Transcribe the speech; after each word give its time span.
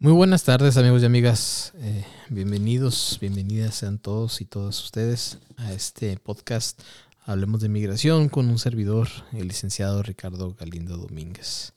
Muy 0.00 0.12
buenas 0.12 0.44
tardes 0.44 0.76
amigos 0.76 1.02
y 1.02 1.06
amigas, 1.06 1.72
eh, 1.78 2.06
bienvenidos, 2.28 3.18
bienvenidas 3.20 3.74
sean 3.74 3.98
todos 3.98 4.40
y 4.40 4.44
todas 4.44 4.80
ustedes 4.80 5.38
a 5.56 5.72
este 5.72 6.16
podcast 6.18 6.80
Hablemos 7.24 7.62
de 7.62 7.68
Migración 7.68 8.28
con 8.28 8.48
un 8.48 8.60
servidor, 8.60 9.08
el 9.32 9.48
licenciado 9.48 10.04
Ricardo 10.04 10.54
Galindo 10.54 10.96
Domínguez. 10.96 11.72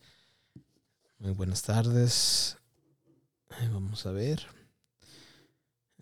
Muy 1.17 1.31
buenas 1.31 1.63
tardes, 1.63 2.57
vamos 3.73 4.05
a 4.05 4.11
ver, 4.11 4.45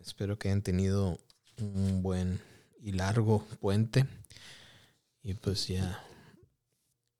espero 0.01 0.37
que 0.37 0.49
hayan 0.49 0.61
tenido 0.61 1.17
un 1.57 2.03
buen 2.03 2.41
y 2.81 2.91
largo 2.91 3.45
puente 3.61 4.05
y 5.23 5.35
pues 5.35 5.69
ya 5.69 6.03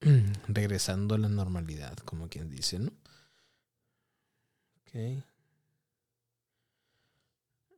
regresando 0.49 1.15
a 1.15 1.19
la 1.19 1.29
normalidad, 1.29 1.95
como 1.99 2.27
quien 2.27 2.49
dice, 2.49 2.79
¿no? 2.79 2.91
Ok. 4.89 5.23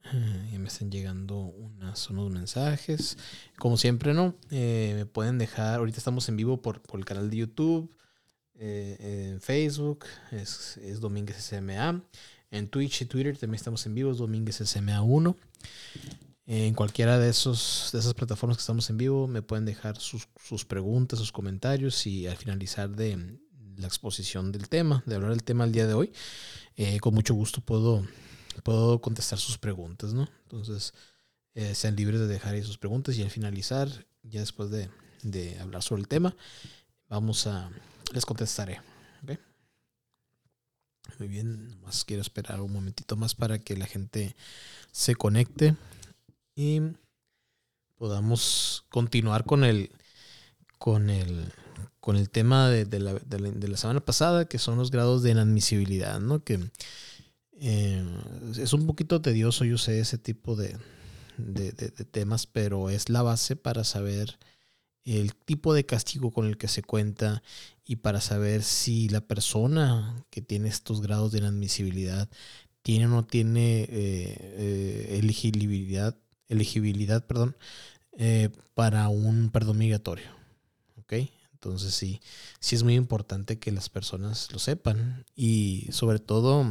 Ah, 0.05 0.45
ya 0.49 0.59
me 0.59 0.67
están 0.67 0.89
llegando 0.89 1.39
unas, 1.39 2.09
unos 2.09 2.31
mensajes. 2.31 3.17
Como 3.57 3.75
siempre, 3.75 4.13
¿no? 4.13 4.35
Eh, 4.49 4.93
me 4.95 5.05
pueden 5.05 5.37
dejar. 5.37 5.79
Ahorita 5.79 5.97
estamos 5.97 6.29
en 6.29 6.37
vivo 6.37 6.61
por, 6.61 6.81
el 6.93 7.05
canal 7.05 7.29
de 7.29 7.37
YouTube. 7.37 7.93
Eh, 8.55 9.29
en 9.33 9.41
Facebook 9.41 10.05
es, 10.31 10.77
es 10.77 11.01
Domínguez 11.01 11.35
SMA. 11.37 12.01
En 12.49 12.69
Twitch 12.69 13.01
y 13.01 13.05
Twitter 13.05 13.37
también 13.37 13.55
estamos 13.55 13.85
en 13.85 13.95
vivo, 13.95 14.11
es 14.11 14.17
Domínguez 14.17 14.57
SMA 14.57 15.01
1. 15.01 15.35
En 16.45 16.73
cualquiera 16.73 17.19
de, 17.19 17.29
esos, 17.29 17.89
de 17.91 17.99
esas 17.99 18.13
plataformas 18.13 18.57
que 18.57 18.61
estamos 18.61 18.89
en 18.89 18.97
vivo 18.97 19.27
me 19.27 19.41
pueden 19.41 19.65
dejar 19.65 19.97
sus, 19.97 20.27
sus 20.41 20.65
preguntas, 20.65 21.19
sus 21.19 21.31
comentarios 21.31 22.05
y 22.07 22.27
al 22.27 22.35
finalizar 22.35 22.89
de 22.89 23.39
la 23.77 23.87
exposición 23.87 24.51
del 24.51 24.69
tema, 24.69 25.03
de 25.05 25.15
hablar 25.15 25.31
del 25.31 25.43
tema 25.43 25.63
el 25.63 25.71
día 25.71 25.87
de 25.87 25.93
hoy, 25.93 26.11
eh, 26.75 26.99
con 26.99 27.13
mucho 27.13 27.33
gusto 27.33 27.61
puedo, 27.61 28.05
puedo 28.63 29.01
contestar 29.01 29.39
sus 29.39 29.57
preguntas, 29.57 30.13
¿no? 30.13 30.29
Entonces, 30.43 30.93
eh, 31.53 31.75
sean 31.75 31.95
libres 31.95 32.19
de 32.19 32.27
dejar 32.27 32.53
ahí 32.53 32.63
sus 32.63 32.77
preguntas 32.77 33.15
y 33.17 33.23
al 33.23 33.29
finalizar, 33.29 33.89
ya 34.23 34.39
después 34.39 34.69
de, 34.69 34.89
de 35.23 35.59
hablar 35.59 35.83
sobre 35.83 36.01
el 36.01 36.07
tema, 36.07 36.35
vamos 37.09 37.47
a, 37.47 37.69
les 38.13 38.25
contestaré. 38.25 38.79
Muy 41.19 41.27
bien, 41.27 41.79
más 41.81 42.03
quiero 42.05 42.21
esperar 42.21 42.61
un 42.61 42.73
momentito 42.73 43.15
más 43.15 43.35
para 43.35 43.59
que 43.59 43.75
la 43.77 43.85
gente 43.85 44.35
se 44.91 45.15
conecte 45.15 45.75
y 46.55 46.81
podamos 47.95 48.85
continuar 48.89 49.45
con 49.45 49.63
el, 49.63 49.91
con 50.79 51.09
el, 51.09 51.51
con 51.99 52.15
el 52.15 52.29
tema 52.29 52.69
de, 52.69 52.99
la, 52.99 53.13
de, 53.13 53.67
la, 53.67 53.77
semana 53.77 53.99
pasada, 53.99 54.45
que 54.45 54.57
son 54.57 54.77
los 54.77 54.91
grados 54.91 55.23
de 55.23 55.31
inadmisibilidad, 55.31 56.19
¿no? 56.19 56.43
Que 56.43 56.59
eh, 57.59 58.03
es 58.57 58.73
un 58.73 58.87
poquito 58.87 59.21
tedioso, 59.21 59.65
yo 59.65 59.77
sé, 59.77 59.99
ese 59.99 60.17
tipo 60.17 60.55
de, 60.55 60.75
temas, 62.11 62.47
pero 62.47 62.89
es 62.89 63.09
la 63.09 63.21
base 63.21 63.55
para 63.55 63.83
saber 63.83 64.37
el 65.05 65.33
tipo 65.35 65.73
de 65.73 65.85
castigo 65.85 66.31
con 66.31 66.45
el 66.45 66.57
que 66.57 66.67
se 66.67 66.83
cuenta 66.83 67.41
y 67.85 67.97
para 67.97 68.21
saber 68.21 68.63
si 68.63 69.09
la 69.09 69.21
persona 69.21 70.23
que 70.29 70.41
tiene 70.41 70.69
estos 70.69 71.01
grados 71.01 71.31
de 71.31 71.39
inadmisibilidad 71.39 72.29
tiene 72.83 73.05
o 73.07 73.09
no 73.09 73.25
tiene 73.25 73.81
eh, 73.81 73.87
eh, 73.91 75.19
elegibilidad, 75.19 76.15
elegibilidad 76.47 77.25
perdón, 77.25 77.55
para 78.75 79.07
un 79.09 79.49
perdón 79.49 79.79
migratorio. 79.79 80.41
¿ok? 80.97 81.13
Entonces 81.63 81.93
sí, 81.93 82.21
sí 82.59 82.75
es 82.75 82.81
muy 82.81 82.95
importante 82.95 83.59
que 83.59 83.71
las 83.71 83.87
personas 83.87 84.51
lo 84.51 84.57
sepan 84.57 85.25
y 85.35 85.87
sobre 85.91 86.17
todo, 86.17 86.65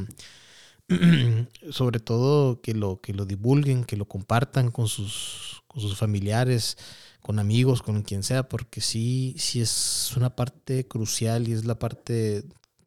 sobre 1.70 2.00
todo 2.00 2.60
que 2.60 2.74
lo, 2.74 3.00
que 3.00 3.14
lo 3.14 3.24
divulguen, 3.24 3.84
que 3.84 3.96
lo 3.96 4.06
compartan 4.06 4.72
con 4.72 4.88
sus, 4.88 5.62
con 5.68 5.80
sus 5.80 5.96
familiares, 5.96 6.76
con 7.22 7.38
amigos, 7.38 7.82
con 7.82 8.02
quien 8.02 8.24
sea, 8.24 8.48
porque 8.48 8.80
sí, 8.80 9.36
sí 9.38 9.60
es 9.60 10.12
una 10.16 10.34
parte 10.34 10.88
crucial 10.88 11.46
y 11.46 11.52
es 11.52 11.64
la 11.64 11.78
parte, 11.78 12.42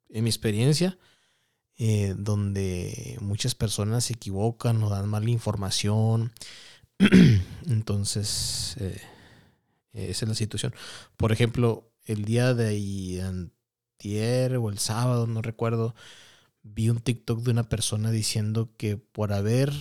en 0.09 0.23
mi 0.25 0.29
experiencia, 0.29 0.97
eh, 1.77 2.15
donde 2.17 3.17
muchas 3.21 3.55
personas 3.55 4.03
se 4.03 4.13
equivocan 4.13 4.83
o 4.83 4.89
dan 4.89 5.07
mala 5.07 5.29
información. 5.29 6.33
Entonces, 7.65 8.75
eh, 8.81 9.01
esa 9.93 10.25
es 10.25 10.29
la 10.29 10.35
situación. 10.35 10.73
Por 11.17 11.31
ejemplo, 11.31 11.92
el 12.05 12.25
día 12.25 12.53
de 12.53 13.21
antier 13.21 14.57
o 14.57 14.69
el 14.69 14.79
sábado, 14.79 15.27
no 15.27 15.41
recuerdo, 15.41 15.95
vi 16.63 16.89
un 16.89 16.99
TikTok 16.99 17.41
de 17.41 17.51
una 17.51 17.63
persona 17.63 18.11
diciendo 18.11 18.71
que 18.77 18.97
por 18.97 19.33
haber 19.33 19.71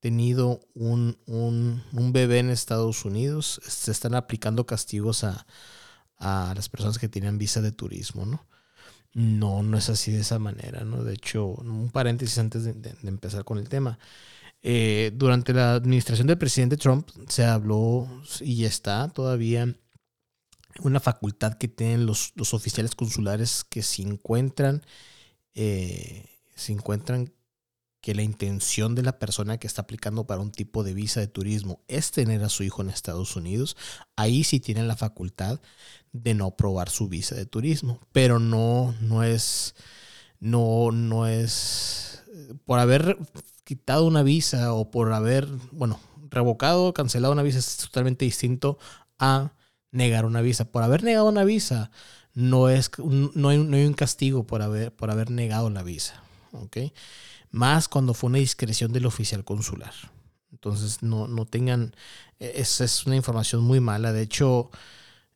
tenido 0.00 0.60
un, 0.74 1.18
un, 1.26 2.12
bebé 2.12 2.38
en 2.38 2.50
Estados 2.50 3.04
Unidos, 3.04 3.60
se 3.66 3.90
están 3.90 4.14
aplicando 4.14 4.66
castigos 4.66 5.24
a, 5.24 5.46
a, 6.18 6.52
las 6.54 6.68
personas 6.68 6.98
que 6.98 7.08
tienen 7.08 7.38
visa 7.38 7.60
de 7.60 7.72
turismo, 7.72 8.24
¿no? 8.24 8.46
No, 9.14 9.62
no 9.62 9.78
es 9.78 9.88
así 9.88 10.12
de 10.12 10.20
esa 10.20 10.38
manera, 10.38 10.84
¿no? 10.84 11.02
De 11.02 11.14
hecho, 11.14 11.46
un 11.46 11.90
paréntesis 11.90 12.38
antes 12.38 12.64
de, 12.64 12.94
empezar 13.02 13.44
con 13.44 13.58
el 13.58 13.68
tema. 13.68 13.98
Eh, 14.62 15.12
durante 15.14 15.52
la 15.52 15.74
administración 15.74 16.26
del 16.26 16.38
presidente 16.38 16.76
Trump 16.76 17.08
se 17.28 17.44
habló 17.44 18.08
y 18.40 18.64
está 18.64 19.08
todavía 19.08 19.74
una 20.82 21.00
facultad 21.00 21.54
que 21.54 21.68
tienen 21.68 22.06
los, 22.06 22.32
oficiales 22.52 22.94
consulares 22.94 23.64
que 23.64 23.82
se 23.82 24.02
encuentran, 24.02 24.82
eh, 25.54 26.26
encuentran 26.68 27.32
que 28.00 28.14
la 28.14 28.22
intención 28.22 28.94
de 28.94 29.02
la 29.02 29.18
persona 29.18 29.58
que 29.58 29.66
está 29.66 29.82
aplicando 29.82 30.26
para 30.26 30.40
un 30.40 30.52
tipo 30.52 30.84
de 30.84 30.94
visa 30.94 31.20
de 31.20 31.26
turismo 31.26 31.82
es 31.88 32.12
tener 32.12 32.42
a 32.44 32.48
su 32.48 32.62
hijo 32.62 32.82
en 32.82 32.90
Estados 32.90 33.34
Unidos, 33.36 33.76
ahí 34.16 34.44
sí 34.44 34.60
tienen 34.60 34.88
la 34.88 34.96
facultad 34.96 35.60
de 36.12 36.34
no 36.34 36.46
aprobar 36.46 36.90
su 36.90 37.08
visa 37.08 37.34
de 37.34 37.46
turismo, 37.46 38.00
pero 38.12 38.38
no, 38.38 38.94
no 39.00 39.24
es, 39.24 39.74
no, 40.38 40.92
no 40.92 41.26
es, 41.26 42.22
por 42.64 42.78
haber 42.78 43.18
quitado 43.64 44.06
una 44.06 44.22
visa 44.22 44.72
o 44.72 44.90
por 44.90 45.12
haber, 45.12 45.48
bueno, 45.72 46.00
revocado 46.30 46.94
cancelado 46.94 47.32
una 47.32 47.42
visa 47.42 47.58
es 47.58 47.76
totalmente 47.78 48.24
distinto 48.24 48.78
a 49.18 49.52
negar 49.90 50.24
una 50.24 50.40
visa. 50.40 50.70
Por 50.70 50.82
haber 50.82 51.02
negado 51.02 51.28
una 51.28 51.44
visa, 51.44 51.90
no, 52.34 52.68
es, 52.68 52.90
no, 52.98 53.48
hay, 53.48 53.58
un 53.58 53.94
castigo 53.94 54.46
por 54.46 54.62
haber, 54.62 54.94
por 54.94 55.10
haber 55.10 55.30
negado 55.30 55.70
la 55.70 55.82
visa. 55.82 56.22
¿okay? 56.52 56.92
Más 57.50 57.88
cuando 57.88 58.14
fue 58.14 58.28
una 58.28 58.38
discreción 58.38 58.92
del 58.92 59.06
oficial 59.06 59.44
consular. 59.44 59.92
Entonces, 60.52 61.02
no, 61.02 61.28
no 61.28 61.44
tengan. 61.46 61.94
Esa 62.38 62.84
es 62.84 63.06
una 63.06 63.16
información 63.16 63.62
muy 63.62 63.80
mala. 63.80 64.12
De 64.12 64.22
hecho, 64.22 64.70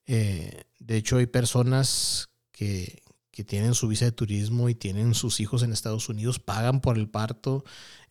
eh, 0.07 0.65
de 0.79 0.97
hecho 0.97 1.19
hay 1.19 1.27
personas 1.27 2.31
que, 2.51 3.02
que 3.33 3.43
tienen 3.43 3.75
su 3.75 3.89
visa 3.89 4.05
de 4.05 4.13
turismo 4.13 4.69
y 4.69 4.77
tienen 4.77 5.15
sus 5.15 5.41
hijos 5.41 5.65
en 5.65 5.73
Estados 5.73 6.09
Unidos, 6.09 6.39
pagan 6.39 6.81
por 6.81 6.97
el 6.97 7.09
parto 7.09 7.65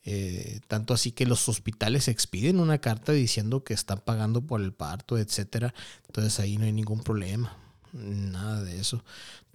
eh, 0.04 0.62
tanto 0.68 0.96
así 0.96 1.12
que 1.12 1.28
los 1.28 1.48
hospitales 1.48 2.08
expiden 2.08 2.60
una 2.60 2.80
carta 2.80 3.12
diciendo 3.12 3.64
que 3.64 3.74
están 3.74 4.00
pagando 4.00 4.42
por 4.42 4.62
el 4.62 4.74
parto, 4.74 5.18
etcétera. 5.18 5.74
Entonces 6.08 6.40
ahí 6.40 6.58
no 6.58 6.66
hay 6.66 6.74
ningún 6.74 7.04
problema. 7.04 7.58
Nada 7.94 8.64
de 8.64 8.80
eso. 8.80 9.04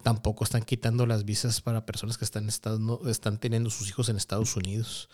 Tampoco 0.02 0.44
están 0.44 0.62
quitando 0.62 1.06
las 1.06 1.24
visas 1.24 1.60
para 1.60 1.84
personas 1.84 2.16
que 2.16 2.24
están, 2.24 2.48
están 2.48 3.38
teniendo 3.38 3.70
sus 3.70 3.88
hijos 3.88 4.08
en 4.08 4.16
Estados 4.16 4.54
Unidos. 4.56 5.08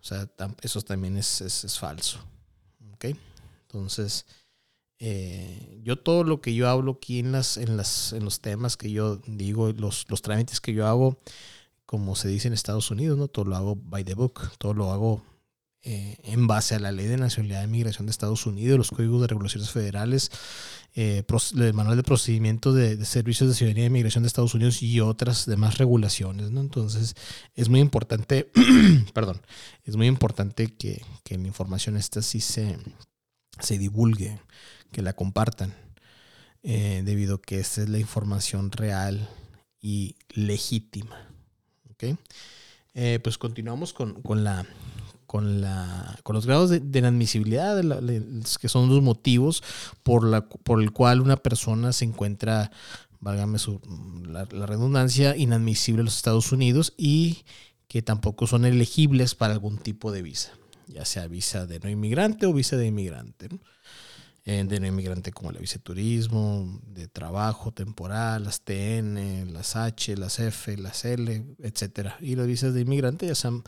O 0.00 0.04
sea, 0.04 0.28
eso 0.62 0.80
también 0.82 1.16
es, 1.16 1.40
es, 1.40 1.78
falso. 1.78 2.18
¿Ok? 2.94 3.16
Entonces, 3.62 4.24
eh, 5.06 5.82
yo 5.82 5.96
todo 5.98 6.24
lo 6.24 6.40
que 6.40 6.54
yo 6.54 6.66
hablo 6.66 6.92
aquí 6.92 7.18
en, 7.18 7.30
las, 7.30 7.58
en, 7.58 7.76
las, 7.76 8.14
en 8.14 8.24
los 8.24 8.40
temas 8.40 8.78
que 8.78 8.90
yo 8.90 9.16
digo, 9.26 9.70
los, 9.72 10.06
los 10.08 10.22
trámites 10.22 10.62
que 10.62 10.72
yo 10.72 10.86
hago, 10.86 11.18
como 11.84 12.16
se 12.16 12.28
dice 12.28 12.48
en 12.48 12.54
Estados 12.54 12.90
Unidos, 12.90 13.18
¿no? 13.18 13.28
Todo 13.28 13.44
lo 13.44 13.54
hago 13.54 13.76
by 13.76 14.02
the 14.02 14.14
book, 14.14 14.40
todo 14.56 14.72
lo 14.72 14.90
hago 14.92 15.22
eh, 15.82 16.16
en 16.22 16.46
base 16.46 16.74
a 16.74 16.78
la 16.78 16.90
ley 16.90 17.04
de 17.04 17.18
nacionalidad 17.18 17.64
y 17.64 17.66
migración 17.66 18.06
de 18.06 18.12
Estados 18.12 18.46
Unidos, 18.46 18.78
los 18.78 18.90
códigos 18.90 19.20
de 19.20 19.26
regulaciones 19.26 19.68
federales, 19.70 20.30
eh, 20.94 21.22
el 21.56 21.74
manual 21.74 21.98
de 21.98 22.02
procedimiento 22.02 22.72
de, 22.72 23.04
servicios 23.04 23.50
de 23.50 23.54
ciudadanía 23.54 23.84
y 23.84 23.90
migración 23.90 24.24
de 24.24 24.28
Estados 24.28 24.54
Unidos 24.54 24.82
y 24.82 25.00
otras 25.00 25.44
demás 25.44 25.76
regulaciones, 25.76 26.50
¿no? 26.50 26.62
Entonces, 26.62 27.14
es 27.54 27.68
muy 27.68 27.80
importante, 27.80 28.50
perdón, 29.12 29.42
es 29.84 29.96
muy 29.96 30.06
importante 30.06 30.68
que, 30.68 31.02
que, 31.24 31.36
la 31.36 31.46
información 31.46 31.98
esta 31.98 32.22
sí 32.22 32.40
se, 32.40 32.78
se 33.60 33.76
divulgue, 33.76 34.40
que 34.94 35.02
la 35.02 35.12
compartan, 35.12 35.74
eh, 36.62 37.02
debido 37.04 37.34
a 37.34 37.42
que 37.42 37.58
esta 37.58 37.82
es 37.82 37.88
la 37.88 37.98
información 37.98 38.70
real 38.70 39.28
y 39.82 40.16
legítima. 40.30 41.28
Eh, 42.94 43.18
pues 43.22 43.38
continuamos 43.38 43.92
con, 43.92 44.14
la, 44.44 44.66
con, 45.26 45.60
la, 45.60 46.16
con 46.22 46.34
los 46.34 46.46
grados 46.46 46.70
de, 46.70 46.98
inadmisibilidad, 46.98 47.82
que 48.60 48.68
son 48.68 48.88
los 48.88 49.02
motivos 49.02 49.64
por, 50.04 50.24
la, 50.24 50.48
por 50.48 50.80
el 50.80 50.92
cual 50.92 51.20
una 51.20 51.36
persona 51.36 51.92
se 51.92 52.04
encuentra, 52.04 52.70
válgame 53.18 53.58
su, 53.58 53.80
la, 54.28 54.44
redundancia, 54.44 55.36
inadmisible 55.36 56.00
en 56.00 56.04
los 56.04 56.16
Estados 56.16 56.52
Unidos 56.52 56.94
y 56.96 57.44
que 57.88 58.00
tampoco 58.00 58.46
son 58.46 58.64
elegibles 58.64 59.34
para 59.34 59.54
algún 59.54 59.78
tipo 59.78 60.12
de 60.12 60.22
visa, 60.22 60.52
ya 60.86 61.04
sea 61.04 61.26
visa 61.26 61.66
de 61.66 61.80
no 61.80 61.90
inmigrante 61.90 62.46
o 62.46 62.52
visa 62.52 62.76
de 62.76 62.86
inmigrante. 62.86 63.48
Eh, 64.46 64.62
de 64.62 64.78
no 64.78 64.86
inmigrante 64.86 65.32
como 65.32 65.52
la 65.52 65.58
visa 65.58 65.80
de 65.82 67.08
trabajo 67.08 67.72
temporal, 67.72 68.44
las 68.44 68.60
TN, 68.60 69.54
las 69.54 69.74
H, 69.74 70.18
las 70.18 70.38
F, 70.38 70.76
las 70.76 71.06
L, 71.06 71.56
etc. 71.62 72.10
Y 72.20 72.36
las 72.36 72.46
visas 72.46 72.74
de 72.74 72.82
inmigrante 72.82 73.26
ya 73.26 73.34
sean 73.34 73.62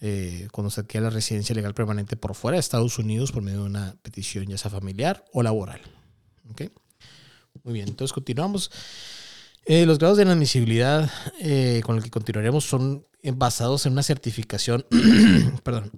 eh, 0.00 0.46
cuando 0.52 0.70
se 0.70 0.82
adquiere 0.82 1.02
la 1.02 1.10
residencia 1.10 1.52
legal 1.52 1.74
permanente 1.74 2.16
por 2.16 2.36
fuera 2.36 2.54
de 2.54 2.60
Estados 2.60 2.96
Unidos 3.00 3.32
por 3.32 3.42
medio 3.42 3.62
de 3.62 3.66
una 3.66 3.96
petición 4.02 4.46
ya 4.46 4.56
sea 4.56 4.70
familiar 4.70 5.24
o 5.32 5.42
laboral. 5.42 5.80
¿Okay? 6.52 6.70
Muy 7.64 7.74
bien, 7.74 7.88
entonces 7.88 8.12
continuamos. 8.12 8.70
Eh, 9.64 9.84
los 9.84 9.98
grados 9.98 10.18
de 10.18 10.22
inadmisibilidad 10.22 11.10
con 11.82 11.96
los 11.96 12.04
que 12.04 12.10
continuaremos 12.12 12.64
son 12.64 13.04
basados 13.20 13.84
en 13.86 13.92
una 13.92 14.04
certificación, 14.04 14.86
perdón, 15.64 15.90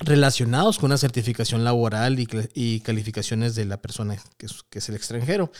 relacionados 0.00 0.78
con 0.78 0.86
una 0.86 0.98
certificación 0.98 1.64
laboral 1.64 2.18
y, 2.18 2.80
calificaciones 2.80 3.54
de 3.54 3.64
la 3.64 3.80
persona 3.80 4.16
que 4.36 4.46
es, 4.46 4.88
el 4.88 4.94
extranjero. 4.94 5.50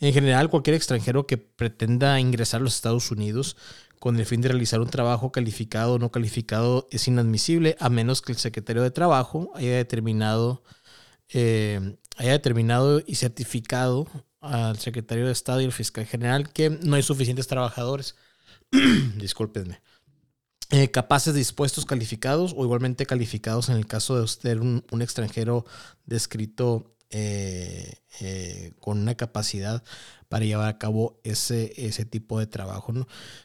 En 0.00 0.12
general, 0.12 0.50
cualquier 0.50 0.74
extranjero 0.74 1.26
que 1.26 1.38
pretenda 1.38 2.18
ingresar 2.20 2.60
a 2.60 2.64
los 2.64 2.74
Estados 2.74 3.10
Unidos 3.10 3.56
con 3.98 4.18
el 4.18 4.26
fin 4.26 4.40
de 4.40 4.48
realizar 4.48 4.80
un 4.80 4.90
trabajo 4.90 5.30
calificado 5.30 5.94
o 5.94 5.98
no 5.98 6.10
calificado 6.10 6.88
es 6.90 7.06
inadmisible 7.06 7.76
a 7.78 7.88
menos 7.88 8.20
que 8.20 8.32
el 8.32 8.38
secretario 8.38 8.82
de 8.82 8.90
Trabajo 8.90 9.52
haya 9.54 9.76
determinado, 9.76 10.64
eh, 11.28 11.96
haya 12.16 12.32
determinado 12.32 13.00
y 13.06 13.14
certificado 13.14 14.08
al 14.40 14.76
secretario 14.78 15.26
de 15.26 15.32
Estado 15.32 15.60
y 15.60 15.66
al 15.66 15.72
fiscal 15.72 16.04
general 16.04 16.52
que 16.52 16.70
no 16.70 16.96
hay 16.96 17.02
suficientes 17.04 17.46
trabajadores, 17.46 18.16
discúlpenme, 19.18 19.80
eh, 20.72 20.90
capaces, 20.90 21.34
dispuestos, 21.34 21.84
calificados 21.84 22.54
o 22.56 22.64
igualmente 22.64 23.04
calificados 23.04 23.68
en 23.68 23.76
el 23.76 23.86
caso 23.86 24.16
de 24.16 24.22
usted 24.22 24.58
un, 24.58 25.02
extranjero 25.02 25.66
descrito 26.06 26.96
eh, 27.10 27.92
eh, 28.20 28.72
con 28.80 28.98
una 28.98 29.14
capacidad 29.14 29.84
para 30.30 30.46
llevar 30.46 30.68
a 30.68 30.78
cabo 30.78 31.20
ese, 31.24 31.74
ese 31.76 32.06
tipo 32.06 32.38
de 32.38 32.46
trabajo. 32.46 32.94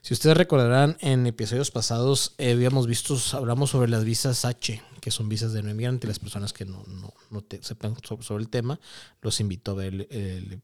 Si 0.02 0.14
ustedes 0.14 0.38
recordarán, 0.38 0.96
en 1.02 1.28
episodios 1.28 1.70
pasados 1.70 2.34
eh, 2.38 2.54
habíamos 2.54 2.88
visto, 2.88 3.18
hablamos 3.34 3.72
sobre 3.72 3.92
las 3.92 4.06
visas 4.06 4.46
H, 4.46 4.82
que 5.02 5.12
son 5.12 5.28
visas 5.28 5.52
de 5.52 5.64
no 5.64 5.70
inmigrante, 5.70 6.08
las 6.08 6.20
personas 6.20 6.54
que 6.54 6.64
no, 6.64 6.82
no, 6.88 7.14
no 7.30 7.44
sepan 7.60 7.98
sobre, 8.02 8.42
el 8.42 8.50
tema, 8.50 8.80
los 9.22 9.42
invito 9.42 9.72
a 9.72 9.76
ver 9.76 10.08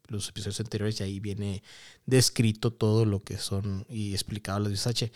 los 0.07 0.29
episodios 0.29 0.61
anteriores 0.61 1.01
y 1.01 1.03
ahí 1.03 1.19
viene 1.19 1.61
descrito 2.05 2.71
todo 2.71 3.03
lo 3.03 3.21
que 3.21 3.37
son 3.37 3.85
y 3.89 4.13
explicado 4.13 4.59
las 4.59 4.71
visas 4.71 4.87
H. 4.87 5.11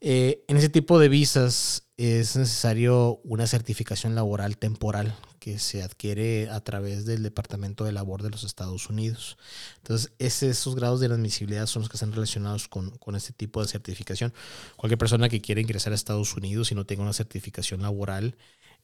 en 0.00 0.56
ese 0.56 0.68
tipo 0.68 0.98
de 0.98 1.08
visas 1.08 1.88
es 1.96 2.36
necesario 2.36 3.20
una 3.24 3.46
certificación 3.48 4.14
laboral 4.14 4.56
temporal 4.56 5.16
que 5.40 5.58
se 5.58 5.82
adquiere 5.82 6.48
a 6.48 6.60
través 6.60 7.06
del 7.06 7.24
Departamento 7.24 7.84
de 7.84 7.90
Labor 7.90 8.22
de 8.22 8.30
los 8.30 8.44
Estados 8.44 8.88
Unidos. 8.88 9.36
Entonces, 9.78 10.12
esos 10.18 10.76
grados 10.76 11.00
de 11.00 11.06
inadmisibilidad 11.06 11.66
son 11.66 11.82
los 11.82 11.88
que 11.88 11.96
están 11.96 12.12
relacionados 12.12 12.68
con, 12.68 12.90
con 12.98 13.16
este 13.16 13.32
tipo 13.32 13.60
de 13.60 13.68
certificación. 13.68 14.32
Cualquier 14.76 14.98
persona 14.98 15.28
que 15.28 15.40
quiera 15.40 15.60
ingresar 15.60 15.92
a 15.92 15.96
Estados 15.96 16.36
Unidos 16.36 16.70
y 16.70 16.76
no 16.76 16.86
tenga 16.86 17.02
una 17.02 17.12
certificación 17.12 17.82
laboral 17.82 18.36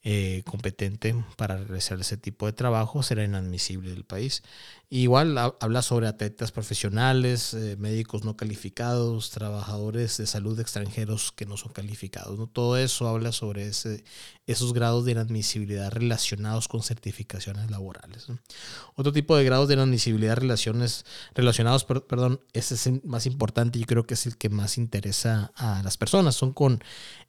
eh, 0.06 0.42
competente 0.44 1.14
para 1.38 1.56
realizar 1.56 1.98
ese 1.98 2.18
tipo 2.18 2.44
de 2.44 2.52
trabajo 2.52 3.02
será 3.02 3.24
inadmisible 3.24 3.90
del 3.90 4.04
país. 4.04 4.42
Igual 4.90 5.38
habla 5.38 5.80
sobre 5.80 6.06
atletas 6.08 6.52
profesionales, 6.52 7.54
eh, 7.54 7.76
médicos 7.78 8.22
no 8.22 8.36
calificados, 8.36 9.30
trabajadores 9.30 10.18
de 10.18 10.26
salud 10.26 10.60
extranjeros 10.60 11.32
que 11.32 11.46
no 11.46 11.56
son 11.56 11.72
calificados. 11.72 12.38
Todo 12.52 12.76
eso 12.76 13.08
habla 13.08 13.32
sobre 13.32 13.66
esos 13.66 14.72
grados 14.74 15.06
de 15.06 15.12
inadmisibilidad 15.12 15.90
relacionados 15.90 16.68
con 16.68 16.82
certificaciones 16.82 17.70
laborales. 17.70 18.26
Otro 18.96 19.10
tipo 19.10 19.36
de 19.36 19.44
grados 19.44 19.68
de 19.68 19.74
inadmisibilidad 19.74 20.36
relaciones, 20.36 21.06
relacionados, 21.34 21.84
perdón, 21.84 22.40
ese 22.52 22.74
es 22.74 22.86
el 22.86 23.00
más 23.04 23.24
importante 23.24 23.78
y 23.78 23.84
creo 23.84 24.06
que 24.06 24.14
es 24.14 24.26
el 24.26 24.36
que 24.36 24.50
más 24.50 24.76
interesa 24.76 25.50
a 25.56 25.82
las 25.82 25.96
personas. 25.96 26.34
Son 26.34 26.52
con 26.52 26.84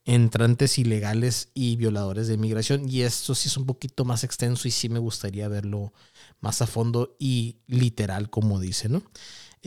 entrantes 0.06 0.78
ilegales 0.78 1.50
y 1.54 1.76
violadores 1.76 2.28
de 2.28 2.36
inmigración. 2.36 2.88
Y 2.88 3.02
esto 3.02 3.36
sí 3.36 3.50
es 3.50 3.58
un 3.58 3.66
poquito 3.66 4.06
más 4.06 4.24
extenso 4.24 4.68
y 4.68 4.72
sí 4.72 4.88
me 4.88 5.00
gustaría 5.00 5.48
verlo 5.48 5.94
más 6.40 6.62
a 6.62 6.68
fondo 6.68 7.16
y 7.20 7.58
literal, 7.68 8.30
como 8.30 8.60
dice, 8.60 8.88
¿no? 8.88 9.04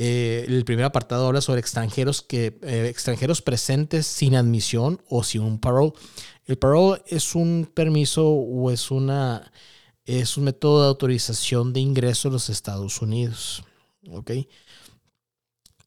Eh, 0.00 0.44
el 0.46 0.64
primer 0.64 0.84
apartado 0.84 1.26
habla 1.26 1.40
sobre 1.40 1.60
extranjeros 1.60 2.22
que 2.22 2.56
eh, 2.62 2.86
extranjeros 2.88 3.42
presentes 3.42 4.06
sin 4.06 4.36
admisión 4.36 5.02
o 5.08 5.24
sin 5.24 5.42
un 5.42 5.58
parole. 5.58 5.92
El 6.46 6.56
parole 6.56 7.02
es 7.08 7.34
un 7.34 7.68
permiso 7.74 8.28
o 8.28 8.70
es 8.70 8.92
una 8.92 9.50
es 10.04 10.36
un 10.36 10.44
método 10.44 10.82
de 10.82 10.88
autorización 10.88 11.72
de 11.72 11.80
ingreso 11.80 12.28
a 12.28 12.32
los 12.32 12.48
Estados 12.48 13.02
Unidos. 13.02 13.64
¿ok? 14.10 14.30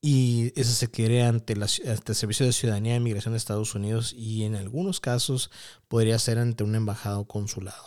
Y 0.02 0.52
eso 0.60 0.74
se 0.74 0.90
quiere 0.90 1.22
ante, 1.22 1.54
el 1.54 2.16
Servicio 2.16 2.46
de 2.46 2.54
Ciudadanía 2.54 2.94
e 2.94 2.98
Inmigración 2.98 3.34
de 3.34 3.38
Estados 3.38 3.76
Unidos 3.76 4.14
y 4.18 4.44
en 4.44 4.56
algunos 4.56 5.00
casos 5.00 5.52
podría 5.88 6.18
ser 6.18 6.40
ante 6.40 6.64
una 6.64 6.78
embajada 6.78 7.20
o 7.20 7.28
consulado. 7.28 7.86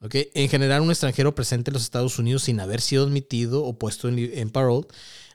¿Okay? 0.00 0.30
En 0.34 0.48
general, 0.48 0.82
un 0.82 0.90
extranjero 0.90 1.34
presente 1.34 1.70
en 1.70 1.74
los 1.74 1.82
Estados 1.82 2.18
Unidos 2.18 2.44
sin 2.44 2.60
haber 2.60 2.80
sido 2.80 3.04
admitido 3.04 3.64
o 3.64 3.76
puesto 3.76 4.08
en, 4.08 4.50
parole 4.50 4.86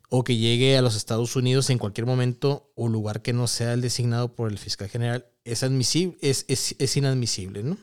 o 0.10 0.24
que 0.24 0.38
llegue 0.38 0.78
a 0.78 0.82
los 0.82 0.96
Estados 0.96 1.36
Unidos 1.36 1.70
en 1.70 1.78
cualquier 1.78 2.06
momento 2.06 2.72
o 2.76 2.88
lugar 2.88 3.22
que 3.22 3.34
no 3.34 3.48
sea 3.48 3.74
el 3.74 3.82
designado 3.82 4.34
por 4.36 4.50
el 4.50 4.58
fiscal 4.58 4.88
general 4.88 5.26
es, 5.44 5.64
admisible, 5.64 6.18
es, 6.22 6.46
es, 6.48 6.76
es 6.80 6.96
inadmisible. 6.96 7.64
¿no? 7.64 7.78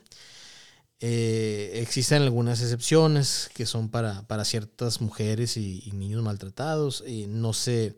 Eh, 1.00 1.72
existen 1.82 2.22
algunas 2.22 2.62
excepciones 2.62 3.50
que 3.54 3.66
son 3.66 3.90
para, 3.90 4.44
ciertas 4.44 5.00
mujeres 5.00 5.56
y, 5.56 5.90
niños 5.93 6.22
maltratados. 6.22 7.04
Y 7.06 7.26
no 7.26 7.52
sé, 7.52 7.96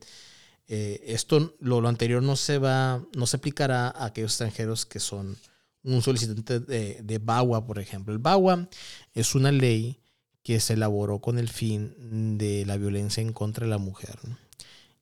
eh, 0.67 1.01
esto, 1.07 1.55
lo, 1.61 1.81
lo, 1.81 1.89
anterior 1.89 2.23
no 2.23 2.37
se 2.37 2.59
va, 2.59 3.05
no 3.17 3.27
se 3.27 3.37
aplicará 3.37 3.89
a 3.89 4.07
aquellos 4.07 4.33
extranjeros 4.33 4.87
que 4.87 5.01
son 5.01 5.37
un 5.85 6.03
solicitante 6.03 6.61
de, 6.61 7.01
de 7.03 7.19
BAWA, 7.19 7.67
por 7.67 7.79
ejemplo. 7.79 8.13
El 8.13 8.19
BAWA 8.19 8.69
es 9.15 9.35
una 9.35 9.53
ley 9.53 10.01
que 10.43 10.61
se 10.61 10.75
elaboró 10.75 11.21
con 11.21 11.39
el 11.39 11.49
fin 11.49 12.39
de 12.39 12.65
la 12.67 12.77
violencia 12.77 13.21
en 13.21 13.33
contra 13.33 13.67
de 13.67 13.71
la 13.71 13.79
mujer. 13.79 14.19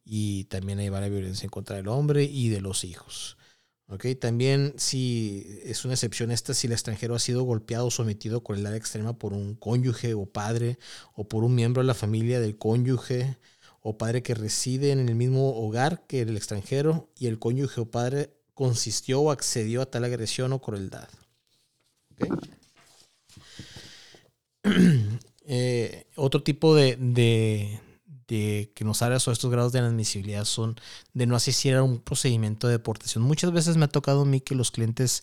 Y 0.04 0.44
también 0.44 0.78
ahí 0.78 0.88
va 0.88 1.00
la 1.00 1.08
violencia 1.08 1.44
en 1.44 1.50
contra 1.50 1.76
del 1.76 1.88
hombre 1.88 2.24
y 2.24 2.48
de 2.48 2.60
los 2.60 2.84
hijos. 2.84 3.36
Okay, 3.88 4.16
también 4.16 4.74
si 4.78 5.60
es 5.62 5.84
una 5.84 5.94
excepción 5.94 6.32
esta 6.32 6.54
si 6.54 6.66
el 6.66 6.72
extranjero 6.72 7.14
ha 7.14 7.20
sido 7.20 7.44
golpeado 7.44 7.86
o 7.86 7.90
sometido 7.92 8.42
con 8.42 8.58
el 8.58 8.66
área 8.66 8.78
extrema 8.78 9.16
por 9.16 9.32
un 9.32 9.54
cónyuge 9.54 10.14
o 10.14 10.26
padre 10.26 10.76
o 11.14 11.28
por 11.28 11.44
un 11.44 11.54
miembro 11.54 11.82
de 11.82 11.86
la 11.86 11.94
familia 11.94 12.40
del 12.40 12.58
cónyuge 12.58 13.38
o 13.82 13.96
padre 13.96 14.24
que 14.24 14.34
reside 14.34 14.90
en 14.90 15.08
el 15.08 15.14
mismo 15.14 15.56
hogar 15.56 16.04
que 16.08 16.22
el 16.22 16.36
extranjero 16.36 17.08
y 17.16 17.28
el 17.28 17.38
cónyuge 17.38 17.80
o 17.80 17.88
padre 17.88 18.30
consistió 18.54 19.20
o 19.20 19.30
accedió 19.30 19.82
a 19.82 19.86
tal 19.86 20.02
agresión 20.02 20.52
o 20.52 20.60
crueldad. 20.60 21.08
Eh, 25.48 26.08
otro 26.16 26.42
tipo 26.42 26.74
de, 26.74 26.96
de 26.96 27.78
que 28.26 28.72
nos 28.80 29.02
habla 29.02 29.20
sobre 29.20 29.34
estos 29.34 29.50
grados 29.50 29.72
de 29.72 29.78
inadmisibilidad 29.78 30.44
son 30.44 30.76
de 31.14 31.26
no 31.26 31.36
asistir 31.36 31.74
a 31.74 31.82
un 31.82 31.98
procedimiento 31.98 32.66
de 32.66 32.74
deportación. 32.74 33.22
Muchas 33.24 33.52
veces 33.52 33.76
me 33.76 33.84
ha 33.84 33.88
tocado 33.88 34.22
a 34.22 34.26
mí 34.26 34.40
que 34.40 34.54
los 34.54 34.70
clientes 34.70 35.22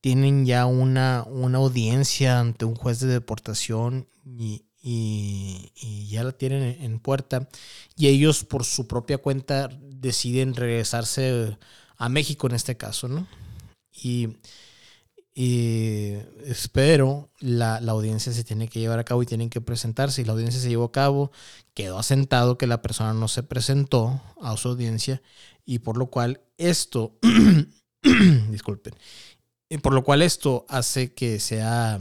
tienen 0.00 0.46
ya 0.46 0.66
una, 0.66 1.24
una 1.28 1.58
audiencia 1.58 2.40
ante 2.40 2.64
un 2.64 2.74
juez 2.74 3.00
de 3.00 3.08
deportación 3.08 4.08
y, 4.24 4.64
ya 6.08 6.24
la 6.24 6.32
tienen 6.32 6.82
en 6.82 6.98
puerta 7.00 7.48
y 7.96 8.08
ellos 8.08 8.44
por 8.44 8.64
su 8.64 8.86
propia 8.86 9.18
cuenta 9.18 9.68
deciden 9.68 10.54
regresarse 10.54 11.58
a 11.96 12.08
México 12.08 12.46
en 12.46 12.54
este 12.54 12.76
caso, 12.76 13.06
¿no? 13.06 13.26
Y 13.92 14.38
y 15.34 16.14
espero 16.44 17.30
la, 17.38 17.80
la, 17.80 17.92
audiencia 17.92 18.32
se 18.32 18.44
tiene 18.44 18.68
que 18.68 18.80
llevar 18.80 18.98
a 18.98 19.04
cabo 19.04 19.22
y 19.22 19.26
tienen 19.26 19.48
que 19.48 19.60
presentarse. 19.60 20.22
Y 20.22 20.24
la 20.24 20.32
audiencia 20.32 20.60
se 20.60 20.68
llevó 20.68 20.84
a 20.84 20.92
cabo, 20.92 21.30
quedó 21.72 21.98
asentado 21.98 22.58
que 22.58 22.66
la 22.66 22.82
persona 22.82 23.14
no 23.14 23.28
se 23.28 23.42
presentó 23.42 24.20
a 24.40 24.56
su 24.56 24.68
audiencia 24.68 25.22
y 25.64 25.78
por 25.78 25.96
lo 25.96 26.06
cual 26.06 26.40
esto, 26.58 27.16
disculpen, 28.50 28.94
y 29.68 29.78
por 29.78 29.94
lo 29.94 30.02
cual 30.02 30.20
esto 30.20 30.66
hace 30.68 31.14
que 31.14 31.38
sea, 31.38 32.00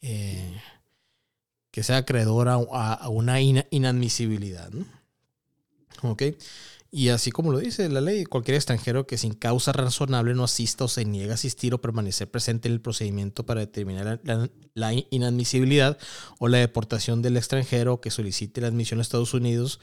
eh, 0.00 0.56
que 1.72 1.82
sea 1.82 1.96
acreedor 1.98 2.48
a, 2.48 3.08
una 3.08 3.40
inadmisibilidad. 3.40 4.70
¿Ok? 6.02 6.22
Y 6.90 7.10
así 7.10 7.30
como 7.30 7.52
lo 7.52 7.58
dice 7.58 7.86
la 7.90 8.00
ley, 8.00 8.24
cualquier 8.24 8.54
extranjero 8.54 9.06
que 9.06 9.18
sin 9.18 9.34
causa 9.34 9.72
razonable 9.72 10.34
no 10.34 10.44
asista 10.44 10.84
o 10.84 10.88
se 10.88 11.04
niega 11.04 11.32
a 11.32 11.34
asistir 11.34 11.74
o 11.74 11.82
permanecer 11.82 12.30
presente 12.30 12.68
en 12.68 12.74
el 12.74 12.80
procedimiento 12.80 13.44
para 13.44 13.60
determinar 13.60 14.20
la, 14.74 14.92
inadmisibilidad 15.10 15.98
o 16.38 16.48
la 16.48 16.58
deportación 16.58 17.20
del 17.20 17.36
extranjero 17.36 18.00
que 18.00 18.10
solicite 18.10 18.62
la 18.62 18.68
admisión 18.68 19.00
a 19.00 19.02
Estados 19.02 19.34
Unidos 19.34 19.80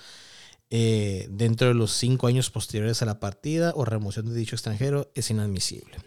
eh, 0.71 1.27
dentro 1.29 1.67
de 1.67 1.75
los 1.75 1.91
cinco 1.91 2.25
años 2.25 2.49
posteriores 2.49 3.03
a 3.03 3.05
la 3.05 3.19
partida 3.19 3.73
o 3.75 3.85
remoción 3.85 4.25
de 4.25 4.33
dicho 4.33 4.55
extranjero 4.55 5.11
es 5.13 5.29
inadmisible. 5.29 5.97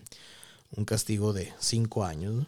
Un 0.72 0.84
castigo 0.84 1.32
de 1.32 1.52
cinco 1.60 2.04
años. 2.04 2.46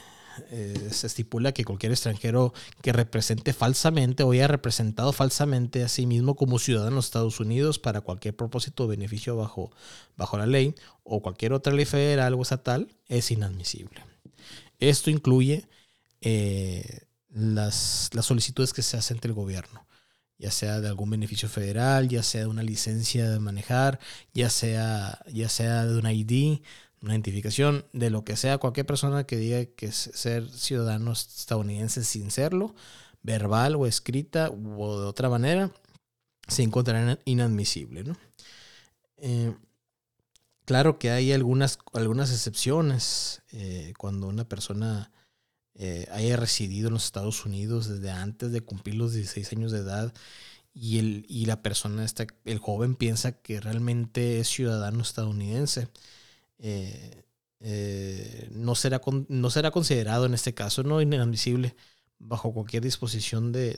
eh, 0.50 0.90
se 0.92 1.08
estipula 1.08 1.52
que 1.52 1.64
cualquier 1.64 1.92
extranjero 1.92 2.54
que 2.82 2.92
represente 2.92 3.54
falsamente 3.54 4.24
o 4.24 4.32
haya 4.32 4.48
representado 4.48 5.14
falsamente 5.14 5.84
a 5.84 5.88
sí 5.88 6.08
mismo 6.08 6.36
como 6.36 6.58
ciudadano 6.58 6.96
de 6.96 7.02
Estados 7.02 7.40
Unidos 7.40 7.78
para 7.78 8.02
cualquier 8.02 8.36
propósito 8.36 8.86
o 8.86 8.88
beneficio 8.88 9.36
bajo, 9.36 9.72
bajo 10.18 10.38
la 10.38 10.48
ley 10.48 10.74
o 11.04 11.22
cualquier 11.22 11.54
otra 11.54 11.74
ley 11.74 11.86
federal 11.86 12.34
o 12.34 12.42
estatal 12.42 12.88
es 13.08 13.30
inadmisible. 13.30 14.04
Esto 14.80 15.12
incluye 15.12 15.68
eh, 16.22 17.02
las, 17.30 18.10
las 18.14 18.26
solicitudes 18.26 18.74
que 18.74 18.82
se 18.82 18.98
hacen 18.98 19.18
ante 19.18 19.28
el 19.28 19.36
gobierno 19.36 19.86
ya 20.44 20.52
sea 20.52 20.82
de 20.82 20.90
algún 20.90 21.10
beneficio 21.10 21.48
federal, 21.48 22.10
ya 22.10 22.22
sea 22.22 22.42
de 22.42 22.48
una 22.48 22.64
licencia 22.64 23.30
de 23.30 23.40
manejar, 23.40 24.02
ya 24.34 24.50
sea, 24.50 25.24
ya 25.32 25.48
sea 25.48 25.86
de 25.86 25.98
un 25.98 26.06
ID, 26.06 26.60
una 27.02 27.14
identificación 27.14 27.86
de 27.94 28.10
lo 28.10 28.26
que 28.26 28.36
sea, 28.36 28.58
cualquier 28.58 28.86
persona 28.86 29.24
que 29.24 29.38
diga 29.38 29.64
que 29.64 29.94
ser 29.94 30.50
ciudadano 30.50 31.14
estadounidense 31.14 32.04
sin 32.04 32.30
serlo, 32.30 32.76
verbal 33.22 33.78
o 33.78 33.88
escrita 33.88 34.50
o 34.50 35.00
de 35.00 35.06
otra 35.06 35.30
manera, 35.30 35.72
se 36.50 36.64
encontrará 36.64 37.18
inadmisible. 37.24 38.04
Eh, 39.20 39.56
claro 40.66 41.00
que 41.00 41.12
hay 41.12 41.32
algunas, 41.32 41.80
algunas 41.94 42.32
excepciones 42.32 43.44
eh, 43.54 43.94
cuando 43.98 44.28
una 44.28 44.44
persona 44.44 45.10
eh, 45.76 46.08
haya 46.12 46.38
residido 46.38 46.88
en 46.88 46.94
los 46.94 47.06
Estados 47.06 47.46
Unidos 47.46 47.88
desde 47.88 48.12
antes 48.12 48.52
de 48.52 48.62
cumplir 48.62 48.96
los 48.96 49.14
16 49.14 49.54
años 49.54 49.72
de 49.72 49.80
edad 49.80 50.14
y, 50.74 51.00
el, 51.00 51.26
y 51.30 51.46
la 51.46 51.62
persona, 51.62 52.04
está, 52.06 52.28
el 52.46 52.60
joven 52.60 52.96
piensa 52.96 53.34
que 53.34 53.60
realmente 53.60 54.40
es 54.40 54.48
ciudadano 54.48 55.02
estadounidense 55.02 55.90
eh, 56.60 57.24
eh, 57.60 58.50
no, 58.52 58.76
será 58.76 59.02
no 59.28 59.50
será 59.50 59.72
considerado 59.72 60.26
en 60.26 60.34
este 60.34 60.54
caso 60.54 60.84
no 60.84 61.02
inadmisible 61.02 61.76
bajo 62.20 62.54
cualquier 62.54 62.84
disposición 62.84 63.52
de, 63.52 63.78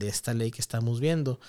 esta 0.00 0.34
ley 0.34 0.50
que 0.50 0.60
estamos 0.60 1.00
viendo. 1.00 1.40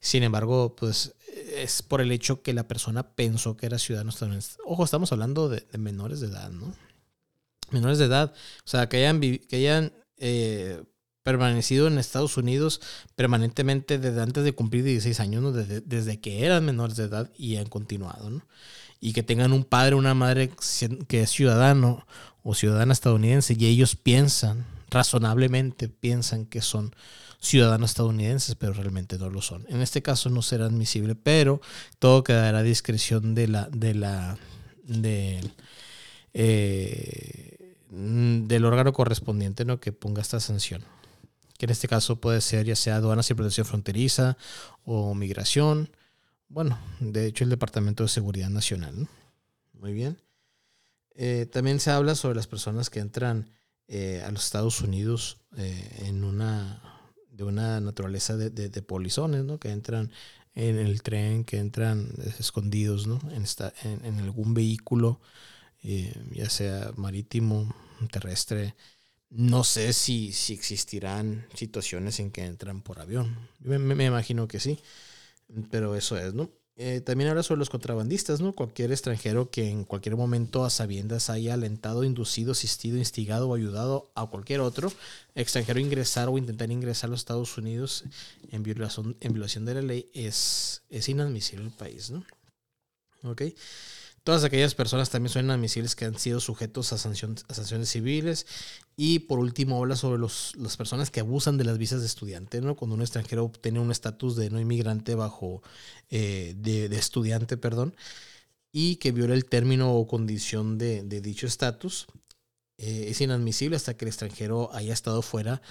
Sin 0.00 0.22
embargo, 0.22 0.74
pues 0.74 1.14
es 1.54 1.82
por 1.82 2.00
el 2.00 2.12
hecho 2.12 2.42
que 2.42 2.54
la 2.54 2.66
persona 2.66 3.14
pensó 3.14 3.56
que 3.56 3.66
era 3.66 3.78
ciudadano 3.78 4.10
estadounidense. 4.10 4.56
Ojo, 4.64 4.84
estamos 4.84 5.12
hablando 5.12 5.48
de, 5.48 5.64
menores 5.78 6.20
de 6.20 6.28
edad, 6.28 6.50
¿no? 6.50 6.74
Menores 7.72 7.98
de 7.98 8.06
edad, 8.06 8.32
o 8.64 8.68
sea, 8.68 8.88
que 8.88 8.98
hayan, 8.98 9.20
que 9.20 9.56
hayan 9.56 9.92
eh, 10.18 10.82
permanecido 11.22 11.86
en 11.86 11.98
Estados 11.98 12.36
Unidos 12.36 12.80
permanentemente 13.14 13.98
desde 13.98 14.20
antes 14.20 14.44
de 14.44 14.52
cumplir 14.52 14.84
16 14.84 15.20
años, 15.20 15.42
¿no? 15.42 15.52
desde, 15.52 15.80
desde 15.80 16.20
que 16.20 16.44
eran 16.44 16.64
menores 16.64 16.96
de 16.96 17.04
edad 17.04 17.30
y 17.36 17.56
han 17.56 17.66
continuado, 17.66 18.30
¿no? 18.30 18.42
y 19.00 19.12
que 19.12 19.24
tengan 19.24 19.52
un 19.52 19.64
padre 19.64 19.96
o 19.96 19.98
una 19.98 20.14
madre 20.14 20.50
que 21.08 21.22
es 21.22 21.30
ciudadano 21.30 22.06
o 22.44 22.54
ciudadana 22.54 22.92
estadounidense 22.92 23.56
y 23.58 23.66
ellos 23.66 23.96
piensan, 23.96 24.64
razonablemente 24.90 25.88
piensan 25.88 26.46
que 26.46 26.60
son 26.60 26.94
ciudadanos 27.40 27.90
estadounidenses, 27.90 28.54
pero 28.54 28.72
realmente 28.72 29.18
no 29.18 29.28
lo 29.28 29.42
son. 29.42 29.66
En 29.68 29.82
este 29.82 30.02
caso 30.02 30.30
no 30.30 30.40
será 30.42 30.66
admisible, 30.66 31.16
pero 31.16 31.60
todo 31.98 32.22
quedará 32.22 32.58
a 32.58 32.62
discreción 32.62 33.34
de 33.34 33.48
la, 33.48 33.68
de 33.70 33.94
la, 33.94 34.38
de, 34.84 35.50
eh, 36.32 37.51
del 37.92 38.64
órgano 38.64 38.92
correspondiente 38.92 39.64
¿no? 39.64 39.80
que 39.80 39.92
ponga 39.92 40.22
esta 40.22 40.40
sanción. 40.40 40.82
Que 41.58 41.66
en 41.66 41.70
este 41.70 41.88
caso 41.88 42.20
puede 42.20 42.40
ser 42.40 42.66
ya 42.66 42.76
sea 42.76 42.96
aduanas 42.96 43.30
y 43.30 43.34
protección 43.34 43.66
fronteriza 43.66 44.36
o 44.84 45.14
migración 45.14 45.90
bueno, 46.52 46.78
de 47.00 47.24
hecho 47.24 47.44
el 47.44 47.50
Departamento 47.50 48.02
de 48.02 48.10
Seguridad 48.10 48.50
Nacional. 48.50 49.08
Muy 49.72 49.94
bien. 49.94 50.18
Eh, 51.14 51.46
también 51.50 51.80
se 51.80 51.90
habla 51.90 52.14
sobre 52.14 52.36
las 52.36 52.46
personas 52.46 52.90
que 52.90 53.00
entran 53.00 53.48
eh, 53.88 54.22
a 54.22 54.30
los 54.30 54.44
Estados 54.44 54.82
Unidos 54.82 55.38
eh, 55.56 56.04
en 56.06 56.24
una 56.24 56.82
de 57.30 57.44
una 57.44 57.80
naturaleza 57.80 58.36
de, 58.36 58.50
de, 58.50 58.82
polizones, 58.82 59.44
¿no? 59.44 59.58
Que 59.58 59.70
entran 59.70 60.12
en 60.54 60.76
el 60.76 61.00
tren, 61.00 61.44
que 61.44 61.56
entran 61.56 62.10
escondidos, 62.38 63.06
¿no? 63.06 63.18
En, 63.32 64.18
algún 64.20 64.52
vehículo, 64.52 65.22
ya 65.82 66.48
sea 66.50 66.92
marítimo, 66.96 67.74
terrestre. 68.10 68.74
No 69.30 69.64
sé 69.64 69.92
si, 69.92 70.32
si 70.32 70.52
existirán 70.52 71.46
situaciones 71.54 72.20
en 72.20 72.30
que 72.30 72.44
entran 72.44 72.82
por 72.82 73.00
avión. 73.00 73.48
Me, 73.60 73.78
me 73.78 74.06
imagino 74.06 74.46
que 74.46 74.60
sí. 74.60 74.78
Pero 75.70 75.96
eso 75.96 76.16
es, 76.16 76.34
¿no? 76.34 76.50
Eh, 76.76 77.02
también 77.02 77.28
habla 77.28 77.42
sobre 77.42 77.58
los 77.58 77.68
contrabandistas, 77.68 78.40
¿no? 78.40 78.54
Cualquier 78.54 78.92
extranjero 78.92 79.50
que 79.50 79.68
en 79.68 79.84
cualquier 79.84 80.16
momento 80.16 80.64
a 80.64 80.70
sabiendas 80.70 81.28
haya 81.28 81.52
alentado, 81.52 82.02
inducido, 82.02 82.52
asistido, 82.52 82.96
instigado 82.96 83.48
o 83.48 83.54
ayudado 83.54 84.10
a 84.14 84.26
cualquier 84.26 84.60
otro 84.60 84.90
extranjero 85.34 85.78
a 85.78 85.82
ingresar 85.82 86.30
o 86.30 86.38
intentar 86.38 86.70
ingresar 86.70 87.08
a 87.08 87.10
los 87.10 87.20
Estados 87.20 87.58
Unidos 87.58 88.04
en 88.50 88.62
violación, 88.62 89.16
en 89.20 89.32
violación 89.34 89.66
de 89.66 89.74
la 89.74 89.82
ley 89.82 90.10
es, 90.14 90.82
es 90.88 91.10
inadmisible 91.10 91.66
el 91.66 91.72
país, 91.72 92.10
¿no? 92.10 92.24
¿Ok? 93.22 93.42
Todas 94.24 94.44
aquellas 94.44 94.76
personas 94.76 95.10
también 95.10 95.32
son 95.32 95.46
inadmisibles 95.46 95.96
que 95.96 96.04
han 96.04 96.16
sido 96.16 96.38
sujetos 96.38 96.92
a, 96.92 96.98
sanciones 96.98 97.88
civiles. 97.88 98.46
Y 98.96 99.20
por 99.20 99.40
último, 99.40 99.78
habla 99.78 99.96
sobre 99.96 100.18
los, 100.18 100.54
las 100.56 100.76
personas 100.76 101.10
que 101.10 101.20
abusan 101.20 101.58
de 101.58 101.64
las 101.64 101.76
visas 101.76 102.00
de 102.00 102.06
estudiante, 102.06 102.60
¿no? 102.60 102.76
Cuando 102.76 102.94
un 102.94 103.02
extranjero 103.02 103.44
obtiene 103.44 103.80
un 103.80 103.90
estatus 103.90 104.36
de 104.36 104.50
no 104.50 104.60
inmigrante 104.60 105.16
bajo, 105.16 105.62
eh, 106.10 106.54
de, 106.56 106.86
estudiante, 106.96 107.56
perdón, 107.56 107.96
y 108.70 108.96
que 108.96 109.10
viola 109.10 109.34
el 109.34 109.44
término 109.44 109.92
o 109.92 110.06
condición 110.06 110.78
de, 110.78 111.02
dicho 111.02 111.48
estatus, 111.48 112.06
eh, 112.78 113.06
es 113.08 113.20
inadmisible 113.20 113.76
hasta 113.76 113.96
que 113.96 114.04
el 114.04 114.10
extranjero 114.10 114.72
haya 114.72 114.92
estado 114.92 115.22
fuera 115.22 115.62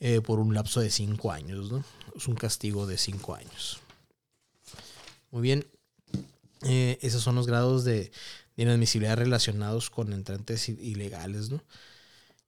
eh, 0.00 0.22
por 0.22 0.38
un 0.40 0.54
lapso 0.54 0.80
de 0.80 0.90
cinco 0.90 1.30
años, 1.30 1.70
¿no? 1.70 1.84
Es 2.16 2.26
un 2.26 2.36
castigo 2.36 2.86
de 2.86 2.96
cinco 2.96 3.34
años. 3.34 3.80
Muy 5.30 5.42
bien, 5.42 5.66
eh, 6.62 6.98
esos 7.02 7.22
son 7.22 7.34
los 7.34 7.46
grados 7.46 7.84
de, 7.84 8.10
inadmisibilidad 8.56 9.16
relacionados 9.16 9.88
con 9.88 10.12
entrantes 10.12 10.68
ilegales. 10.68 11.48
¿no? 11.50 11.62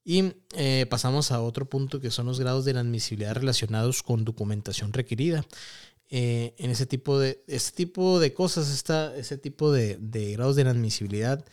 Y 0.05 0.33
eh, 0.57 0.87
pasamos 0.91 1.31
a 1.31 1.41
otro 1.41 1.69
punto 1.69 2.01
que 2.01 2.11
son 2.11 2.27
los 2.27 2.41
grados 2.41 2.65
de 2.65 2.73
inadmisibilidad 2.73 3.37
relacionados 3.37 4.03
con 4.03 4.25
documentación 4.25 4.93
requerida. 4.93 5.47
Eh, 6.09 6.55
en 6.59 6.71
ese 6.71 6.87
tipo 6.87 7.21
de, 7.21 7.45
este 7.47 7.77
tipo 7.77 8.19
de 8.19 8.35
cosas, 8.35 8.71
está, 8.71 9.15
ese 9.17 9.39
tipo 9.39 9.71
de, 9.71 9.97
de 10.01 10.33
grados 10.33 10.57
de 10.57 10.63
inadmisibilidad 10.63 11.45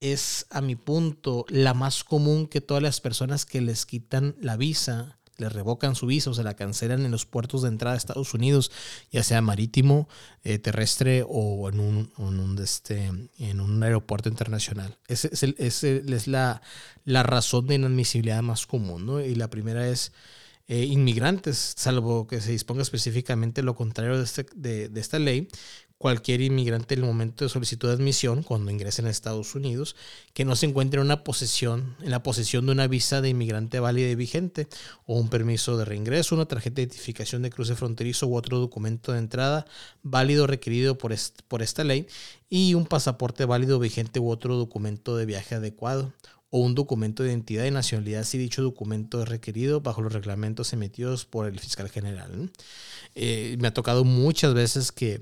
es, 0.00 0.46
a 0.50 0.60
mi 0.60 0.76
punto, 0.76 1.44
la 1.48 1.74
más 1.74 2.04
común 2.04 2.46
que 2.46 2.60
todas 2.60 2.82
las 2.82 3.00
personas 3.00 3.44
que 3.46 3.60
les 3.60 3.86
quitan 3.86 4.36
la 4.40 4.56
visa 4.56 5.17
le 5.38 5.48
revocan 5.48 5.94
su 5.94 6.06
visa 6.06 6.30
o 6.30 6.34
se 6.34 6.42
la 6.42 6.54
cancelan 6.54 7.04
en 7.04 7.10
los 7.10 7.24
puertos 7.24 7.62
de 7.62 7.68
entrada 7.68 7.94
a 7.94 7.96
Estados 7.96 8.34
Unidos, 8.34 8.70
ya 9.10 9.22
sea 9.22 9.40
marítimo, 9.40 10.08
eh, 10.42 10.58
terrestre 10.58 11.24
o 11.26 11.68
en 11.68 11.80
un, 11.80 12.12
en 12.18 12.40
un, 12.40 12.58
este, 12.58 13.10
aeropuerto 13.82 14.28
internacional. 14.28 14.98
Esa 15.06 15.28
es, 15.28 15.84
es, 15.84 16.26
la, 16.26 16.60
la, 17.04 17.22
razón 17.22 17.66
de 17.68 17.76
inadmisibilidad 17.76 18.42
más 18.42 18.66
común. 18.66 19.06
¿no? 19.06 19.20
Y 19.20 19.36
la 19.36 19.48
primera 19.48 19.88
es 19.88 20.12
eh, 20.66 20.84
inmigrantes, 20.84 21.74
salvo 21.76 22.26
que 22.26 22.40
se 22.40 22.50
disponga 22.50 22.82
específicamente 22.82 23.62
lo 23.62 23.74
contrario 23.76 24.18
de, 24.18 24.24
este, 24.24 24.44
de 24.54 25.00
esta 25.00 25.18
ley, 25.18 25.48
cualquier 25.98 26.40
inmigrante 26.40 26.94
en 26.94 27.00
el 27.00 27.06
momento 27.06 27.44
de 27.44 27.48
solicitud 27.48 27.88
de 27.88 27.94
admisión, 27.94 28.44
cuando 28.44 28.70
ingresen 28.70 29.06
a 29.06 29.10
Estados 29.10 29.56
Unidos, 29.56 29.96
que 30.32 30.44
no 30.44 30.54
se 30.54 30.66
encuentre 30.66 31.00
en 31.00 31.06
una 31.06 31.24
posesión, 31.24 31.96
en 32.00 32.12
la 32.12 32.22
posesión 32.22 32.66
de 32.66 32.72
una 32.72 32.86
visa 32.86 33.20
de 33.20 33.30
inmigrante 33.30 33.80
válida 33.80 34.08
y 34.08 34.14
vigente, 34.14 34.68
o 35.06 35.18
un 35.18 35.28
permiso 35.28 35.76
de 35.76 35.84
reingreso, 35.84 36.36
una 36.36 36.46
tarjeta 36.46 36.76
de 36.76 36.82
identificación 36.82 37.42
de 37.42 37.50
cruce 37.50 37.74
fronterizo 37.74 38.28
u 38.28 38.36
otro 38.36 38.58
documento 38.58 39.12
de 39.12 39.18
entrada 39.18 39.66
válido 40.04 40.46
requerido 40.46 40.96
por, 40.98 41.12
por 41.48 41.62
esta 41.62 41.82
ley, 41.82 42.06
y 42.48 42.74
un 42.74 42.86
pasaporte 42.86 43.44
válido 43.44 43.80
vigente 43.80 44.20
u 44.20 44.30
otro 44.30 44.56
documento 44.56 45.16
de 45.16 45.26
viaje 45.26 45.56
adecuado, 45.56 46.12
o 46.50 46.60
un 46.60 46.74
documento 46.74 47.22
de 47.22 47.30
identidad 47.30 47.64
y 47.64 47.70
nacionalidad 47.70 48.24
si 48.24 48.38
dicho 48.38 48.62
documento 48.62 49.22
es 49.22 49.28
requerido 49.28 49.80
bajo 49.80 50.00
los 50.00 50.12
reglamentos 50.12 50.72
emitidos 50.72 51.26
por 51.26 51.46
el 51.46 51.58
fiscal 51.60 51.90
general. 51.90 52.50
Eh, 53.14 53.56
me 53.60 53.68
ha 53.68 53.74
tocado 53.74 54.04
muchas 54.04 54.54
veces 54.54 54.92
que 54.92 55.20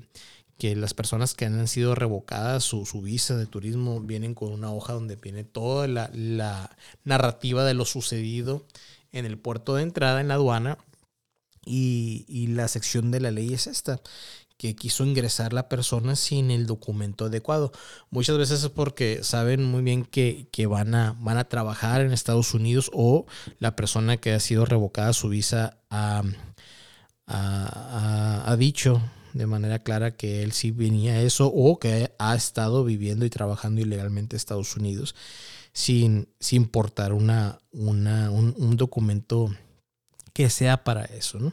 que 0.58 0.75
las 0.75 0.94
personas 0.94 1.34
que 1.34 1.44
han 1.44 1.68
sido 1.68 1.94
revocadas 1.94 2.64
su, 2.64 2.84
visa 3.02 3.36
de 3.36 3.46
turismo 3.46 4.00
vienen 4.00 4.34
con 4.34 4.52
una 4.52 4.72
hoja 4.72 4.94
donde 4.94 5.16
viene 5.16 5.44
toda 5.44 5.86
la, 5.86 6.76
narrativa 7.04 7.64
de 7.64 7.75
lo 7.75 7.84
sucedido 7.84 8.64
en 9.12 9.26
el 9.26 9.38
puerto 9.38 9.75
de 9.75 9.82
entrada, 9.82 10.20
en 10.20 10.28
la 10.28 10.34
aduana, 10.34 10.78
y, 11.64 12.46
la 12.48 12.68
sección 12.68 13.10
de 13.10 13.20
la 13.20 13.30
ley 13.30 13.52
es 13.52 13.66
esta, 13.66 14.00
que 14.56 14.76
quiso 14.76 15.04
ingresar 15.04 15.52
la 15.52 15.68
persona 15.68 16.16
sin 16.16 16.50
el 16.50 16.66
documento 16.66 17.26
adecuado. 17.26 17.72
Muchas 18.10 18.38
veces 18.38 18.62
es 18.62 18.70
porque 18.70 19.22
saben 19.22 19.64
muy 19.64 19.82
bien 19.82 20.04
que, 20.04 20.48
van, 20.68 20.94
a, 20.94 21.16
van 21.20 21.36
a 21.36 21.48
trabajar 21.48 22.00
en 22.00 22.12
Estados 22.12 22.54
Unidos 22.54 22.90
o 22.94 23.26
la 23.58 23.76
persona 23.76 24.16
que 24.16 24.32
ha 24.32 24.40
sido 24.40 24.64
revocada 24.64 25.12
su 25.12 25.28
visa 25.28 25.78
ha, 25.90 26.22
ha 27.26 28.56
dicho 28.56 29.02
de 29.37 29.47
manera 29.47 29.78
clara 29.81 30.16
que 30.16 30.43
él 30.43 30.52
sí 30.52 30.71
venía 30.71 31.14
a 31.14 31.21
eso 31.21 31.47
o 31.55 31.78
que 31.78 32.12
ha 32.19 32.35
estado 32.35 32.85
viviendo 32.85 33.25
y 33.25 33.31
trabajando 33.31 33.81
ilegalmente 33.81 34.37
en 34.37 34.38
Estados 34.38 34.76
Unidos 34.76 35.14
sin, 35.73 36.28
sin 36.40 36.66
portar 36.66 37.12
una, 37.12 37.59
una, 37.73 38.31
un, 38.31 38.76
documento 38.76 39.55
que 40.33 40.49
sea 40.49 40.85
para 40.85 41.05
eso, 41.05 41.38
¿no? 41.38 41.52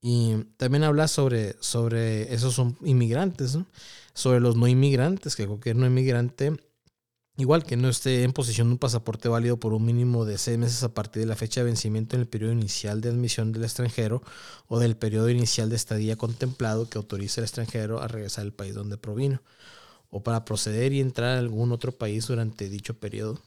Y 0.00 0.34
también 0.56 0.82
habla 0.82 1.06
sobre, 1.08 1.54
sobre 1.60 2.34
esos 2.34 2.60
inmigrantes, 2.82 3.54
¿no? 3.54 3.66
sobre 4.14 4.40
los 4.40 4.56
no 4.56 4.66
inmigrantes, 4.66 5.36
que 5.36 5.46
cualquier 5.46 5.76
no 5.76 5.86
inmigrante 5.86 6.52
Igual 7.38 7.64
que 7.64 7.78
no 7.78 7.88
esté 7.88 8.24
en 8.24 8.32
posesión 8.32 8.68
de 8.68 8.72
un 8.72 8.78
pasaporte 8.78 9.28
válido 9.28 9.58
por 9.58 9.72
un 9.72 9.86
mínimo 9.86 10.26
de 10.26 10.36
seis 10.36 10.58
meses 10.58 10.82
a 10.82 10.92
partir 10.92 11.22
de 11.22 11.28
la 11.28 11.34
fecha 11.34 11.60
de 11.60 11.64
vencimiento 11.64 12.14
en 12.14 12.20
el 12.20 12.28
periodo 12.28 12.52
inicial 12.52 13.00
de 13.00 13.08
admisión 13.08 13.52
del 13.52 13.64
extranjero 13.64 14.22
o 14.68 14.78
del 14.78 14.96
periodo 14.96 15.30
inicial 15.30 15.70
de 15.70 15.76
estadía 15.76 16.16
contemplado 16.16 16.90
que 16.90 16.98
autorice 16.98 17.40
al 17.40 17.44
extranjero 17.44 18.02
a 18.02 18.08
regresar 18.08 18.42
al 18.42 18.52
país 18.52 18.74
donde 18.74 18.98
provino, 18.98 19.40
o 20.10 20.22
para 20.22 20.44
proceder 20.44 20.92
y 20.92 21.00
entrar 21.00 21.36
a 21.36 21.38
algún 21.38 21.72
otro 21.72 21.92
país 21.92 22.26
durante 22.26 22.68
dicho 22.68 22.94
periodo 22.94 23.40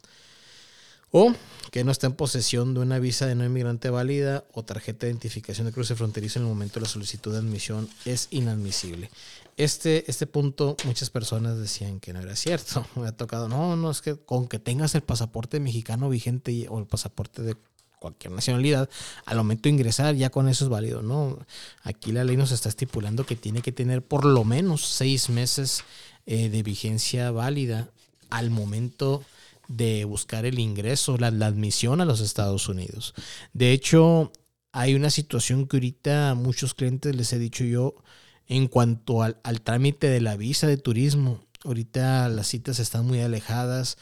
o 1.17 1.33
que 1.71 1.85
no 1.85 1.91
está 1.91 2.07
en 2.07 2.13
posesión 2.13 2.73
de 2.73 2.81
una 2.81 2.99
visa 2.99 3.25
de 3.25 3.35
no 3.35 3.45
inmigrante 3.45 3.89
válida 3.89 4.43
o 4.51 4.65
tarjeta 4.65 5.05
de 5.05 5.11
identificación 5.11 5.65
de 5.65 5.71
cruce 5.71 5.95
fronterizo 5.95 6.39
en 6.39 6.43
el 6.45 6.49
momento 6.49 6.75
de 6.75 6.81
la 6.81 6.89
solicitud 6.89 7.31
de 7.31 7.37
admisión 7.37 7.87
es 8.03 8.27
inadmisible. 8.31 9.09
Este, 9.57 10.09
este 10.11 10.27
punto 10.27 10.75
muchas 10.83 11.09
personas 11.09 11.57
decían 11.57 11.99
que 11.99 12.13
no 12.13 12.19
era 12.19 12.35
cierto. 12.35 12.85
Me 12.95 13.07
ha 13.07 13.11
tocado, 13.11 13.47
no, 13.47 13.75
no, 13.75 13.91
es 13.91 14.01
que 14.01 14.15
con 14.15 14.47
que 14.47 14.59
tengas 14.59 14.95
el 14.95 15.01
pasaporte 15.01 15.59
mexicano 15.59 16.09
vigente 16.09 16.67
o 16.69 16.79
el 16.79 16.85
pasaporte 16.85 17.41
de 17.41 17.55
cualquier 17.99 18.33
nacionalidad, 18.33 18.89
al 19.25 19.37
momento 19.37 19.69
ingresar 19.69 20.13
ya 20.15 20.29
con 20.29 20.47
eso 20.47 20.65
es 20.65 20.69
válido, 20.69 21.01
¿no? 21.01 21.39
Aquí 21.81 22.11
la 22.11 22.23
ley 22.23 22.37
nos 22.37 22.51
está 22.51 22.69
estipulando 22.69 23.25
que 23.25 23.35
tiene 23.35 23.61
que 23.61 23.71
tener 23.71 24.03
por 24.03 24.25
lo 24.25 24.43
menos 24.43 24.85
seis 24.85 25.29
meses 25.29 25.83
eh, 26.25 26.49
de 26.49 26.61
vigencia 26.61 27.31
válida 27.31 27.89
al 28.29 28.49
momento 28.49 29.23
de 29.67 30.05
buscar 30.05 30.45
el 30.45 30.59
ingreso, 30.59 31.17
la, 31.17 31.27
admisión 31.27 32.01
a 32.01 32.05
los 32.05 32.19
Estados 32.19 32.69
Unidos. 32.69 33.13
De 33.53 33.71
hecho, 33.71 34.31
hay 34.71 34.93
una 34.93 35.09
situación 35.09 35.67
que 35.67 35.77
ahorita 35.77 36.31
a 36.31 36.35
muchos 36.35 36.73
clientes 36.73 37.15
les 37.15 37.33
he 37.33 37.39
dicho 37.39 37.63
yo 37.63 37.95
en 38.47 38.67
cuanto 38.67 39.23
al, 39.23 39.61
trámite 39.63 40.07
de 40.07 40.21
la 40.21 40.35
visa 40.37 40.67
de 40.67 40.77
turismo. 40.77 41.43
Ahorita 41.63 42.29
las 42.29 42.47
citas 42.47 42.79
están 42.79 43.05
muy 43.05 43.21
alejadas. 43.21 43.97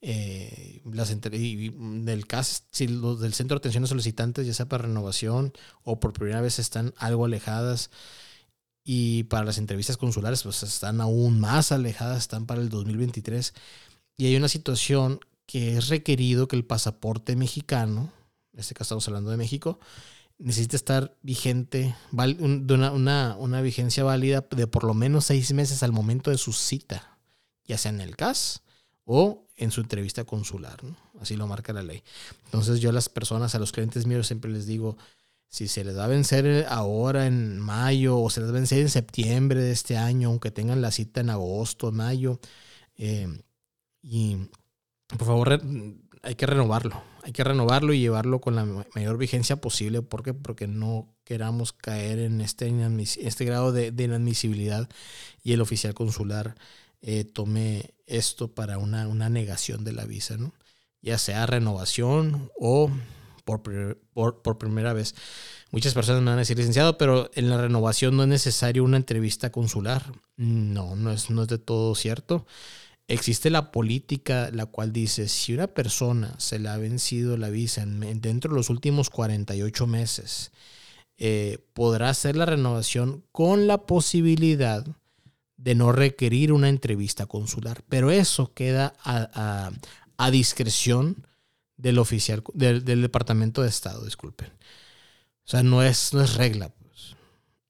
Eh, 0.00 0.80
las 0.84 1.08
del 1.08 2.26
CAS, 2.28 2.64
si 2.70 2.86
los 2.86 3.20
del 3.20 3.34
centro 3.34 3.56
de 3.56 3.58
atención 3.58 3.84
a 3.84 3.88
solicitantes, 3.88 4.46
ya 4.46 4.54
sea 4.54 4.68
para 4.68 4.84
renovación 4.84 5.52
o 5.82 5.98
por 5.98 6.12
primera 6.12 6.40
vez 6.40 6.58
están 6.58 6.94
algo 6.98 7.24
alejadas. 7.24 7.90
Y 8.84 9.24
para 9.24 9.44
las 9.44 9.58
entrevistas 9.58 9.96
consulares, 9.96 10.44
pues 10.44 10.62
están 10.62 11.00
aún 11.00 11.40
más 11.40 11.72
alejadas, 11.72 12.18
están 12.18 12.46
para 12.46 12.60
el 12.60 12.70
2023 12.70 13.52
y 14.18 14.26
hay 14.26 14.36
una 14.36 14.48
situación 14.48 15.20
que 15.46 15.76
es 15.78 15.88
requerido 15.88 16.48
que 16.48 16.56
el 16.56 16.64
pasaporte 16.64 17.36
mexicano, 17.36 18.12
en 18.52 18.60
este 18.60 18.74
caso 18.74 18.86
estamos 18.86 19.08
hablando 19.08 19.30
de 19.30 19.36
México, 19.36 19.78
necesita 20.38 20.76
estar 20.76 21.16
vigente, 21.22 21.94
una, 22.12 23.36
una, 23.36 23.60
vigencia 23.60 24.04
válida 24.04 24.46
de 24.50 24.66
por 24.66 24.84
lo 24.84 24.94
menos 24.94 25.26
seis 25.26 25.52
meses 25.52 25.82
al 25.82 25.92
momento 25.92 26.30
de 26.30 26.38
su 26.38 26.52
cita, 26.52 27.18
ya 27.64 27.76
sea 27.76 27.90
en 27.90 28.00
el 28.00 28.16
CAS 28.16 28.62
o 29.04 29.46
en 29.56 29.70
su 29.70 29.80
entrevista 29.80 30.24
consular. 30.24 30.80
Así 31.20 31.36
lo 31.36 31.46
marca 31.46 31.72
la 31.72 31.82
ley. 31.82 32.02
Entonces 32.46 32.80
yo 32.80 32.90
a 32.90 32.92
las 32.92 33.08
personas, 33.08 33.54
a 33.54 33.58
los 33.58 33.72
clientes 33.72 34.06
míos 34.06 34.26
siempre 34.28 34.50
les 34.50 34.66
digo, 34.66 34.96
si 35.48 35.66
se 35.66 35.82
les 35.82 35.96
va 35.96 36.04
a 36.04 36.08
vencer 36.08 36.66
ahora 36.68 37.26
en 37.26 37.58
mayo 37.58 38.18
o 38.20 38.30
se 38.30 38.40
les 38.40 38.48
va 38.48 38.52
a 38.52 38.60
vencer 38.60 38.80
en 38.80 38.90
septiembre 38.90 39.60
de 39.60 39.72
este 39.72 39.96
año, 39.96 40.28
aunque 40.28 40.50
tengan 40.50 40.80
la 40.80 40.92
cita 40.92 41.20
en 41.20 41.30
agosto, 41.30 41.90
mayo, 41.90 42.38
eh, 42.96 43.42
y 44.02 44.36
por 45.08 45.26
favor, 45.26 45.60
hay 46.22 46.34
que 46.34 46.46
renovarlo. 46.46 47.02
Hay 47.28 47.32
que 47.32 47.44
renovarlo 47.44 47.92
y 47.92 48.00
llevarlo 48.00 48.40
con 48.40 48.56
la 48.56 48.64
mayor 48.94 49.18
vigencia 49.18 49.56
posible. 49.56 50.00
¿Por 50.00 50.22
qué? 50.22 50.32
Porque 50.32 50.66
no 50.66 51.14
queramos 51.24 51.74
caer 51.74 52.20
en 52.20 52.40
este, 52.40 52.72
este 53.20 53.44
grado 53.44 53.70
de, 53.70 53.88
inadmisibilidad 53.88 54.88
y 55.44 55.52
el 55.52 55.60
oficial 55.60 55.92
consular 55.92 56.54
eh, 57.02 57.24
tome 57.24 57.90
esto 58.06 58.54
para 58.54 58.78
una, 58.78 59.28
negación 59.28 59.84
de 59.84 59.92
la 59.92 60.06
visa, 60.06 60.38
¿no? 60.38 60.54
Ya 61.02 61.18
sea 61.18 61.44
renovación 61.44 62.50
o 62.58 62.90
por, 63.44 63.60
por, 64.14 64.56
primera 64.56 64.94
vez. 64.94 65.14
Muchas 65.70 65.92
personas 65.92 66.22
me 66.22 66.30
van 66.30 66.38
a 66.38 66.40
decir, 66.40 66.56
licenciado, 66.56 66.96
pero 66.96 67.30
en 67.34 67.50
la 67.50 67.60
renovación 67.60 68.16
no 68.16 68.22
es 68.22 68.30
necesario 68.30 68.84
una 68.84 68.96
entrevista 68.96 69.52
consular. 69.52 70.14
No, 70.38 70.96
no 70.96 71.12
es, 71.12 71.28
no 71.28 71.42
es 71.42 71.48
de 71.48 71.58
todo 71.58 71.94
cierto 71.94 72.46
existe 73.08 73.50
la 73.50 73.72
política 73.72 74.50
la 74.52 74.66
cual 74.66 74.92
dice 74.92 75.28
si 75.28 75.54
una 75.54 75.66
persona 75.66 76.34
se 76.38 76.58
le 76.58 76.68
ha 76.68 76.76
vencido 76.76 77.36
la 77.36 77.48
visa 77.48 77.84
dentro 77.86 78.50
de 78.50 78.56
los 78.56 78.70
últimos 78.70 79.10
48 79.10 79.86
meses, 79.86 80.52
eh, 81.16 81.58
podrá 81.72 82.10
hacer 82.10 82.36
la 82.36 82.46
renovación 82.46 83.24
con 83.32 83.66
la 83.66 83.86
posibilidad 83.86 84.86
de 85.56 85.74
no 85.74 85.90
requerir 85.90 86.52
una 86.52 86.68
entrevista 86.68 87.26
consular. 87.26 87.82
Pero 87.88 88.10
eso 88.10 88.52
queda 88.54 88.94
a, 89.02 89.70
discreción 90.30 91.26
del 91.76 91.98
oficial, 91.98 92.44
del, 92.54 92.84
Departamento 92.84 93.62
de 93.62 93.68
Estado, 93.68 94.04
disculpen. 94.04 94.48
O 94.48 95.50
sea, 95.50 95.62
no 95.62 95.82
es, 95.82 96.12
no 96.12 96.22
es 96.22 96.34
regla. 96.34 96.68
Pues. 96.68 97.16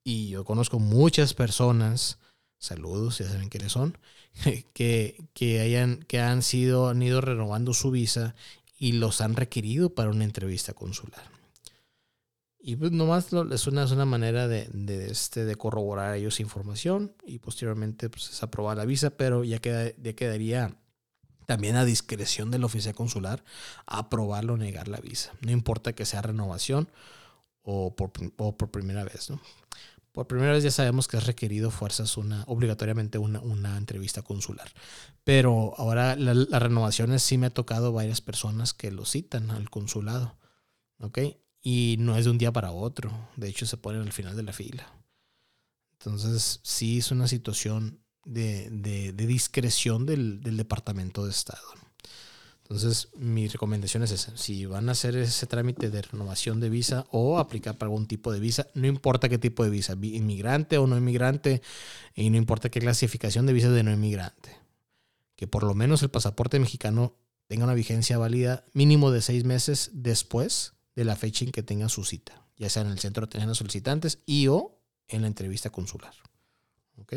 Y 0.04 0.28
yo 0.28 0.44
conozco 0.44 0.78
muchas 0.78 1.32
personas, 1.32 2.18
saludos, 2.58 3.18
ya 3.18 3.28
saben 3.28 3.48
quiénes 3.48 3.72
son, 3.72 3.96
que, 4.72 5.60
hayan, 5.60 5.98
que 6.04 6.20
han, 6.20 6.42
sido, 6.42 6.88
han 6.88 7.02
ido 7.02 7.20
renovando 7.20 7.74
su 7.74 7.90
visa 7.90 8.34
y 8.78 8.92
los 8.92 9.20
han 9.20 9.36
requerido 9.36 9.94
para 9.94 10.10
una 10.10 10.24
entrevista 10.24 10.72
consular. 10.72 11.22
Y 12.60 12.76
pues 12.76 12.92
nomás 12.92 13.32
es 13.52 13.66
una, 13.66 13.84
es 13.84 13.92
una 13.92 14.04
manera 14.04 14.48
de, 14.48 14.68
este, 15.08 15.44
de 15.44 15.56
corroborar 15.56 16.12
a 16.12 16.16
ellos 16.16 16.40
información 16.40 17.14
y 17.24 17.38
posteriormente 17.38 18.10
pues, 18.10 18.30
es 18.30 18.42
aprobar 18.42 18.76
la 18.76 18.84
visa, 18.84 19.10
pero 19.10 19.44
ya, 19.44 19.58
queda, 19.60 19.92
ya 19.96 20.12
quedaría 20.12 20.76
también 21.46 21.76
a 21.76 21.84
discreción 21.84 22.50
del 22.50 22.64
oficial 22.64 22.94
consular 22.94 23.42
aprobarlo 23.86 24.54
o 24.54 24.56
negar 24.58 24.88
la 24.88 25.00
visa. 25.00 25.32
No 25.40 25.50
importa 25.50 25.94
que 25.94 26.04
sea 26.04 26.20
renovación 26.20 26.90
o 27.62 27.94
por, 27.94 28.10
por 28.10 28.70
primera 28.70 29.04
vez. 29.04 29.30
¿no? 29.30 29.40
Por 30.18 30.26
primera 30.26 30.52
vez 30.52 30.64
ya 30.64 30.72
sabemos 30.72 31.06
que 31.06 31.16
es 31.16 31.26
requerido 31.26 31.70
fuerzas 31.70 32.16
una, 32.16 32.42
obligatoriamente 32.48 33.18
una, 33.18 33.38
una 33.38 33.78
entrevista 33.78 34.20
consular. 34.20 34.68
Pero 35.22 35.74
ahora 35.78 36.16
las 36.16 36.60
renovaciones 36.60 37.22
sí 37.22 37.38
me 37.38 37.46
ha 37.46 37.50
tocado 37.50 37.92
varias 37.92 38.20
personas 38.20 38.74
que 38.74 38.90
lo 38.90 39.04
citan 39.04 39.52
al 39.52 39.70
consulado. 39.70 40.36
¿Ok? 40.98 41.20
Y 41.62 41.98
no 42.00 42.16
es 42.16 42.24
de 42.24 42.32
un 42.32 42.38
día 42.38 42.52
para 42.52 42.72
otro. 42.72 43.12
De 43.36 43.46
hecho, 43.46 43.64
se 43.64 43.76
ponen 43.76 44.02
al 44.02 44.12
final 44.12 44.34
de 44.34 44.42
la 44.42 44.52
fila. 44.52 44.92
Entonces, 45.92 46.58
sí 46.64 46.98
es 46.98 47.12
una 47.12 47.28
situación 47.28 48.00
de, 48.24 48.70
de, 48.70 49.12
discreción 49.12 50.04
del, 50.04 50.40
del, 50.40 50.56
Departamento 50.56 51.26
de 51.26 51.30
Estado. 51.30 51.62
Entonces, 52.68 53.08
mi 53.16 53.48
recomendación 53.48 54.02
es 54.02 54.10
esa. 54.10 54.36
Si 54.36 54.66
van 54.66 54.90
a 54.90 54.92
hacer 54.92 55.16
ese 55.16 55.46
trámite 55.46 55.88
de 55.88 56.02
renovación 56.02 56.60
de 56.60 56.68
visa 56.68 57.06
o 57.10 57.38
aplicar 57.38 57.78
para 57.78 57.88
algún 57.88 58.06
tipo 58.06 58.30
de 58.30 58.40
visa, 58.40 58.66
no 58.74 58.86
importa 58.86 59.30
qué 59.30 59.38
tipo 59.38 59.64
de 59.64 59.70
visa, 59.70 59.94
inmigrante 60.02 60.76
o 60.76 60.86
no 60.86 60.98
inmigrante, 60.98 61.62
y 62.14 62.28
no 62.28 62.36
importa 62.36 62.68
qué 62.68 62.80
clasificación 62.80 63.46
de 63.46 63.54
visa 63.54 63.70
de 63.70 63.82
no 63.82 63.90
inmigrante. 63.90 64.54
Que 65.34 65.46
por 65.46 65.62
lo 65.62 65.74
menos 65.74 66.02
el 66.02 66.10
pasaporte 66.10 66.58
mexicano 66.58 67.16
tenga 67.46 67.64
una 67.64 67.72
vigencia 67.72 68.18
válida 68.18 68.66
mínimo 68.74 69.10
de 69.12 69.22
seis 69.22 69.44
meses 69.44 69.90
después 69.94 70.74
de 70.94 71.06
la 71.06 71.16
fecha 71.16 71.46
en 71.46 71.52
que 71.52 71.62
tengan 71.62 71.88
su 71.88 72.04
cita, 72.04 72.44
ya 72.58 72.68
sea 72.68 72.82
en 72.82 72.88
el 72.88 72.98
centro 72.98 73.22
de 73.22 73.28
atención 73.28 73.50
a 73.50 73.54
solicitantes 73.54 74.18
y 74.26 74.48
o 74.48 74.78
en 75.08 75.22
la 75.22 75.28
entrevista 75.28 75.70
consular. 75.70 76.12
¿Ok? 76.98 77.14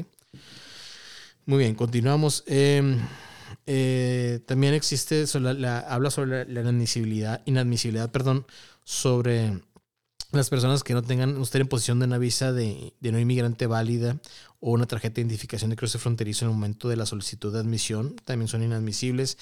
Muy 1.46 1.58
bien, 1.58 1.76
continuamos. 1.76 2.46
Em, 2.48 3.02
eh, 3.66 4.40
también 4.46 4.74
existe, 4.74 5.26
la, 5.40 5.80
habla 5.80 6.12
sobre 6.12 6.46
la, 6.46 6.62
inadmisibilidad, 6.62 7.42
inadmisibilidad, 7.46 8.12
perdón, 8.12 8.46
sobre 8.84 9.62
las 10.32 10.50
personas 10.50 10.84
que 10.84 10.94
no 10.94 11.02
tengan, 11.02 11.38
usted 11.38 11.62
en 11.62 11.68
posición 11.68 12.00
de 12.00 12.06
una 12.06 12.18
visa 12.18 12.52
de, 12.54 12.94
no 13.02 13.20
inmigrante 13.20 13.68
válida 13.68 14.20
o 14.60 14.72
una 14.72 14.86
tarjeta 14.86 15.16
de 15.16 15.22
identificación 15.22 15.70
de 15.70 15.76
cruce 15.76 16.00
fronterizo 16.00 16.46
en 16.46 16.52
el 16.52 16.56
momento 16.56 16.88
de 16.88 16.96
la 16.96 17.06
solicitud 17.06 17.52
de 17.52 17.60
admisión, 17.60 18.16
también 18.26 18.48
son 18.48 18.64
inadmisibles 18.64 19.38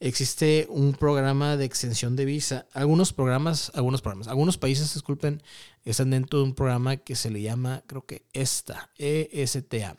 existe 0.00 0.66
un 0.70 0.94
programa 0.94 1.56
de 1.56 1.64
extensión 1.64 2.16
de 2.16 2.24
visa. 2.24 2.66
Algunos 2.72 3.12
programas, 3.12 3.70
algunos 3.74 4.02
programas, 4.02 4.28
algunos 4.28 4.58
países, 4.58 4.92
disculpen, 4.94 5.42
están 5.84 6.10
dentro 6.10 6.38
de 6.38 6.44
un 6.44 6.54
programa 6.54 6.96
que 6.96 7.16
se 7.16 7.30
le 7.30 7.42
llama, 7.42 7.82
creo 7.86 8.04
que 8.06 8.24
ESTA, 8.32 8.90
ESTA, 8.96 9.96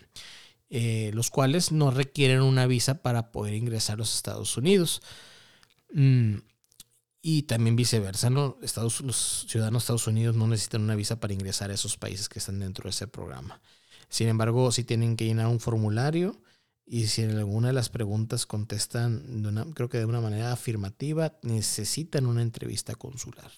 eh, 0.69 1.11
los 1.13 1.29
cuales 1.29 1.71
no 1.71 1.91
requieren 1.91 2.41
una 2.41 2.67
visa 2.67 3.01
para 3.01 3.31
poder 3.31 3.53
ingresar 3.53 3.95
a 3.95 3.97
los 3.97 4.15
Estados 4.15 4.55
Unidos. 4.57 5.01
Mm, 5.93 6.37
y 7.21 7.43
también 7.43 7.75
viceversa, 7.75 8.29
¿no? 8.29 8.57
Estados, 8.61 9.01
los 9.01 9.45
ciudadanos 9.49 9.81
de 9.81 9.85
Estados 9.85 10.07
Unidos 10.07 10.35
no 10.35 10.47
necesitan 10.47 10.81
una 10.81 10.95
visa 10.95 11.19
para 11.19 11.33
ingresar 11.33 11.69
a 11.69 11.73
esos 11.73 11.97
países 11.97 12.29
que 12.29 12.39
están 12.39 12.59
dentro 12.59 12.83
de 12.83 12.91
ese 12.91 13.07
programa. 13.07 13.61
Sin 14.09 14.27
embargo, 14.29 14.71
sí 14.71 14.83
tienen 14.83 15.17
que 15.17 15.25
llenar 15.25 15.47
un 15.47 15.59
formulario 15.59 16.41
y 16.91 17.05
si 17.05 17.21
en 17.21 17.37
alguna 17.37 17.67
de 17.67 17.73
las 17.73 17.89
preguntas 17.89 18.47
contestan, 18.47 19.43
de 19.43 19.49
una, 19.49 19.63
creo 19.75 19.89
que 19.89 19.99
de 19.99 20.05
una 20.05 20.21
manera 20.21 20.51
afirmativa, 20.51 21.37
necesitan 21.43 22.25
una 22.25 22.41
entrevista 22.41 22.95
consular. 22.95 23.51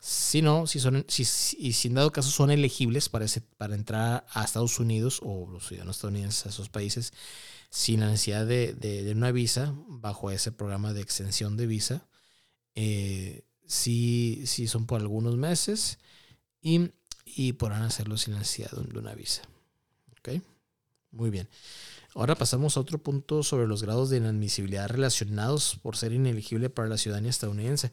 Si 0.00 0.42
no, 0.42 0.66
si 0.66 0.80
son, 0.80 1.04
si, 1.06 1.22
y 1.60 1.74
si 1.74 1.86
en 1.86 1.94
dado 1.94 2.10
caso 2.10 2.28
son 2.28 2.50
elegibles 2.50 3.08
para, 3.08 3.24
ese, 3.24 3.40
para 3.40 3.76
entrar 3.76 4.26
a 4.32 4.42
Estados 4.42 4.80
Unidos 4.80 5.20
o 5.22 5.48
los 5.48 5.68
ciudadanos 5.68 5.94
estadounidenses 5.94 6.46
a 6.46 6.48
esos 6.48 6.68
países 6.68 7.12
sin 7.70 8.00
la 8.00 8.08
necesidad 8.08 8.44
de, 8.44 8.72
de, 8.72 9.12
una 9.12 9.30
visa 9.30 9.72
bajo 9.86 10.32
ese 10.32 10.50
programa 10.50 10.92
de 10.92 11.02
extensión 11.02 11.56
de 11.56 11.68
visa, 11.68 12.08
eh, 12.74 13.44
si, 13.64 14.42
si 14.44 14.66
son 14.66 14.86
por 14.86 15.00
algunos 15.00 15.36
meses 15.36 16.00
y, 16.60 16.90
y 17.24 17.52
podrán 17.52 17.82
hacerlo 17.82 18.16
sin 18.16 18.34
necesidad 18.34 18.72
de 18.72 18.98
una 18.98 19.14
visa. 19.14 19.42
¿Ok? 20.18 20.42
Muy 21.12 21.30
bien. 21.30 21.48
Ahora 22.16 22.34
pasamos 22.34 22.76
a 22.76 22.80
otro 22.80 22.96
punto 22.96 23.42
sobre 23.42 23.66
los 23.66 23.82
grados 23.82 24.08
de 24.08 24.16
inadmisibilidad 24.16 24.88
relacionados 24.88 25.78
por 25.82 25.98
ser 25.98 26.14
ineligible 26.14 26.70
para 26.70 26.88
la 26.88 26.96
ciudadanía 26.96 27.28
estadounidense. 27.28 27.92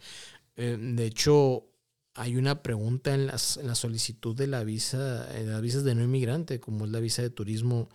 Eh, 0.55 0.77
de 0.79 1.05
hecho, 1.05 1.65
hay 2.13 2.37
una 2.37 2.63
pregunta 2.63 3.13
en, 3.13 3.27
las, 3.27 3.57
la 3.57 3.75
solicitud 3.75 4.33
de 4.33 4.47
la 4.47 4.63
visa, 4.63 5.27
en 5.37 5.51
las 5.51 5.61
visas 5.61 5.83
de 5.83 5.93
no 5.93 6.05
inmigrante, 6.05 6.61
como 6.61 6.85
es 6.85 6.91
la 6.91 7.01
visa 7.01 7.21
de 7.21 7.31
turismo. 7.31 7.89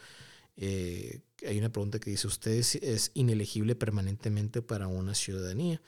Eh, 0.57 1.23
hay 1.47 1.59
una 1.59 1.73
pregunta 1.73 1.99
que 1.99 2.11
dice, 2.11 2.27
¿usted 2.27 2.53
es, 2.53 3.11
inelegible 3.15 3.75
permanentemente 3.75 4.61
para 4.61 4.87
una 4.87 5.15
ciudadanía? 5.15 5.81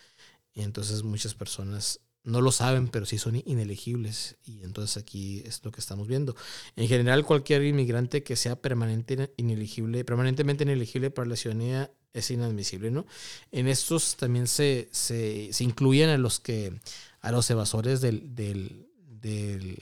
Y 0.55 0.63
entonces 0.63 1.03
muchas 1.03 1.35
personas 1.35 2.01
no 2.23 2.41
lo 2.41 2.53
saben, 2.53 2.89
pero 2.89 3.07
sí 3.07 3.19
son 3.19 3.37
inelegibles. 3.37 4.37
Y 4.45 4.63
entonces 4.63 4.97
aquí 4.97 5.43
es 5.47 5.65
lo 5.65 5.71
que 5.71 5.81
estamos 5.81 6.07
viendo. 6.07 6.37
En 6.77 6.89
general, 6.89 7.25
cualquier 7.25 7.65
inmigrante 7.65 8.23
que 8.23 8.37
sea 8.37 8.61
permanente 8.61 9.33
inelegible, 9.37 10.05
permanentemente 10.05 10.65
inelegible 10.65 11.11
para 11.11 11.29
la 11.29 11.37
ciudadanía 11.37 11.91
es 12.13 12.31
inadmisible, 12.31 12.91
¿no? 12.91 13.07
En 13.53 13.69
estos 13.69 14.17
también 14.17 14.47
se, 14.47 14.89
se, 14.91 15.51
incluyen 15.61 16.11
a 16.11 16.19
los 16.19 16.41
que, 16.41 16.79
a 17.21 17.31
los 17.31 17.49
evasores 17.51 18.01
del, 18.01 18.35
del, 18.35 18.89
del 19.07 19.79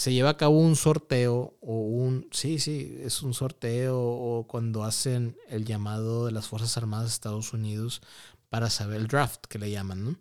se 0.00 0.14
lleva 0.14 0.30
a 0.30 0.36
cabo 0.38 0.58
un 0.58 0.76
sorteo 0.76 1.58
o 1.60 1.74
un, 1.74 2.26
sí, 2.30 2.58
sí, 2.58 2.96
es 3.02 3.22
un 3.22 3.34
sorteo 3.34 4.00
o 4.00 4.46
cuando 4.46 4.82
hacen 4.82 5.36
el 5.46 5.66
llamado 5.66 6.24
de 6.24 6.32
las 6.32 6.48
Fuerzas 6.48 6.78
Armadas 6.78 7.10
de 7.10 7.12
Estados 7.12 7.52
Unidos 7.52 8.00
para 8.50 8.68
saber 8.68 9.00
el 9.00 9.06
draft 9.06 9.46
que 9.48 9.58
le 9.58 9.70
llaman, 9.70 10.04
¿no? 10.04 10.16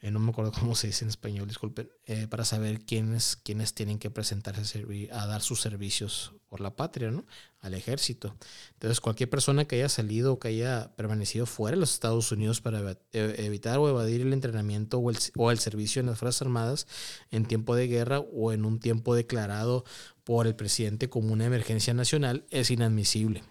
Eh, 0.00 0.10
no 0.10 0.20
me 0.20 0.30
acuerdo 0.30 0.52
cómo 0.52 0.74
se 0.74 0.88
dice 0.88 1.04
en 1.04 1.08
español, 1.08 1.48
disculpen, 1.48 1.90
eh, 2.04 2.26
para 2.28 2.44
saber 2.44 2.84
quiénes, 2.84 3.38
tienen 3.74 3.98
que 3.98 4.10
presentarse 4.10 4.84
a 5.10 5.26
dar 5.26 5.40
sus 5.40 5.60
servicios 5.60 6.32
por 6.48 6.60
la 6.60 6.76
patria, 6.76 7.10
¿no? 7.10 7.24
Al 7.60 7.72
ejército. 7.74 8.36
Entonces, 8.74 9.00
cualquier 9.00 9.30
persona 9.30 9.64
que 9.64 9.76
haya 9.76 9.88
salido 9.88 10.34
o 10.34 10.38
que 10.38 10.48
haya 10.48 10.94
permanecido 10.96 11.46
fuera 11.46 11.76
de 11.76 11.80
los 11.80 11.94
Estados 11.94 12.30
Unidos 12.30 12.60
para 12.60 12.98
e, 13.12 13.46
evitar 13.46 13.78
o 13.78 13.88
evadir 13.88 14.20
el 14.20 14.34
entrenamiento 14.34 14.98
o 14.98 15.10
el, 15.10 15.18
o 15.34 15.50
el 15.50 15.58
servicio 15.58 16.00
en 16.00 16.06
las 16.06 16.18
Fuerzas 16.18 16.42
Armadas 16.42 16.86
en 17.30 17.46
tiempo 17.46 17.74
de 17.74 17.88
guerra 17.88 18.20
o 18.20 18.52
en 18.52 18.66
un 18.66 18.78
tiempo 18.80 19.14
declarado 19.14 19.84
por 20.24 20.46
el 20.46 20.54
presidente 20.54 21.08
como 21.08 21.32
una 21.32 21.46
emergencia 21.46 21.94
nacional 21.94 22.44
es 22.50 22.70
inadmisible, 22.70 23.42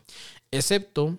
excepto 0.52 1.18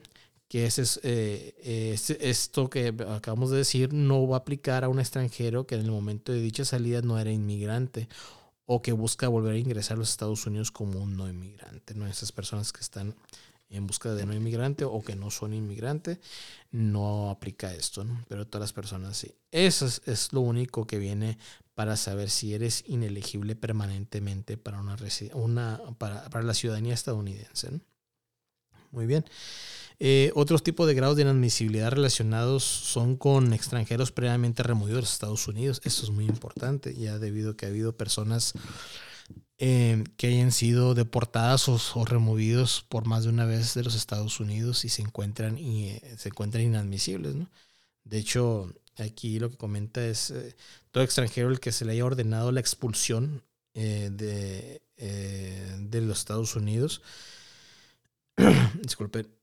que 0.49 0.67
es, 0.67 1.01
eh, 1.03 1.97
esto 2.21 2.71
que 2.71 2.95
acabamos 3.09 3.51
de 3.51 3.59
decir 3.59 3.93
no 3.93 4.27
va 4.29 4.37
a 4.37 4.41
aplicar 4.41 4.85
a 4.85 4.89
un 4.89 5.01
extranjero 5.01 5.67
que 5.67 5.75
en 5.75 5.83
el 5.83 5.91
momento 5.91 6.33
de 6.33 6.41
dicha 6.41 6.65
salida 6.65 7.03
no 7.03 7.19
era 7.19 7.33
inmigrante 7.33 8.09
o 8.65 8.83
que 8.83 8.93
busca 8.93 9.29
volver 9.29 9.55
a 9.55 9.59
ingresar 9.59 9.97
a 9.97 10.01
los 10.01 10.11
Estados 10.11 10.47
Unidos 10.47 10.71
como 10.71 11.01
un 11.01 11.17
no 11.17 11.29
inmigrante. 11.29 11.95
¿no? 11.95 12.07
Esas 12.07 12.33
personas 12.33 12.73
que 12.73 12.81
están 12.81 13.15
en 13.69 13.87
busca 13.87 14.15
de 14.15 14.27
no 14.27 14.35
inmigrante 14.35 14.85
o 14.85 15.03
que 15.03 15.17
no 15.17 15.31
son 15.31 15.53
inmigrante, 15.53 16.21
no 16.71 17.31
aplica 17.31 17.75
esto, 17.75 18.05
¿no? 18.05 18.25
pero 18.29 18.47
todas 18.47 18.63
las 18.63 18.73
personas 18.73 19.17
sí. 19.17 19.35
Eso 19.51 19.87
es, 19.87 20.33
lo 20.33 20.41
único 20.41 20.87
que 20.87 20.99
viene 20.99 21.39
para 21.75 21.97
saber 21.97 22.31
si 22.31 22.55
eres 22.55 22.85
inelegible 22.87 23.57
permanentemente 23.57 24.57
para, 24.57 24.81
una, 24.81 24.97
una 25.35 25.81
para, 25.99 26.29
para 26.31 26.45
la 26.45 26.55
ciudadanía 26.55 26.95
estadounidense. 26.95 27.81
Muy 28.97 29.05
bien. 29.05 29.27
Eh, 29.99 30.33
otros 30.35 30.63
tipos 30.63 30.87
de 30.87 30.95
grados 30.95 31.17
de 31.17 31.23
inadmisibilidad 31.23 31.91
relacionados 31.91 32.65
son 32.65 33.17
con 33.17 33.53
extranjeros 33.53 34.11
previamente 34.11 34.63
removidos 34.63 34.97
de 34.97 35.03
los 35.03 35.13
Estados 35.13 35.49
Unidos. 35.49 35.83
Esto 35.85 36.05
es 36.05 36.11
muy 36.11 36.25
importante, 36.25 36.95
ya 36.95 37.19
debido 37.19 37.51
a 37.51 37.57
que 37.59 37.67
ha 37.67 37.69
habido 37.69 37.95
personas 37.95 38.55
eh, 39.59 40.03
que 40.17 40.29
hayan 40.29 40.51
sido 40.51 40.95
deportadas 40.95 41.69
o, 41.69 42.05
removidos 42.07 42.87
por 42.89 43.07
más 43.07 43.25
de 43.25 43.29
una 43.29 43.45
vez 43.45 43.75
de 43.75 43.85
los 43.85 43.95
Estados 43.95 44.41
Unidos 44.41 44.87
y 44.87 44.89
se 44.89 45.03
encuentran, 45.03 45.59
y, 45.59 45.89
eh, 45.91 46.15
se 46.17 46.31
encuentran 46.31 46.65
inadmisibles. 46.65 47.35
De 48.05 48.17
hecho, 48.17 48.73
aquí 48.97 49.39
lo 49.39 49.51
que 49.51 49.59
comenta 49.59 50.07
es 50.07 50.33
todo 50.91 51.05
extranjero 51.05 51.51
el 51.51 51.61
que 51.61 51.71
se 51.71 51.85
le 51.85 51.93
haya 51.93 52.07
ordenado 52.07 52.51
la 52.51 52.61
expulsión 52.61 53.43
de, 53.75 54.81
de 54.97 56.01
los 56.01 56.19
Estados 56.19 56.57
Unidos. 56.57 57.03
Disculpen, 58.83 59.37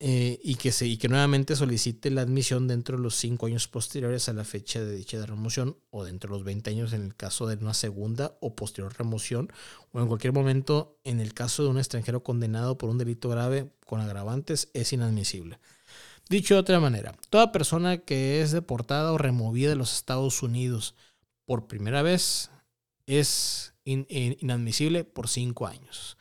eh, 0.00 0.38
y, 0.44 0.54
que 0.54 0.70
se, 0.70 0.86
y 0.86 0.96
que 0.96 1.08
nuevamente 1.08 1.56
solicite 1.56 2.10
la 2.10 2.20
admisión 2.20 2.68
dentro 2.68 2.96
de 2.96 3.02
los 3.02 3.16
cinco 3.16 3.46
años 3.46 3.66
posteriores 3.66 4.28
a 4.28 4.32
la 4.32 4.44
fecha 4.44 4.80
de 4.80 4.94
dicha 4.94 5.26
remoción 5.26 5.76
o 5.90 6.04
dentro 6.04 6.30
de 6.30 6.38
los 6.38 6.44
20 6.44 6.70
años 6.70 6.92
en 6.92 7.02
el 7.02 7.16
caso 7.16 7.48
de 7.48 7.56
una 7.56 7.74
segunda 7.74 8.38
o 8.40 8.54
posterior 8.54 8.96
remoción 8.96 9.52
o 9.90 10.00
en 10.00 10.06
cualquier 10.06 10.32
momento 10.32 11.00
en 11.02 11.18
el 11.18 11.34
caso 11.34 11.64
de 11.64 11.70
un 11.70 11.78
extranjero 11.78 12.22
condenado 12.22 12.78
por 12.78 12.90
un 12.90 12.98
delito 12.98 13.28
grave 13.28 13.72
con 13.86 14.00
agravantes 14.00 14.70
es 14.72 14.92
inadmisible. 14.92 15.58
Dicho 16.28 16.54
de 16.54 16.60
otra 16.60 16.78
manera, 16.78 17.16
toda 17.28 17.50
persona 17.50 17.98
que 17.98 18.40
es 18.40 18.52
deportada 18.52 19.12
o 19.12 19.18
removida 19.18 19.70
de 19.70 19.76
los 19.76 19.96
Estados 19.96 20.44
Unidos 20.44 20.94
por 21.44 21.66
primera 21.66 22.02
vez 22.02 22.52
es 23.06 23.74
inadmisible 23.84 25.02
por 25.02 25.26
cinco 25.26 25.66
años. 25.66 26.16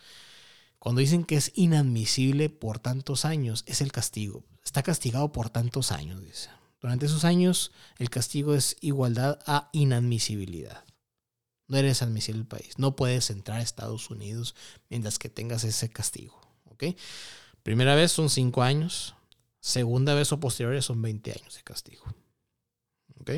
Cuando 0.88 1.02
dicen 1.02 1.26
que 1.26 1.36
es 1.36 1.52
inadmisible 1.54 2.48
por 2.50 2.80
tantos 2.80 3.26
años, 3.26 3.66
es 3.68 3.82
el 3.82 3.92
castigo. 3.92 4.46
Está 4.64 4.84
castigado 4.84 5.34
por 5.34 5.50
tantos 5.50 5.92
años, 5.92 6.24
dice. 6.24 6.50
Durante 6.80 7.08
esos 7.08 7.26
años, 7.26 7.74
el 7.98 8.10
castigo 8.10 8.54
es 8.54 8.78
igualdad 8.80 9.38
a 9.46 9.68
inadmisibilidad. 9.74 10.86
No 11.68 11.76
eres 11.76 12.02
admisible 12.02 12.40
el 12.40 12.48
país. 12.48 12.80
No 12.80 12.96
puedes 12.96 13.30
entrar 13.32 13.60
a 13.60 13.64
Estados 13.64 14.10
Unidos 14.10 14.56
mientras 14.88 15.20
que 15.20 15.28
tengas 15.28 15.66
ese 15.66 15.90
castigo. 15.90 16.40
¿ok? 16.64 16.86
Primera 17.64 17.94
vez 17.94 18.14
son 18.14 18.30
cinco 18.30 18.64
años. 18.64 19.14
Segunda 19.60 20.14
vez 20.14 20.32
o 20.32 20.40
posteriores 20.40 20.86
son 20.86 21.02
20 21.02 21.34
años 21.34 21.54
de 21.54 21.64
castigo. 21.64 22.06
¿Ok? 23.20 23.32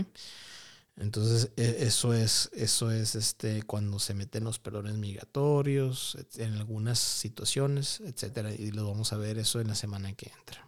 Entonces, 0.99 1.51
e, 1.55 1.77
eso 1.79 2.13
es, 2.13 2.49
eso 2.53 2.91
es 2.91 3.15
este, 3.15 3.63
cuando 3.63 3.99
se 3.99 4.13
meten 4.13 4.43
los 4.43 4.59
perdones 4.59 4.95
migratorios, 4.95 6.17
en 6.35 6.53
algunas 6.55 6.99
situaciones, 6.99 8.01
etcétera. 8.01 8.53
Y 8.53 8.71
lo 8.71 8.85
vamos 8.87 9.13
a 9.13 9.17
ver 9.17 9.37
eso 9.37 9.61
en 9.61 9.69
la 9.69 9.75
semana 9.75 10.13
que 10.13 10.31
entra. 10.37 10.67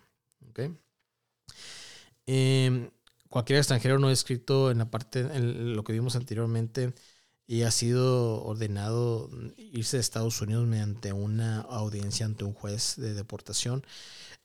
¿Okay? 0.50 0.74
Em, 2.26 2.90
cualquier 3.30 3.60
extranjero 3.60 4.00
no 4.00 4.10
escrito 4.10 4.72
en 4.72 4.78
la 4.80 4.90
parte, 4.90 5.20
en 5.20 5.76
lo 5.76 5.84
que 5.84 5.94
vimos 5.94 6.16
anteriormente, 6.16 6.94
y 7.46 7.64
ha 7.64 7.72
sido 7.72 8.44
ordenado 8.46 9.30
irse 9.58 9.98
a 9.98 10.00
Estados 10.00 10.42
Unidos 10.42 10.66
mediante 10.68 11.12
una 11.12 11.60
audiencia 11.60 12.26
ante 12.26 12.46
un 12.46 12.54
juez 12.54 12.96
de 12.96 13.14
deportación. 13.14 13.86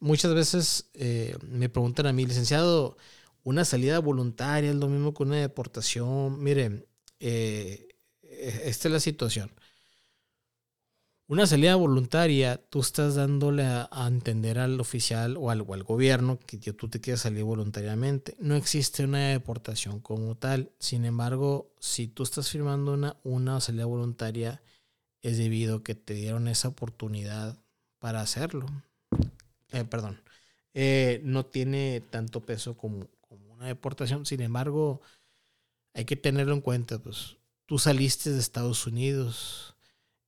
Muchas 0.00 0.34
veces 0.34 0.90
eh, 0.94 1.36
me 1.48 1.68
preguntan 1.68 2.06
a 2.06 2.12
mí, 2.12 2.26
licenciado, 2.26 2.96
una 3.46 3.64
salida 3.64 4.00
voluntaria 4.00 4.70
es 4.70 4.76
lo 4.76 4.88
mismo 4.88 5.14
que 5.14 5.22
una 5.22 5.36
deportación. 5.36 6.42
Miren, 6.42 6.84
eh, 7.20 7.86
e-, 8.24 8.62
esta 8.64 8.88
es 8.88 8.92
la 8.92 8.98
situación. 8.98 9.52
Una 11.28 11.46
salida 11.46 11.76
voluntaria, 11.76 12.60
tú 12.70 12.80
estás 12.80 13.14
dándole 13.14 13.62
a, 13.64 13.88
entender 14.08 14.58
al 14.58 14.80
oficial 14.80 15.36
o 15.36 15.50
al, 15.50 15.64
al, 15.68 15.82
gobierno 15.84 16.40
que 16.40 16.72
tú 16.72 16.88
te 16.88 17.00
quieres 17.00 17.20
salir 17.20 17.44
voluntariamente. 17.44 18.34
No 18.40 18.56
existe 18.56 19.04
una 19.04 19.28
deportación 19.28 20.00
como 20.00 20.34
tal. 20.36 20.72
Sin 20.80 21.04
embargo, 21.04 21.70
si 21.78 22.08
tú 22.08 22.24
estás 22.24 22.50
firmando 22.50 22.94
una, 22.94 23.16
una 23.22 23.60
salida 23.60 23.84
voluntaria, 23.84 24.60
es 25.22 25.38
debido 25.38 25.76
a 25.76 25.84
que 25.84 25.94
te 25.94 26.14
dieron 26.14 26.48
esa 26.48 26.66
oportunidad 26.66 27.56
para 28.00 28.22
hacerlo. 28.22 28.66
Eh, 29.70 29.84
perdón. 29.84 30.20
Eh, 30.78 31.20
no 31.24 31.46
tiene 31.46 32.02
tanto 32.10 32.44
peso 32.44 32.76
como, 32.76 33.06
una 33.56 33.66
deportación. 33.66 34.26
Sin 34.26 34.40
embargo, 34.42 35.00
hay 35.94 36.04
que 36.04 36.16
tenerlo 36.16 36.54
en 36.54 36.60
cuenta. 36.60 36.98
Pues 36.98 37.36
tú 37.66 37.78
saliste 37.78 38.30
de 38.30 38.38
Estados 38.38 38.86
Unidos 38.86 39.76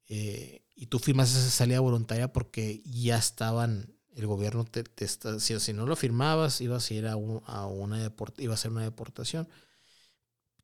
eh, 0.08 0.62
y 0.74 0.86
tú 0.86 0.98
firmaste 0.98 1.38
esa 1.38 1.50
salida 1.50 1.80
voluntaria 1.80 2.32
porque 2.32 2.82
ya 2.84 3.18
estaban, 3.18 3.94
el 4.14 4.26
gobierno 4.26 4.64
te, 4.64 4.84
está, 5.04 5.38
si, 5.38 5.72
no 5.72 5.86
lo 5.86 5.96
firmabas, 5.96 6.60
ibas 6.60 6.90
a 6.90 6.94
ir 6.94 7.06
a, 7.06 7.16
una 7.16 8.12
iba 8.38 8.54
a 8.54 8.56
ser 8.56 8.70
una 8.70 8.82
deportación. 8.82 9.48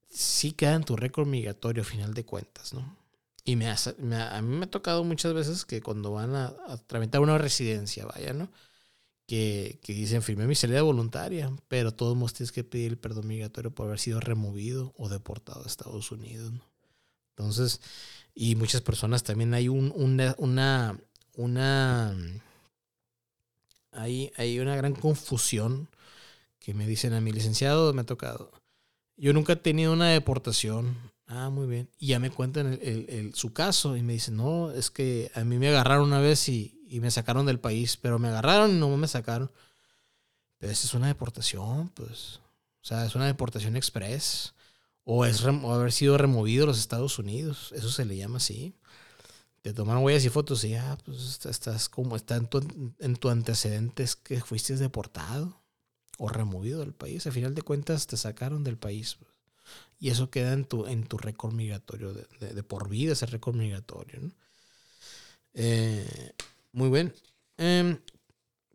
Sí 0.08 0.52
queda 0.52 0.74
en 0.74 0.84
tu 0.84 0.96
récord 0.96 1.26
migratorio 1.26 1.82
a 1.82 1.86
final 1.86 2.14
de 2.14 2.24
cuentas, 2.24 2.72
¿no? 2.72 2.96
Y 3.46 3.56
me, 3.56 3.68
a 3.68 4.42
mí 4.42 4.56
me 4.56 4.64
ha 4.64 4.70
tocado 4.70 5.04
muchas 5.04 5.34
veces 5.34 5.66
que 5.66 5.82
cuando 5.82 6.12
van 6.12 6.34
a, 6.34 6.54
a 6.66 6.78
tramitar 6.78 7.20
una 7.20 7.36
residencia, 7.36 8.06
vaya, 8.06 8.32
¿no? 8.32 8.48
Que, 9.26 9.78
dicen 9.86 10.22
firmé 10.22 10.46
mi 10.46 10.54
salida 10.54 10.82
voluntaria, 10.82 11.50
pero 11.68 11.94
todos 11.94 12.16
modos 12.16 12.34
tienes 12.34 12.52
que 12.52 12.64
pedir 12.64 12.92
el 12.92 12.98
perdón 12.98 13.26
migratorio 13.28 13.70
por 13.70 13.86
haber 13.86 13.98
sido 13.98 14.20
removido 14.20 14.92
o 14.96 15.08
deportado 15.08 15.64
a 15.64 15.66
Estados 15.66 16.10
Unidos. 16.12 16.52
Entonces, 17.30 17.80
y 18.34 18.54
muchas 18.56 18.80
personas 18.80 19.22
también 19.22 19.54
hay 19.54 19.68
un, 19.68 19.92
una, 19.96 20.34
una, 20.38 21.00
una 21.34 22.16
hay, 23.92 24.32
hay 24.36 24.58
una 24.60 24.76
gran 24.76 24.94
confusión 24.94 25.88
que 26.58 26.74
me 26.74 26.86
dicen 26.86 27.12
a 27.12 27.20
mi 27.20 27.32
licenciado, 27.32 27.92
me 27.92 28.02
ha 28.02 28.06
tocado. 28.06 28.50
Yo 29.16 29.32
nunca 29.32 29.52
he 29.52 29.56
tenido 29.56 29.92
una 29.92 30.08
deportación. 30.08 31.12
Ah, 31.26 31.50
muy 31.50 31.66
bien. 31.66 31.88
Y 31.98 32.08
ya 32.08 32.18
me 32.18 32.30
cuentan 32.30 32.78
el, 32.82 33.06
el, 33.08 33.34
su 33.34 33.52
caso 33.52 33.96
y 33.96 34.02
me 34.02 34.14
dicen, 34.14 34.36
no, 34.36 34.70
es 34.72 34.90
que 34.90 35.30
a 35.34 35.44
mí 35.44 35.58
me 35.58 35.68
agarraron 35.68 36.08
una 36.08 36.20
vez 36.20 36.48
y, 36.48 36.80
y 36.94 37.00
me 37.00 37.10
sacaron 37.10 37.44
del 37.44 37.58
país, 37.58 37.96
pero 37.96 38.20
me 38.20 38.28
agarraron 38.28 38.70
y 38.70 38.78
no 38.78 38.96
me 38.96 39.08
sacaron. 39.08 39.50
Pero 40.58 40.70
esa 40.70 40.86
es 40.86 40.94
una 40.94 41.08
deportación, 41.08 41.88
pues. 41.88 42.36
O 42.82 42.86
sea, 42.86 43.04
es 43.04 43.16
una 43.16 43.26
deportación 43.26 43.76
express. 43.76 44.54
O 45.02 45.24
es 45.24 45.44
haber 45.44 45.90
sido 45.90 46.16
removido 46.18 46.62
a 46.62 46.66
los 46.68 46.78
Estados 46.78 47.18
Unidos. 47.18 47.72
Eso 47.74 47.90
se 47.90 48.04
le 48.04 48.16
llama 48.16 48.36
así. 48.36 48.76
Te 49.62 49.72
tomaron 49.72 50.04
huellas 50.04 50.24
y 50.24 50.28
fotos 50.28 50.62
y 50.62 50.68
ya, 50.68 50.96
pues 51.04 51.44
estás 51.46 51.88
como 51.88 52.14
está 52.14 52.36
en 52.36 52.46
tu, 52.46 52.64
en 53.00 53.16
tu 53.16 53.28
antecedentes 53.28 54.14
que 54.14 54.40
fuiste 54.40 54.76
deportado 54.76 55.60
o 56.18 56.28
removido 56.28 56.78
del 56.78 56.94
país. 56.94 57.26
Al 57.26 57.32
final 57.32 57.56
de 57.56 57.62
cuentas 57.62 58.06
te 58.06 58.16
sacaron 58.16 58.62
del 58.62 58.78
país. 58.78 59.16
Pues. 59.16 59.32
Y 59.98 60.10
eso 60.10 60.30
queda 60.30 60.52
en 60.52 60.64
tu, 60.64 60.86
en 60.86 61.08
tu 61.08 61.18
récord 61.18 61.54
migratorio 61.54 62.14
de, 62.14 62.54
de, 62.54 62.62
por 62.62 62.88
vida, 62.88 63.14
ese 63.14 63.26
récord 63.26 63.56
migratorio. 63.56 64.20
¿no? 64.20 64.30
Eh, 65.54 66.34
muy 66.74 66.90
bien. 66.90 67.14
Em, 67.56 67.98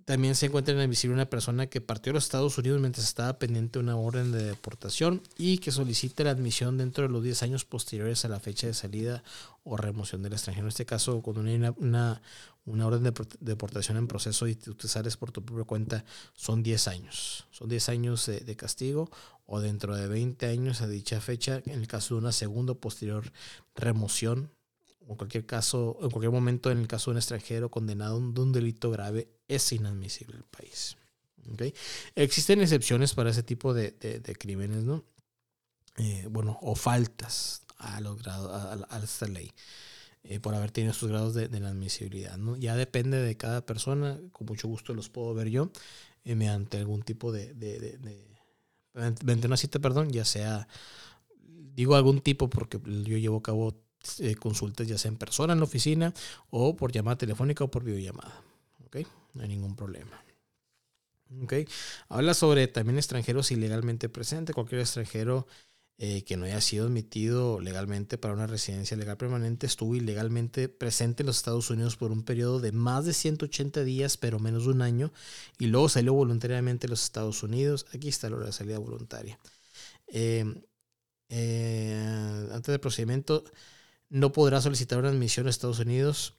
también 0.05 0.33
se 0.33 0.47
encuentra 0.47 0.73
inadmisible 0.73 1.13
una 1.13 1.29
persona 1.29 1.67
que 1.67 1.81
partió 1.81 2.11
a 2.11 2.15
los 2.15 2.23
Estados 2.23 2.57
Unidos 2.57 2.79
mientras 2.79 3.05
estaba 3.05 3.37
pendiente 3.37 3.77
de 3.77 3.83
una 3.83 3.95
orden 3.95 4.31
de 4.31 4.43
deportación 4.43 5.21
y 5.37 5.59
que 5.59 5.71
solicite 5.71 6.23
la 6.23 6.31
admisión 6.31 6.77
dentro 6.79 7.03
de 7.03 7.13
los 7.13 7.21
10 7.21 7.43
años 7.43 7.65
posteriores 7.65 8.25
a 8.25 8.29
la 8.29 8.39
fecha 8.39 8.65
de 8.65 8.73
salida 8.73 9.23
o 9.63 9.77
remoción 9.77 10.23
del 10.23 10.33
extranjero. 10.33 10.65
En 10.65 10.69
este 10.69 10.85
caso, 10.85 11.21
cuando 11.21 11.41
una, 11.41 11.75
una, 11.77 12.21
una 12.65 12.87
orden 12.87 13.03
de 13.03 13.13
deportación 13.41 13.97
en 13.97 14.07
proceso 14.07 14.47
y 14.47 14.55
tú 14.55 14.73
te 14.73 14.87
sales 14.87 15.15
por 15.15 15.31
tu 15.31 15.43
propia 15.43 15.65
cuenta, 15.65 16.05
son 16.33 16.63
10 16.63 16.87
años. 16.87 17.45
Son 17.51 17.69
10 17.69 17.89
años 17.89 18.25
de, 18.25 18.39
de 18.39 18.55
castigo 18.55 19.11
o 19.45 19.59
dentro 19.59 19.95
de 19.95 20.07
20 20.07 20.47
años 20.47 20.81
a 20.81 20.87
dicha 20.87 21.21
fecha, 21.21 21.61
en 21.65 21.81
el 21.81 21.87
caso 21.87 22.15
de 22.15 22.21
una 22.21 22.31
segunda 22.31 22.73
posterior 22.73 23.31
remoción 23.75 24.49
en 25.09 25.15
cualquier 25.15 25.45
caso, 25.45 25.97
en 26.01 26.09
cualquier 26.09 26.31
momento, 26.31 26.71
en 26.71 26.77
el 26.77 26.87
caso 26.87 27.09
de 27.09 27.15
un 27.15 27.17
extranjero 27.17 27.69
condenado 27.69 28.19
de 28.19 28.41
un 28.41 28.51
delito 28.51 28.91
grave, 28.91 29.27
es 29.47 29.71
inadmisible 29.71 30.37
el 30.37 30.43
país. 30.43 30.97
¿Okay? 31.53 31.73
Existen 32.15 32.61
excepciones 32.61 33.13
para 33.15 33.31
ese 33.31 33.41
tipo 33.41 33.73
de, 33.73 33.91
de, 33.91 34.35
crímenes, 34.35 34.83
¿no? 34.83 35.03
Eh, 35.97 36.27
bueno, 36.29 36.59
o 36.61 36.75
faltas 36.75 37.63
a, 37.77 37.99
los 38.01 38.21
grados, 38.21 38.51
a, 38.89 38.99
esta 39.03 39.27
ley. 39.27 39.51
Eh, 40.23 40.39
por 40.39 40.53
haber 40.53 40.69
tenido 40.69 40.91
estos 40.91 41.09
grados 41.09 41.33
de, 41.33 41.47
de 41.47 41.57
inadmisibilidad. 41.57 42.37
¿no? 42.37 42.57
Ya 42.57 42.75
depende 42.75 43.17
de 43.17 43.37
cada 43.37 43.65
persona, 43.65 44.19
con 44.33 44.47
mucho 44.47 44.67
gusto 44.67 44.93
los 44.93 45.09
puedo 45.09 45.33
ver 45.33 45.49
yo, 45.49 45.71
eh, 46.25 46.35
mediante 46.35 46.77
algún 46.77 47.01
tipo 47.01 47.31
de, 47.31 47.53
de, 47.53 47.97
mediante 48.93 49.47
una 49.47 49.57
cita, 49.57 49.79
perdón, 49.79 50.11
ya 50.11 50.25
sea, 50.25 50.67
digo 51.73 51.95
algún 51.95 52.19
tipo 52.19 52.49
porque 52.49 52.79
yo 52.83 53.17
llevo 53.17 53.37
a 53.37 53.43
cabo 53.43 53.81
eh, 54.19 54.35
consultas 54.35 54.87
ya 54.87 54.97
sea 54.97 55.09
en 55.09 55.17
persona 55.17 55.53
en 55.53 55.59
la 55.59 55.65
oficina 55.65 56.13
o 56.49 56.75
por 56.75 56.91
llamada 56.91 57.17
telefónica 57.17 57.63
o 57.63 57.71
por 57.71 57.83
videollamada. 57.83 58.41
¿Ok? 58.85 58.97
No 59.33 59.43
hay 59.43 59.49
ningún 59.49 59.75
problema. 59.75 60.23
¿Ok? 61.43 61.53
Habla 62.07 62.33
sobre 62.33 62.67
también 62.67 62.97
extranjeros 62.97 63.51
ilegalmente 63.51 64.09
presentes. 64.09 64.55
Cualquier 64.55 64.81
extranjero 64.81 65.47
eh, 66.01 66.23
que 66.23 66.37
no 66.37 66.45
haya 66.45 66.61
sido 66.61 66.87
admitido 66.87 67.59
legalmente 67.59 68.17
para 68.17 68.33
una 68.33 68.47
residencia 68.47 68.95
legal 68.95 69.17
permanente 69.17 69.67
estuvo 69.67 69.95
ilegalmente 69.95 70.69
presente 70.69 71.23
en 71.23 71.27
los 71.27 71.35
Estados 71.35 71.69
Unidos 71.69 71.97
por 71.97 72.13
un 72.13 72.23
periodo 72.23 72.61
de 72.61 72.71
más 72.71 73.03
de 73.03 73.13
180 73.13 73.83
días, 73.83 74.15
pero 74.15 74.39
menos 74.39 74.63
de 74.63 74.71
un 74.71 74.81
año, 74.81 75.11
y 75.57 75.67
luego 75.67 75.89
salió 75.89 76.13
voluntariamente 76.13 76.87
a 76.87 76.89
los 76.89 77.03
Estados 77.03 77.43
Unidos. 77.43 77.85
Aquí 77.93 78.07
está 78.07 78.29
la 78.29 78.37
hora 78.37 78.45
de 78.45 78.53
salida 78.53 78.79
voluntaria. 78.79 79.37
Eh, 80.07 80.45
antes 81.29 82.71
del 82.71 82.79
procedimiento, 82.79 83.43
no 84.09 84.31
podrá 84.31 84.61
solicitar 84.61 84.99
una 84.99 85.09
admisión 85.09 85.47
a 85.47 85.49
Estados 85.49 85.79
Unidos 85.79 86.35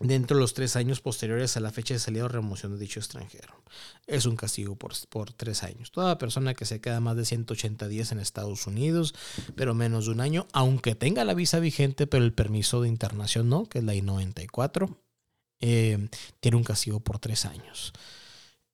dentro 0.00 0.36
de 0.36 0.40
los 0.40 0.54
tres 0.54 0.76
años 0.76 1.00
posteriores 1.00 1.56
a 1.56 1.60
la 1.60 1.72
fecha 1.72 1.94
de 1.94 2.00
salida 2.00 2.24
o 2.24 2.28
remoción 2.28 2.72
de 2.72 2.78
dicho 2.78 3.00
extranjero. 3.00 3.62
Es 4.06 4.26
un 4.26 4.36
castigo 4.36 4.76
por, 4.76 4.92
por, 5.08 5.32
tres 5.32 5.64
años. 5.64 5.90
Toda 5.90 6.18
persona 6.18 6.54
que 6.54 6.64
se 6.64 6.80
queda 6.80 7.00
más 7.00 7.16
de 7.16 7.24
180 7.24 7.88
días 7.88 8.12
en 8.12 8.20
Estados 8.20 8.66
Unidos, 8.66 9.14
pero 9.56 9.74
menos 9.74 10.06
de 10.06 10.12
un 10.12 10.20
año, 10.20 10.46
aunque 10.52 10.94
tenga 10.94 11.24
la 11.24 11.34
visa 11.34 11.58
vigente, 11.58 12.06
pero 12.06 12.24
el 12.24 12.32
permiso 12.32 12.80
de 12.80 12.88
internación 12.88 13.48
no, 13.48 13.68
que 13.68 13.78
es 13.78 13.84
la 13.84 13.94
I-94, 13.94 14.96
eh, 15.60 16.08
tiene 16.40 16.56
un 16.56 16.64
castigo 16.64 17.00
por 17.00 17.18
tres 17.18 17.44
años. 17.44 17.92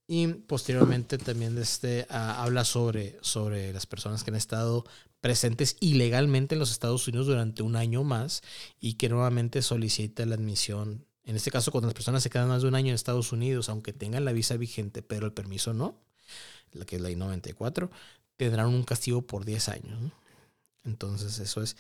Y 0.06 0.26
posteriormente 0.26 1.16
también 1.16 1.56
este, 1.56 2.06
ah, 2.10 2.42
habla 2.42 2.64
sobre, 2.64 3.18
sobre 3.22 3.72
las 3.72 3.86
personas 3.86 4.22
que 4.22 4.30
han 4.30 4.36
estado 4.36 4.84
presentes 5.24 5.78
ilegalmente 5.80 6.54
en 6.54 6.58
los 6.58 6.70
Estados 6.70 7.08
Unidos 7.08 7.28
durante 7.28 7.62
un 7.62 7.76
año 7.76 8.04
más 8.04 8.42
y 8.78 8.96
que 8.96 9.08
nuevamente 9.08 9.62
solicita 9.62 10.26
la 10.26 10.34
admisión. 10.34 11.06
En 11.22 11.34
este 11.34 11.50
caso, 11.50 11.70
cuando 11.72 11.86
las 11.86 11.94
personas 11.94 12.22
se 12.22 12.28
quedan 12.28 12.48
más 12.48 12.60
de 12.60 12.68
un 12.68 12.74
año 12.74 12.88
en 12.88 12.94
Estados 12.94 13.32
Unidos, 13.32 13.70
aunque 13.70 13.94
tengan 13.94 14.26
la 14.26 14.32
visa 14.32 14.58
vigente, 14.58 15.00
pero 15.00 15.24
el 15.24 15.32
permiso 15.32 15.72
no, 15.72 15.98
la 16.72 16.84
que 16.84 16.96
es 16.96 17.00
la 17.00 17.10
I-94, 17.10 17.88
tendrán 18.36 18.66
un 18.66 18.84
castigo 18.84 19.22
por 19.22 19.46
10 19.46 19.70
años. 19.70 20.12
Entonces, 20.84 21.38
eso 21.38 21.62
es. 21.62 21.78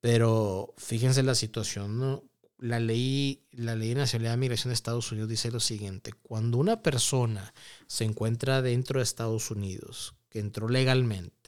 Pero 0.00 0.72
fíjense 0.76 1.24
la 1.24 1.34
situación. 1.34 2.22
La 2.56 2.78
ley, 2.78 3.42
la 3.50 3.74
ley 3.74 3.88
de 3.88 3.94
nacionalidad 3.96 4.34
de 4.34 4.36
migración 4.36 4.70
de 4.70 4.74
Estados 4.74 5.10
Unidos 5.10 5.28
dice 5.28 5.50
lo 5.50 5.58
siguiente: 5.58 6.12
cuando 6.22 6.56
una 6.58 6.82
persona 6.82 7.52
se 7.88 8.04
encuentra 8.04 8.62
dentro 8.62 9.00
de 9.00 9.02
Estados 9.02 9.50
Unidos, 9.50 10.14
que 10.28 10.38
entró 10.38 10.68
legalmente, 10.68 11.39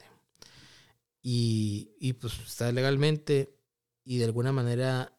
y, 1.22 1.92
y 2.00 2.14
pues 2.14 2.38
está 2.40 2.70
legalmente, 2.72 3.56
y 4.04 4.18
de 4.18 4.24
alguna 4.24 4.52
manera 4.52 5.16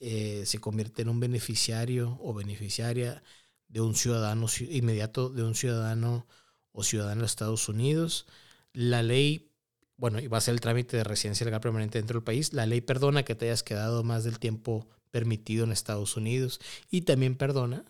eh, 0.00 0.44
se 0.46 0.58
convierte 0.58 1.02
en 1.02 1.08
un 1.08 1.20
beneficiario 1.20 2.18
o 2.22 2.34
beneficiaria 2.34 3.22
de 3.68 3.80
un 3.80 3.94
ciudadano 3.94 4.46
inmediato, 4.70 5.30
de 5.30 5.42
un 5.42 5.54
ciudadano 5.54 6.26
o 6.72 6.84
ciudadano 6.84 7.22
de 7.22 7.26
Estados 7.26 7.68
Unidos, 7.68 8.26
la 8.72 9.02
ley, 9.02 9.50
bueno, 9.96 10.20
y 10.20 10.26
va 10.26 10.38
a 10.38 10.40
ser 10.40 10.54
el 10.54 10.60
trámite 10.60 10.96
de 10.96 11.04
residencia 11.04 11.44
legal 11.44 11.60
permanente 11.60 11.98
dentro 11.98 12.18
del 12.18 12.24
país, 12.24 12.52
la 12.52 12.66
ley 12.66 12.80
perdona 12.80 13.24
que 13.24 13.34
te 13.34 13.46
hayas 13.46 13.62
quedado 13.62 14.02
más 14.04 14.24
del 14.24 14.38
tiempo 14.38 14.88
permitido 15.10 15.64
en 15.64 15.72
Estados 15.72 16.16
Unidos 16.16 16.60
y 16.90 17.02
también 17.02 17.36
perdona 17.36 17.84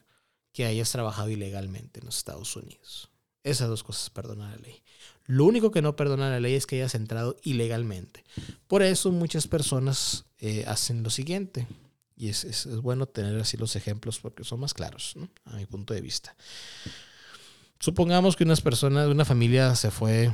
que 0.53 0.67
hayas 0.67 0.93
trabajado 0.93 1.31
ilegalmente 1.31 2.01
en 2.01 2.07
los 2.07 2.19
Estados 2.19 2.55
Unidos. 2.55 3.11
Esas 3.43 3.69
dos 3.69 3.83
cosas 3.83 4.09
perdona 4.11 4.51
la 4.51 4.57
ley. 4.57 4.83
Lo 5.27 5.45
único 5.47 5.71
que 5.71 5.83
no 5.83 5.97
perdona 5.97 6.31
la 6.31 6.41
ley 6.41 6.55
es 6.55 6.67
que 6.67 6.77
hayas 6.77 6.95
entrado 6.95 7.37
ilegalmente. 7.43 8.25
Por 8.67 8.83
eso 8.83 9.11
muchas 9.11 9.49
personas 9.49 10.27
eh, 10.39 10.65
hacen 10.67 11.03
lo 11.03 11.11
siguiente. 11.11 11.67
Y 12.17 12.29
es, 12.29 12.67
bueno 12.83 13.07
tener 13.07 13.41
así 13.41 13.57
los 13.57 13.75
ejemplos 13.75 14.21
porque 14.21 14.45
son 14.45 14.61
más 14.61 14.73
claros, 14.73 15.15
a 15.47 15.57
mi 15.57 15.67
punto 15.67 15.95
de 15.95 16.01
vista. 16.01 16.37
Supongamos 17.81 18.37
que 18.37 18.45
unas 18.45 18.61
personas, 18.61 19.09
una 19.09 19.25
familia 19.25 19.75
se 19.75 19.91
fue, 19.91 20.33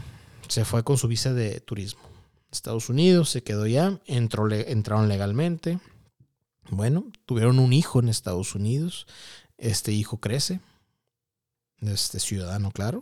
se 0.49 0.65
fue 0.65 0.85
con 0.85 0.99
su 0.99 1.09
visa 1.09 1.33
de 1.33 1.61
turismo. 1.61 2.03
Estados 2.53 2.89
Unidos 2.89 3.31
se 3.31 3.43
quedó 3.43 3.67
ya, 3.67 3.99
entró, 4.07 4.51
entraron 4.51 5.09
legalmente. 5.09 5.79
Bueno, 6.69 7.11
tuvieron 7.27 7.59
un 7.59 7.73
hijo 7.73 8.01
en 8.01 8.09
Estados 8.09 8.55
Unidos. 8.55 9.07
Este 9.57 9.93
hijo 9.93 10.19
crece, 10.19 10.61
este 11.81 12.21
ciudadano, 12.21 12.71
claro. 12.73 13.01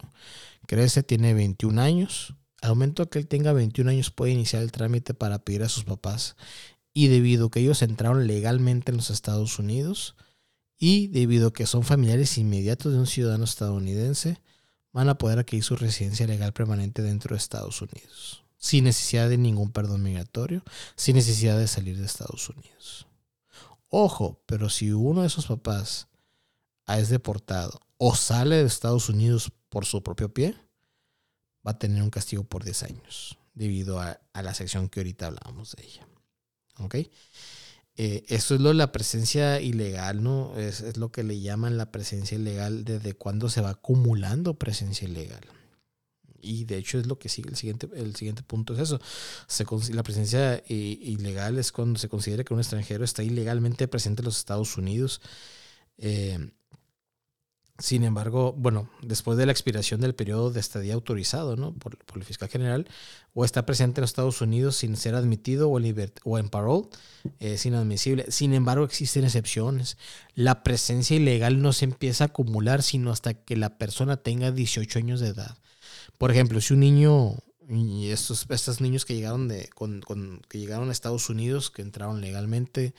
Crece, 0.68 1.02
tiene 1.02 1.32
21 1.32 1.80
años. 1.80 2.34
Al 2.60 2.70
momento 2.70 3.08
que 3.08 3.18
él 3.18 3.26
tenga 3.26 3.54
21 3.54 3.90
años 3.90 4.10
puede 4.10 4.32
iniciar 4.32 4.62
el 4.62 4.70
trámite 4.70 5.14
para 5.14 5.38
pedir 5.38 5.62
a 5.62 5.68
sus 5.70 5.84
papás 5.84 6.36
y 6.92 7.08
debido 7.08 7.46
a 7.46 7.50
que 7.50 7.60
ellos 7.60 7.80
entraron 7.80 8.26
legalmente 8.26 8.90
en 8.90 8.98
los 8.98 9.08
Estados 9.08 9.58
Unidos 9.58 10.14
y 10.78 11.06
debido 11.06 11.48
a 11.48 11.52
que 11.54 11.64
son 11.64 11.84
familiares 11.84 12.36
inmediatos 12.36 12.92
de 12.92 12.98
un 12.98 13.06
ciudadano 13.06 13.44
estadounidense, 13.44 14.42
van 14.92 15.08
a 15.08 15.16
poder 15.16 15.38
adquirir 15.38 15.64
su 15.64 15.74
residencia 15.74 16.26
legal 16.26 16.52
permanente 16.52 17.00
dentro 17.00 17.34
de 17.34 17.38
Estados 17.38 17.80
Unidos, 17.80 18.44
sin 18.58 18.84
necesidad 18.84 19.30
de 19.30 19.38
ningún 19.38 19.72
perdón 19.72 20.02
migratorio, 20.02 20.62
sin 20.96 21.16
necesidad 21.16 21.58
de 21.58 21.66
salir 21.66 21.96
de 21.96 22.04
Estados 22.04 22.46
Unidos. 22.50 23.06
Ojo, 23.88 24.42
pero 24.44 24.68
si 24.68 24.92
uno 24.92 25.22
de 25.22 25.28
esos 25.28 25.46
papás 25.46 26.08
es 26.86 27.08
deportado 27.08 27.80
o 27.98 28.14
sale 28.14 28.56
de 28.56 28.64
Estados 28.64 29.08
Unidos 29.08 29.52
por 29.68 29.84
su 29.84 30.02
propio 30.02 30.32
pie, 30.32 30.54
va 31.66 31.72
a 31.72 31.78
tener 31.78 32.02
un 32.02 32.10
castigo 32.10 32.44
por 32.44 32.64
10 32.64 32.82
años, 32.84 33.38
debido 33.54 34.00
a, 34.00 34.20
a 34.32 34.42
la 34.42 34.54
sección 34.54 34.88
que 34.88 35.00
ahorita 35.00 35.26
hablábamos 35.26 35.76
de 35.76 35.84
ella. 35.84 36.08
¿Ok? 36.78 36.96
Eh, 38.00 38.24
eso 38.28 38.54
es 38.54 38.60
lo 38.60 38.72
la 38.74 38.92
presencia 38.92 39.60
ilegal, 39.60 40.22
¿no? 40.22 40.56
Es, 40.56 40.96
lo 40.96 41.10
que 41.10 41.24
le 41.24 41.40
llaman 41.40 41.76
la 41.76 41.90
presencia 41.90 42.38
ilegal, 42.38 42.84
desde 42.84 43.14
cuándo 43.14 43.48
se 43.50 43.60
va 43.60 43.70
acumulando 43.70 44.54
presencia 44.54 45.08
ilegal. 45.08 45.40
Y 46.40 46.64
de 46.64 46.78
hecho 46.78 47.00
es 47.00 47.08
lo 47.08 47.18
que 47.18 47.28
sigue 47.28 47.50
el 47.50 47.56
siguiente, 47.56 47.88
el 47.96 48.14
siguiente 48.14 48.44
punto 48.44 48.72
es 48.74 48.78
eso. 48.78 49.00
La 49.92 50.04
presencia 50.04 50.62
ilegal 50.68 51.58
es 51.58 51.72
cuando 51.72 51.98
se 51.98 52.08
considera 52.08 52.44
que 52.44 52.54
un 52.54 52.60
extranjero 52.60 53.04
está 53.04 53.24
ilegalmente 53.24 53.88
presente 53.88 54.22
en 54.22 54.26
los 54.26 54.38
Estados 54.38 54.76
Unidos. 54.76 55.20
Eh, 55.96 56.52
sin 57.78 58.02
embargo, 58.02 58.54
bueno, 58.58 58.90
después 59.02 59.38
de 59.38 59.46
la 59.46 59.52
expiración 59.52 60.00
del 60.00 60.16
periodo 60.16 60.50
de 60.50 60.58
estadía 60.58 60.94
autorizado 60.94 61.54
¿no? 61.54 61.72
por, 61.74 61.96
el 62.16 62.24
fiscal 62.24 62.48
general, 62.48 62.88
o 63.34 63.44
está 63.44 63.66
presente 63.66 64.00
en 64.00 64.02
los 64.02 64.10
Estados 64.10 64.40
Unidos 64.40 64.74
sin 64.74 64.96
ser 64.96 65.14
admitido 65.14 65.70
o, 65.70 65.78
o 66.24 66.38
en 66.38 66.48
parole, 66.48 66.88
es 67.38 67.66
inadmisible. 67.66 68.26
Sin 68.30 68.52
embargo, 68.52 68.84
existen 68.84 69.22
excepciones. 69.24 69.96
La 70.34 70.64
presencia 70.64 71.16
ilegal 71.16 71.62
no 71.62 71.72
se 71.72 71.84
empieza 71.84 72.24
a 72.24 72.26
acumular 72.26 72.82
sino 72.82 73.12
hasta 73.12 73.34
que 73.34 73.56
la 73.56 73.78
persona 73.78 74.16
tenga 74.16 74.50
18 74.50 74.98
años 74.98 75.20
de 75.20 75.28
edad. 75.28 75.56
Por 76.18 76.32
ejemplo, 76.32 76.60
si 76.60 76.74
un 76.74 76.80
niño, 76.80 77.36
y 77.68 78.08
estos, 78.08 78.46
estos 78.50 78.80
niños 78.80 79.04
que 79.04 79.14
llegaron, 79.14 79.46
de, 79.46 79.68
con, 79.68 80.02
que 80.48 80.58
llegaron 80.58 80.88
a 80.88 80.92
Estados 80.92 81.30
Unidos, 81.30 81.70
que 81.70 81.82
entraron 81.82 82.20
legalmente 82.20 82.92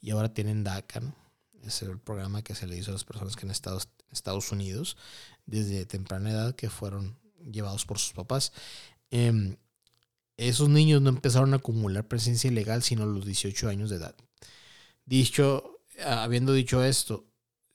y 0.00 0.10
ahora 0.10 0.34
tienen 0.34 0.64
DACA, 0.64 0.98
¿no? 0.98 1.14
es 1.66 1.82
el 1.82 1.98
programa 1.98 2.42
que 2.42 2.54
se 2.54 2.66
le 2.66 2.76
hizo 2.76 2.90
a 2.90 2.94
las 2.94 3.04
personas 3.04 3.36
que 3.36 3.46
han 3.46 3.50
estado 3.50 3.80
Estados 4.14 4.50
Unidos 4.52 4.96
desde 5.46 5.86
temprana 5.86 6.30
edad 6.30 6.54
que 6.54 6.70
fueron 6.70 7.18
llevados 7.50 7.84
por 7.84 7.98
sus 7.98 8.12
papás. 8.12 8.52
Em, 9.10 9.56
esos 10.36 10.68
niños 10.68 11.00
no 11.02 11.10
empezaron 11.10 11.52
a 11.52 11.56
acumular 11.56 12.08
presencia 12.08 12.50
ilegal 12.50 12.82
sino 12.82 13.04
a 13.04 13.06
los 13.06 13.24
18 13.24 13.68
años 13.68 13.90
de 13.90 13.96
edad. 13.96 14.14
Dicho, 15.04 15.80
habiendo 16.04 16.52
dicho 16.52 16.82
esto, 16.82 17.26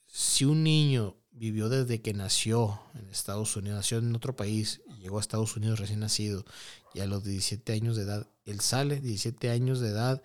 si 0.06 0.44
un 0.44 0.62
niño 0.64 1.16
vivió 1.30 1.68
desde 1.68 2.02
que 2.02 2.12
nació 2.12 2.80
en 2.94 3.08
Estados 3.08 3.56
Unidos, 3.56 3.76
nació 3.76 3.98
en 3.98 4.14
otro 4.14 4.36
país, 4.36 4.82
llegó 5.00 5.18
a 5.18 5.20
Estados 5.20 5.56
Unidos 5.56 5.78
recién 5.78 6.00
nacido 6.00 6.44
y 6.92 7.00
a 7.00 7.06
los 7.06 7.24
17 7.24 7.72
años 7.72 7.96
de 7.96 8.02
edad, 8.02 8.26
él 8.44 8.60
sale, 8.60 9.00
17 9.00 9.48
años 9.50 9.80
de 9.80 9.88
edad, 9.88 10.22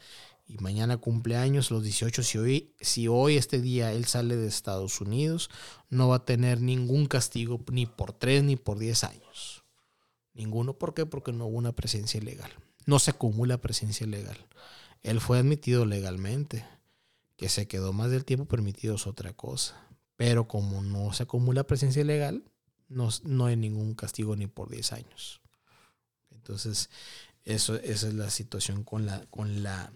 y 0.47 0.57
mañana 0.59 0.97
cumpleaños, 0.97 1.71
los 1.71 1.83
18, 1.83 2.21
si 2.21 2.37
hoy, 2.37 2.75
si 2.79 3.07
hoy 3.07 3.35
este 3.37 3.59
día 3.59 3.91
él 3.91 4.05
sale 4.05 4.35
de 4.35 4.47
Estados 4.47 5.01
Unidos, 5.01 5.49
no 5.89 6.09
va 6.09 6.17
a 6.17 6.25
tener 6.25 6.61
ningún 6.61 7.07
castigo 7.07 7.59
ni 7.71 7.87
por 7.87 8.13
3 8.13 8.43
ni 8.43 8.55
por 8.55 8.77
10 8.77 9.03
años. 9.05 9.63
Ninguno, 10.33 10.77
¿por 10.77 10.93
qué? 10.93 11.05
Porque 11.05 11.31
no 11.31 11.47
hubo 11.47 11.57
una 11.57 11.71
presencia 11.71 12.19
ilegal. 12.19 12.51
No 12.85 12.99
se 12.99 13.11
acumula 13.11 13.57
presencia 13.57 14.05
ilegal. 14.05 14.37
Él 15.01 15.19
fue 15.19 15.39
admitido 15.39 15.85
legalmente. 15.85 16.65
Que 17.37 17.49
se 17.49 17.67
quedó 17.67 17.91
más 17.91 18.11
del 18.11 18.23
tiempo 18.23 18.45
permitido 18.45 18.95
es 18.95 19.07
otra 19.07 19.33
cosa. 19.33 19.87
Pero 20.15 20.47
como 20.47 20.81
no 20.81 21.11
se 21.11 21.23
acumula 21.23 21.65
presencia 21.65 22.01
ilegal, 22.01 22.43
no, 22.87 23.09
no 23.23 23.47
hay 23.47 23.57
ningún 23.57 23.95
castigo 23.95 24.35
ni 24.35 24.47
por 24.47 24.69
10 24.69 24.93
años. 24.93 25.41
Entonces, 26.31 26.89
eso, 27.43 27.75
esa 27.75 28.07
es 28.07 28.13
la 28.13 28.29
situación 28.29 28.83
con 28.83 29.05
la, 29.05 29.25
con 29.27 29.63
la 29.63 29.91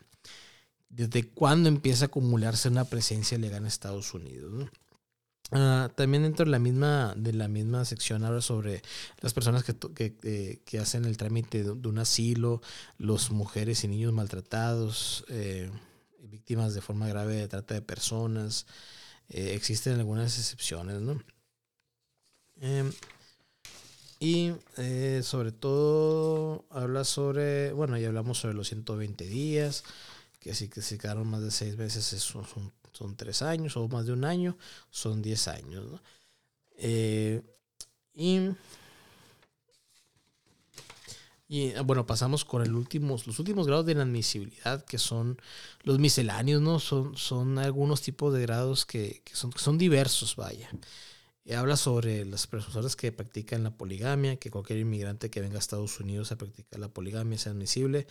desde 0.89 1.27
cuándo 1.27 1.69
empieza 1.69 2.05
a 2.05 2.07
acumularse 2.07 2.67
una 2.67 2.85
presencia 2.85 3.37
legal 3.37 3.61
en 3.61 3.67
Estados 3.67 4.13
Unidos. 4.13 4.69
Ah, 5.51 5.89
también 5.95 6.23
dentro 6.23 6.45
de 6.45 6.51
la 6.51 6.59
misma 6.59 7.13
de 7.17 7.33
la 7.33 7.47
misma 7.47 7.83
sección 7.83 8.23
habla 8.23 8.41
sobre 8.41 8.83
las 9.19 9.33
personas 9.33 9.63
que, 9.63 9.75
que, 9.75 10.61
que 10.63 10.79
hacen 10.79 11.05
el 11.05 11.17
trámite 11.17 11.63
de, 11.63 11.71
un 11.71 11.97
asilo, 11.97 12.61
los 12.99 13.31
mujeres 13.31 13.83
y 13.83 13.87
niños 13.87 14.13
maltratados, 14.13 15.25
eh, 15.29 15.71
víctimas 16.19 16.75
de 16.75 16.81
forma 16.81 17.07
grave 17.07 17.35
de 17.35 17.47
trata 17.47 17.73
de 17.73 17.81
personas. 17.81 18.67
Eh, 19.29 19.53
existen 19.55 19.99
algunas 19.99 20.37
excepciones. 20.37 21.01
Em, 22.61 22.91
y 24.19 24.53
eh, 24.77 25.21
sobre 25.23 25.51
todo 25.51 26.65
habla 26.69 27.05
sobre, 27.05 27.71
bueno, 27.71 27.97
ya 27.97 28.07
hablamos 28.07 28.39
sobre 28.39 28.53
los 28.53 28.67
120 28.67 29.25
días, 29.25 29.83
que 30.39 30.55
si 30.55 30.69
que 30.69 30.81
se 30.81 30.97
quedaron 30.97 31.27
más 31.27 31.41
de 31.41 31.51
seis 31.51 31.77
meses 31.77 32.05
son, 32.05 32.45
son, 32.93 33.15
tres 33.15 33.41
años, 33.41 33.75
o 33.77 33.87
más 33.87 34.05
de 34.05 34.13
un 34.13 34.25
año, 34.25 34.57
son 34.89 35.21
diez 35.21 35.47
años. 35.47 35.85
Eh, 36.77 37.41
y, 38.13 38.49
y, 41.47 41.73
bueno, 41.83 42.05
pasamos 42.05 42.45
con 42.45 42.61
el 42.61 42.73
últimos, 42.73 43.27
los 43.27 43.39
últimos 43.39 43.67
grados 43.67 43.85
de 43.85 43.93
inadmisibilidad, 43.93 44.83
que 44.85 44.97
son 44.97 45.41
los 45.83 45.99
misceláneos, 45.99 46.61
¿no? 46.61 46.79
Son, 46.79 47.17
son 47.17 47.57
algunos 47.57 48.01
tipos 48.01 48.33
de 48.33 48.41
grados 48.41 48.85
que, 48.85 49.21
que 49.25 49.35
son, 49.35 49.51
son 49.53 49.77
diversos, 49.77 50.35
vaya. 50.35 50.69
Habla 51.57 51.77
sobre 51.77 52.25
las 52.25 52.45
personas 52.45 52.95
que 52.95 53.11
practican 53.11 53.63
la 53.63 53.75
poligamia, 53.75 54.35
que 54.37 54.51
cualquier 54.51 54.79
inmigrante 54.79 55.31
que 55.31 55.41
venga 55.41 55.55
a 55.55 55.59
Estados 55.59 55.99
Unidos 55.99 56.31
a 56.31 56.37
practicar 56.37 56.79
la 56.79 56.89
poligamia 56.89 57.37
es 57.37 57.47
admisible 57.47 58.05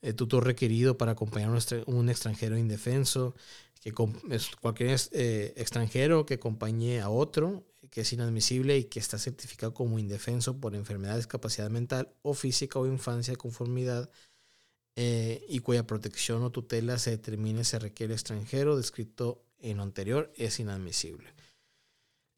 el 0.00 0.14
tutor 0.14 0.44
requerido 0.44 0.96
para 0.96 1.12
acompañar 1.12 1.50
a 1.50 1.90
un 1.90 2.08
extranjero 2.08 2.56
indefenso, 2.56 3.34
que 3.80 3.92
cualquier 3.92 4.98
eh, 5.12 5.54
extranjero 5.56 6.26
que 6.26 6.34
acompañe 6.34 7.00
a 7.00 7.08
otro 7.10 7.64
que 7.90 8.02
es 8.02 8.12
inadmisible 8.12 8.76
y 8.76 8.84
que 8.84 9.00
está 9.00 9.18
certificado 9.18 9.72
como 9.72 9.98
indefenso 9.98 10.60
por 10.60 10.74
enfermedad, 10.74 11.16
discapacidad 11.16 11.70
mental 11.70 12.12
o 12.22 12.34
física 12.34 12.78
o 12.78 12.86
infancia 12.86 13.32
de 13.32 13.38
conformidad 13.38 14.10
eh, 14.96 15.44
y 15.48 15.60
cuya 15.60 15.86
protección 15.86 16.42
o 16.42 16.50
tutela 16.50 16.98
se 16.98 17.10
determine 17.10 17.64
se 17.64 17.78
requiere 17.78 18.14
extranjero 18.14 18.76
descrito 18.76 19.44
en 19.60 19.78
lo 19.78 19.82
anterior 19.82 20.32
es 20.36 20.60
inadmisible. 20.60 21.32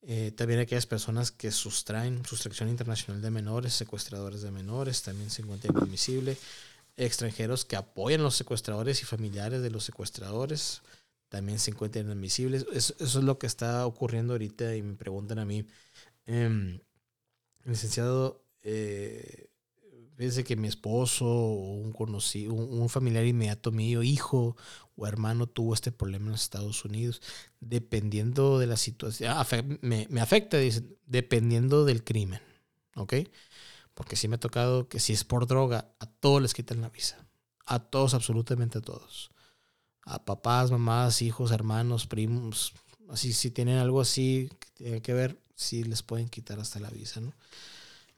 Eh, 0.03 0.33
también 0.33 0.61
aquellas 0.61 0.87
personas 0.87 1.31
que 1.31 1.51
sustraen 1.51 2.25
sustracción 2.25 2.71
internacional 2.71 3.21
de 3.21 3.31
menores, 3.31 3.75
secuestradores 3.75 4.41
de 4.41 4.51
menores, 4.51 5.03
también 5.03 5.31
se 5.31 5.43
encuentra 5.43 5.71
inadmisible. 5.71 6.39
Extranjeros 7.01 7.65
que 7.65 7.77
apoyan 7.77 8.21
a 8.21 8.25
los 8.25 8.37
secuestradores 8.37 9.03
y 9.03 9.05
familiares 9.07 9.63
de 9.63 9.71
los 9.71 9.85
secuestradores 9.85 10.83
también 11.29 11.59
se 11.59 11.71
encuentran 11.71 12.07
inadmisibles. 12.07 12.67
Eso, 12.73 12.95
es 12.99 13.15
lo 13.15 13.39
que 13.39 13.47
está 13.47 13.87
ocurriendo 13.87 14.35
ahorita 14.35 14.77
y 14.77 14.83
me 14.83 14.95
preguntan 14.95 15.39
a 15.39 15.45
mí, 15.45 15.65
em, 16.27 16.81
licenciado, 17.65 18.45
eh, 18.63 19.47
que 20.45 20.57
mi 20.57 20.69
esposo 20.69 21.25
o 21.25 21.77
un 21.77 21.93
conocido, 21.93 22.53
un, 22.53 22.91
familiar 22.91 23.25
inmediato 23.25 23.73
mío, 23.73 24.03
hijo 24.03 24.55
o 24.95 25.07
hermano 25.07 25.47
tuvo 25.47 25.73
este 25.73 25.93
problema 25.93 26.27
en 26.27 26.33
los 26.33 26.43
Estados 26.43 26.85
Unidos, 26.85 27.23
dependiendo 27.61 28.59
de 28.59 28.67
la 28.67 28.77
situación, 28.77 29.35
me, 29.81 30.07
me 30.11 30.21
afecta, 30.21 30.59
dicen, 30.59 30.95
dependiendo 31.07 31.87
del 31.87 32.05
crimen, 32.05 32.43
¿ok? 32.97 33.15
Porque 34.01 34.17
sí 34.17 34.29
me 34.29 34.37
ha 34.37 34.41
tocado 34.41 34.89
que 34.89 34.99
si 34.99 35.13
es 35.13 35.25
por 35.25 35.47
droga, 35.47 35.93
a 35.99 36.07
todos 36.07 36.41
les 36.41 36.55
quitan 36.55 36.81
la 36.81 36.89
visa, 36.89 37.19
a 37.67 37.81
todos, 37.81 38.15
absolutamente 38.15 38.79
a 38.79 38.81
todos, 38.81 39.31
a 40.07 40.25
papás, 40.25 40.71
mamás, 40.71 41.21
hijos, 41.21 41.51
hermanos, 41.51 42.07
primos, 42.07 42.73
así 43.11 43.35
si 43.35 43.51
tienen 43.51 43.77
algo 43.77 44.01
así 44.01 44.49
que 44.59 44.69
tiene 44.73 45.03
que 45.03 45.13
ver, 45.13 45.39
sí 45.55 45.85
les 45.85 46.03
pueden 46.03 46.31
quitar 46.31 46.59
hasta 46.59 46.81
la 46.81 46.89
visa, 46.89 47.21
¿no? 47.21 47.35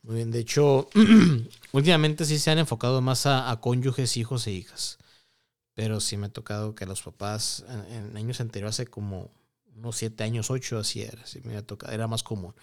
Muy 0.02 0.14
bien, 0.14 0.30
de 0.30 0.38
hecho, 0.38 0.88
últimamente 1.72 2.26
sí 2.26 2.38
se 2.38 2.52
han 2.52 2.58
enfocado 2.58 3.00
más 3.00 3.26
a, 3.26 3.58
cónyuges, 3.60 4.16
hijos 4.16 4.46
e 4.46 4.52
hijas. 4.52 4.98
Pero 5.74 5.98
sí 5.98 6.16
me 6.16 6.26
ha 6.26 6.32
tocado 6.32 6.76
que 6.76 6.86
los 6.86 7.02
papás 7.02 7.64
en, 7.88 8.16
años 8.16 8.40
anteriores, 8.40 8.76
hace 8.76 8.86
como 8.86 9.32
unos 9.74 9.96
siete 9.96 10.22
años, 10.22 10.48
ocho, 10.48 10.78
así 10.78 11.02
era, 11.02 11.26
sí 11.26 11.40
me 11.42 11.56
ha 11.56 11.66
tocado, 11.66 11.92
era 11.92 12.06
más 12.06 12.22
común. 12.22 12.54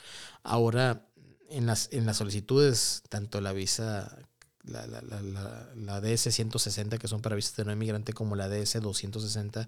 Ahora, 0.41 1.08
en 1.49 1.65
las, 1.65 1.89
en 1.91 2.05
las 2.05 2.17
solicitudes, 2.17 3.03
tanto 3.09 3.41
la 3.41 3.53
visa 3.53 4.17
la, 4.63 4.85
la, 4.87 5.01
la, 5.01 5.69
la, 5.75 6.01
DS 6.01 6.33
160 6.33 6.97
que 6.97 7.07
son 7.07 7.21
para 7.21 7.35
visas 7.35 7.55
de 7.55 7.65
no 7.65 7.71
inmigrante 7.71 8.13
como 8.13 8.35
la 8.35 8.49
DS 8.49 8.81
260 8.81 9.67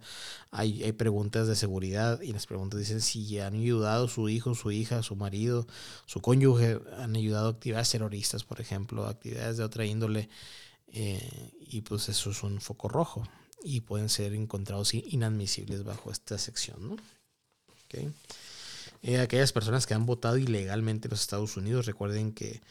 hay, 0.52 0.84
hay 0.84 0.92
preguntas 0.92 1.48
de 1.48 1.56
seguridad 1.56 2.22
y 2.22 2.34
las 2.34 2.46
preguntas 2.46 2.80
dicen 2.80 3.02
si 3.02 3.40
han 3.40 3.56
ayudado 3.56 4.08
su 4.08 4.30
hijo, 4.30 4.54
su 4.54 4.72
hija, 4.72 5.02
su 5.02 5.16
marido, 5.16 5.66
su 6.06 6.22
cónyuge, 6.22 6.80
han 6.98 7.16
ayudado 7.16 7.48
a 7.48 7.52
actividades 7.52 7.90
terroristas, 7.90 8.44
por 8.44 8.60
ejemplo, 8.62 9.08
actividades 9.08 9.58
de 9.58 9.64
otra 9.64 9.86
índole 9.86 10.30
eh, 10.88 11.52
y 11.60 11.82
pues 11.82 12.10
eso 12.10 12.32
es 12.32 12.44
un 12.44 12.60
foco 12.60 12.90
rojo 12.90 13.24
y 13.64 13.82
pueden 13.82 14.10
ser 14.10 14.34
encontrados 14.34 14.94
inadmisibles 14.94 15.84
bajo 15.84 16.12
esta 16.12 16.38
sección. 16.38 16.90
¿no? 16.90 16.98
Okay. 17.86 18.12
Eh, 19.02 19.20
aquellas 19.20 19.52
personas 19.52 19.88
que 19.88 19.94
han 19.94 20.06
votado 20.06 20.38
ilegalmente 20.38 21.08
en 21.08 21.12
los 21.12 21.22
Estados 21.22 21.58
Unidos, 21.58 21.86
recuerden 21.86 22.34
que, 22.34 22.62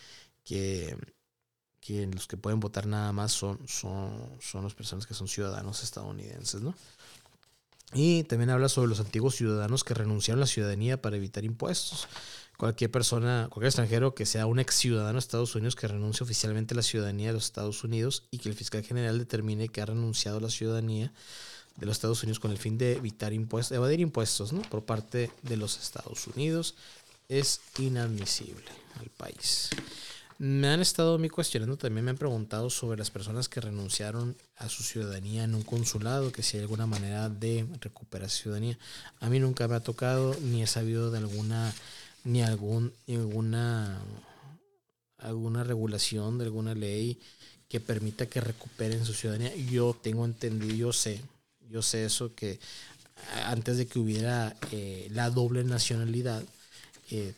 que 0.44 0.96
los 2.12 2.26
que 2.26 2.36
pueden 2.36 2.60
votar 2.60 2.86
nada 2.86 3.12
más 3.12 3.32
son, 3.32 3.58
son, 3.66 4.38
son 4.40 4.64
las 4.64 4.74
personas 4.74 5.06
que 5.06 5.14
son 5.14 5.28
ciudadanos 5.28 5.82
estadounidenses, 5.82 6.60
¿no? 6.60 6.74
Y 7.92 8.22
también 8.24 8.50
habla 8.50 8.68
sobre 8.68 8.88
los 8.88 9.00
antiguos 9.00 9.34
ciudadanos 9.34 9.82
que 9.82 9.94
renunciaron 9.94 10.40
a 10.40 10.44
la 10.44 10.46
ciudadanía 10.46 11.02
para 11.02 11.16
evitar 11.16 11.44
impuestos. 11.44 12.06
Cualquier 12.56 12.90
persona, 12.90 13.48
cualquier 13.50 13.68
extranjero 13.68 14.14
que 14.14 14.26
sea 14.26 14.46
un 14.46 14.60
ex 14.60 14.74
ciudadano 14.74 15.14
de 15.14 15.20
Estados 15.20 15.54
Unidos 15.54 15.74
que 15.74 15.88
renuncie 15.88 16.22
oficialmente 16.22 16.74
a 16.74 16.76
la 16.76 16.82
ciudadanía 16.82 17.28
de 17.28 17.32
los 17.32 17.46
Estados 17.46 17.82
Unidos 17.82 18.28
y 18.30 18.38
que 18.38 18.48
el 18.48 18.54
fiscal 18.54 18.84
general 18.84 19.18
determine 19.18 19.68
que 19.68 19.80
ha 19.80 19.86
renunciado 19.86 20.38
a 20.38 20.40
la 20.42 20.50
ciudadanía 20.50 21.12
de 21.80 21.86
los 21.86 21.96
Estados 21.96 22.22
Unidos 22.22 22.38
con 22.38 22.50
el 22.50 22.58
fin 22.58 22.76
de 22.76 22.92
evitar 22.92 23.32
impuestos, 23.32 23.74
evadir 23.74 24.00
impuestos, 24.00 24.52
¿no? 24.52 24.62
Por 24.62 24.84
parte 24.84 25.30
de 25.42 25.56
los 25.56 25.78
Estados 25.78 26.26
Unidos 26.26 26.74
es 27.28 27.60
inadmisible 27.78 28.70
al 29.00 29.08
país. 29.08 29.70
Me 30.38 30.68
han 30.68 30.80
estado 30.80 31.16
a 31.22 31.28
cuestionando, 31.28 31.76
también 31.76 32.04
me 32.04 32.10
han 32.10 32.16
preguntado 32.16 32.70
sobre 32.70 32.98
las 32.98 33.10
personas 33.10 33.48
que 33.48 33.60
renunciaron 33.60 34.36
a 34.56 34.68
su 34.68 34.82
ciudadanía 34.82 35.44
en 35.44 35.54
un 35.54 35.62
consulado, 35.62 36.32
que 36.32 36.42
si 36.42 36.56
hay 36.56 36.62
alguna 36.62 36.86
manera 36.86 37.28
de 37.28 37.66
recuperar 37.80 38.30
ciudadanía. 38.30 38.78
A 39.20 39.28
mí 39.28 39.38
nunca 39.38 39.68
me 39.68 39.74
ha 39.74 39.80
tocado, 39.80 40.34
ni 40.40 40.62
he 40.62 40.66
sabido 40.66 41.10
de 41.10 41.18
alguna, 41.18 41.74
ni 42.24 42.42
algún, 42.42 42.92
alguna, 43.06 44.00
alguna 45.18 45.62
regulación, 45.62 46.38
de 46.38 46.44
alguna 46.44 46.74
ley 46.74 47.20
que 47.68 47.80
permita 47.80 48.24
que 48.24 48.40
recuperen 48.40 49.04
su 49.04 49.12
ciudadanía. 49.12 49.54
Yo 49.54 49.94
tengo 50.02 50.24
entendido, 50.24 50.74
yo 50.74 50.92
sé, 50.94 51.20
yo 51.70 51.82
sé 51.82 52.04
eso, 52.04 52.34
que 52.34 52.58
antes 53.44 53.76
de 53.76 53.86
que 53.86 53.98
hubiera 53.98 54.56
eh, 54.72 55.08
la 55.10 55.30
doble 55.30 55.64
nacionalidad, 55.64 56.42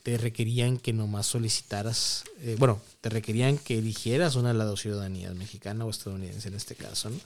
te 0.03 0.19
requerían 0.19 0.77
que 0.77 0.93
nomás 0.93 1.27
solicitaras, 1.27 2.25
eh, 2.41 2.57
bueno, 2.59 2.79
te 3.01 3.09
requerían 3.09 3.57
que 3.57 3.79
eligieras 3.79 4.37
una 4.37 4.49
de 4.49 4.55
las 4.55 4.67
dos 4.67 4.83
ciudadanías, 4.83 5.35
mexicana 5.35 5.87
o 5.87 5.91
estadounidense 5.91 6.49
en 6.49 6.55
este 6.55 6.75
caso, 6.75 7.09
¿no? 7.09 7.19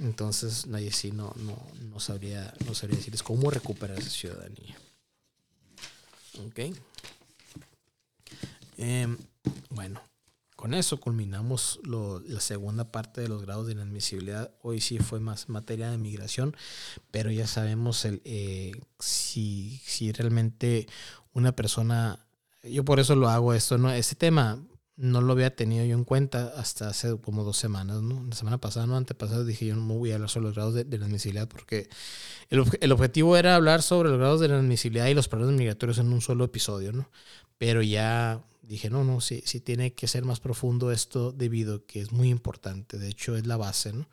Entonces, 0.00 0.66
nadie 0.66 0.90
sí 0.92 1.12
no, 1.12 1.32
no, 1.36 1.56
no, 1.90 2.00
sabría, 2.00 2.52
no 2.66 2.74
sabría 2.74 2.96
decirles 2.96 3.22
cómo 3.22 3.50
recuperar 3.50 3.98
esa 3.98 4.08
ciudadanía. 4.10 4.76
Ok. 6.46 6.74
Em, 8.78 9.18
bueno, 9.68 10.00
con 10.60 10.74
eso 10.74 11.00
culminamos 11.00 11.80
la 11.84 12.38
segunda 12.38 12.92
parte 12.92 13.22
de 13.22 13.28
los 13.28 13.40
grados 13.40 13.66
de 13.66 13.72
inadmisibilidad. 13.72 14.52
Hoy 14.60 14.82
sí 14.82 14.98
fue 14.98 15.18
más 15.18 15.48
materia 15.48 15.90
de 15.90 15.96
migración, 15.96 16.54
pero 17.10 17.30
ya 17.30 17.46
sabemos 17.46 18.04
el, 18.04 18.20
eh, 18.26 18.72
si, 18.98 19.80
si 19.86 20.12
realmente 20.12 20.86
una 21.32 21.52
persona, 21.52 22.26
yo 22.62 22.84
por 22.84 23.00
eso 23.00 23.16
lo 23.16 23.30
hago 23.30 23.54
esto, 23.54 23.78
¿no? 23.78 23.90
Este 23.90 24.16
tema 24.16 24.62
no 24.96 25.22
lo 25.22 25.32
había 25.32 25.56
tenido 25.56 25.86
yo 25.86 25.96
en 25.96 26.04
cuenta 26.04 26.52
hasta 26.54 26.90
hace 26.90 27.18
como 27.18 27.42
dos 27.42 27.56
semanas, 27.56 28.02
¿no? 28.02 28.22
La 28.28 28.36
semana 28.36 28.58
pasada, 28.58 28.86
no 28.86 28.98
antepasada, 28.98 29.44
dije 29.44 29.64
yo 29.64 29.74
no 29.76 29.80
me 29.86 29.94
voy 29.94 30.10
a 30.12 30.16
hablar 30.16 30.28
sobre 30.28 30.48
los 30.48 30.54
grados 30.56 30.74
de, 30.74 30.98
la 30.98 31.06
admisibilidad 31.06 31.48
porque 31.48 31.88
el, 32.50 32.62
el, 32.82 32.92
objetivo 32.92 33.38
era 33.38 33.54
hablar 33.54 33.80
sobre 33.80 34.10
los 34.10 34.18
grados 34.18 34.40
de 34.40 34.48
la 34.48 35.10
y 35.10 35.14
los 35.14 35.28
problemas 35.28 35.56
migratorios 35.56 35.96
en 35.96 36.12
un 36.12 36.20
solo 36.20 36.44
episodio, 36.44 36.92
¿no? 36.92 37.08
Pero 37.56 37.80
ya 37.80 38.44
dije, 38.70 38.88
no, 38.88 39.04
no, 39.04 39.20
sí, 39.20 39.42
sí 39.44 39.60
tiene 39.60 39.94
que 39.94 40.06
ser 40.06 40.24
más 40.24 40.38
profundo 40.38 40.92
esto 40.92 41.32
debido 41.32 41.74
a 41.76 41.86
que 41.86 42.00
es 42.00 42.12
muy 42.12 42.28
importante. 42.28 42.98
De 42.98 43.08
hecho, 43.08 43.36
es 43.36 43.46
la 43.46 43.56
base, 43.56 43.92
¿no? 43.92 44.08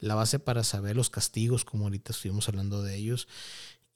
La 0.00 0.16
base 0.16 0.38
para 0.38 0.64
saber 0.64 0.96
los 0.96 1.10
castigos, 1.10 1.64
como 1.64 1.84
ahorita 1.84 2.12
estuvimos 2.12 2.48
hablando 2.48 2.82
de 2.82 2.96
ellos, 2.96 3.28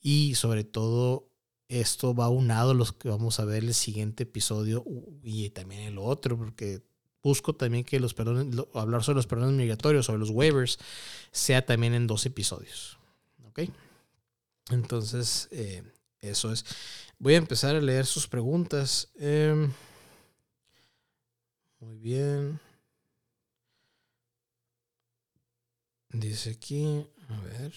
y 0.01 0.37
sobre 0.37 0.63
todo 0.63 1.29
esto 1.69 2.15
va 2.15 2.29
unado 2.29 2.71
a 2.71 2.75
los 2.75 2.93
que 2.93 3.09
vamos 3.09 3.41
a 3.41 3.45
ver 3.45 3.65
el 3.65 3.75
siguiente 3.75 4.23
episodio 4.23 4.85
y 5.23 5.51
también 5.51 5.83
el 5.83 5.99
otro, 5.99 6.39
porque 6.39 6.83
busco 7.21 7.55
también 7.55 7.83
que 7.83 7.99
los 7.99 8.15
perdones, 8.15 8.55
hablar 8.75 9.03
sobre 9.03 9.17
los 9.17 9.27
perdones 9.27 9.57
migratorios, 9.57 10.07
sobre 10.07 10.21
los 10.21 10.31
waivers, 10.31 10.79
sea 11.33 11.67
también 11.67 11.95
en 11.95 12.07
dos 12.07 12.25
episodios. 12.27 12.99
¿Ok? 13.49 13.63
Entonces, 14.71 15.49
eh, 15.51 15.83
eso 16.21 16.53
es. 16.53 16.65
Voy 17.19 17.35
a 17.35 17.39
empezar 17.39 17.75
a 17.75 17.81
leer 17.81 18.07
sus 18.07 18.29
preguntas. 18.29 19.09
Em, 19.19 19.73
muy 21.85 21.97
bien. 21.99 22.61
Dice 26.13 26.51
aquí, 26.51 27.07
a 27.29 27.41
ver. 27.41 27.73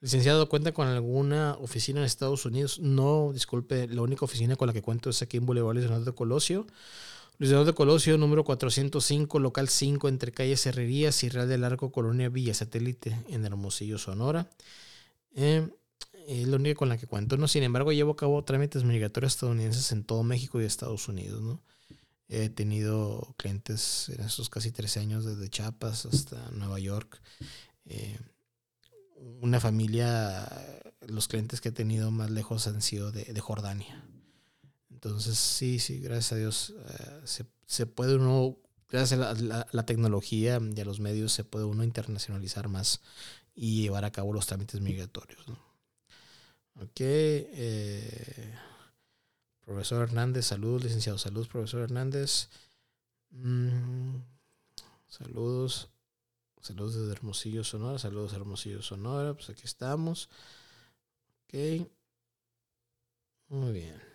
Licenciado, 0.00 0.48
¿cuenta 0.48 0.72
con 0.72 0.86
alguna 0.86 1.56
oficina 1.60 2.00
en 2.00 2.06
Estados 2.06 2.44
Unidos? 2.44 2.78
No, 2.78 3.30
disculpe, 3.32 3.88
la 3.88 4.02
única 4.02 4.26
oficina 4.26 4.54
con 4.56 4.66
la 4.66 4.74
que 4.74 4.82
cuento 4.82 5.08
es 5.08 5.22
aquí 5.22 5.38
en 5.38 5.46
Boulevard 5.46 5.76
Luis 5.76 6.04
de 6.04 6.12
Colosio. 6.12 6.66
Luis 7.38 7.50
de 7.50 7.72
Colosio, 7.72 8.18
número 8.18 8.44
405, 8.44 9.38
local 9.38 9.68
5, 9.68 10.08
entre 10.08 10.32
calles 10.32 10.66
Herrerías 10.66 11.24
y 11.24 11.30
Real 11.30 11.48
del 11.48 11.64
Arco, 11.64 11.90
Colonia 11.90 12.28
Villa 12.28 12.52
Satélite, 12.52 13.18
en 13.28 13.46
Hermosillo, 13.46 13.96
Sonora. 13.96 14.50
Eh, 15.34 15.68
es 16.26 16.48
la 16.48 16.56
única 16.56 16.78
con 16.78 16.88
la 16.88 16.98
que 16.98 17.06
cuento, 17.06 17.36
¿no? 17.36 17.48
Sin 17.48 17.62
embargo, 17.62 17.92
llevo 17.92 18.12
a 18.12 18.16
cabo 18.16 18.44
trámites 18.44 18.84
migratorios 18.84 19.34
estadounidenses 19.34 19.92
en 19.92 20.04
todo 20.04 20.22
México 20.22 20.60
y 20.60 20.64
Estados 20.64 21.08
Unidos, 21.08 21.42
¿no? 21.42 21.62
He 22.28 22.48
tenido 22.48 23.34
clientes 23.36 24.08
en 24.08 24.24
estos 24.24 24.48
casi 24.48 24.72
13 24.72 25.00
años, 25.00 25.24
desde 25.24 25.50
Chiapas 25.50 26.06
hasta 26.06 26.50
Nueva 26.52 26.78
York. 26.78 27.20
Eh, 27.84 28.18
una 29.40 29.60
familia, 29.60 30.48
los 31.06 31.28
clientes 31.28 31.60
que 31.60 31.68
he 31.68 31.72
tenido 31.72 32.10
más 32.10 32.30
lejos 32.30 32.66
han 32.66 32.80
sido 32.80 33.12
de, 33.12 33.38
Jordania. 33.40 34.04
Entonces, 34.90 35.38
sí, 35.38 35.78
sí, 35.78 36.00
gracias 36.00 36.32
a 36.32 36.36
Dios, 36.36 36.74
eh, 36.88 37.20
se, 37.24 37.44
se, 37.66 37.86
puede 37.86 38.16
uno, 38.16 38.56
gracias 38.88 39.20
a 39.20 39.34
la, 39.34 39.86
tecnología 39.86 40.58
y 40.74 40.80
a 40.80 40.84
los 40.84 41.00
medios, 41.00 41.32
se 41.32 41.44
puede 41.44 41.66
uno 41.66 41.84
internacionalizar 41.84 42.68
más 42.68 43.02
y 43.54 43.82
llevar 43.82 44.06
a 44.06 44.12
cabo 44.12 44.32
los 44.32 44.46
trámites 44.46 44.80
migratorios. 44.80 45.46
¿no? 45.46 45.63
Ok. 46.80 47.00
Eh, 47.00 48.54
profesor 49.60 50.02
Hernández, 50.02 50.46
saludos, 50.46 50.84
licenciado. 50.84 51.18
Saludos, 51.18 51.48
profesor 51.48 51.82
Hernández. 51.82 52.48
Mm, 53.30 54.16
saludos. 55.08 55.88
Saludos 56.60 56.94
desde 56.94 57.12
Hermosillo, 57.12 57.62
Sonora. 57.64 57.98
Saludos, 57.98 58.32
Hermosillo, 58.32 58.82
Sonora. 58.82 59.34
Pues 59.34 59.50
aquí 59.50 59.64
estamos. 59.64 60.28
Ok. 61.46 61.86
Muy 63.48 63.72
bien. 63.72 64.14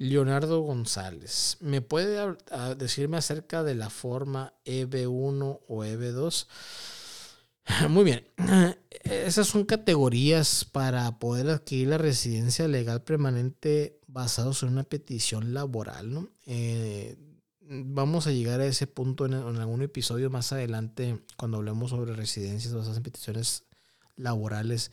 Leonardo 0.00 0.60
González, 0.62 1.58
¿me 1.60 1.82
puede 1.82 2.34
decirme 2.74 3.18
acerca 3.18 3.62
de 3.62 3.74
la 3.74 3.90
forma 3.90 4.54
EB1 4.64 5.60
o 5.68 5.84
EB2? 5.84 6.46
Muy 7.88 8.04
bien, 8.04 8.26
esas 9.04 9.46
son 9.46 9.64
categorías 9.64 10.64
para 10.64 11.18
poder 11.18 11.48
adquirir 11.50 11.88
la 11.88 11.98
residencia 11.98 12.68
legal 12.68 13.02
permanente 13.02 13.98
basados 14.06 14.62
en 14.62 14.70
una 14.70 14.84
petición 14.84 15.54
laboral. 15.54 16.12
¿no? 16.12 16.28
Eh, 16.46 17.16
vamos 17.60 18.26
a 18.26 18.32
llegar 18.32 18.60
a 18.60 18.66
ese 18.66 18.86
punto 18.86 19.26
en, 19.26 19.34
algún 19.34 19.82
episodio 19.82 20.30
más 20.30 20.52
adelante 20.52 21.20
cuando 21.36 21.58
hablemos 21.58 21.90
sobre 21.90 22.14
residencias 22.14 22.74
basadas 22.74 22.96
en 22.96 23.02
peticiones 23.02 23.64
laborales 24.16 24.90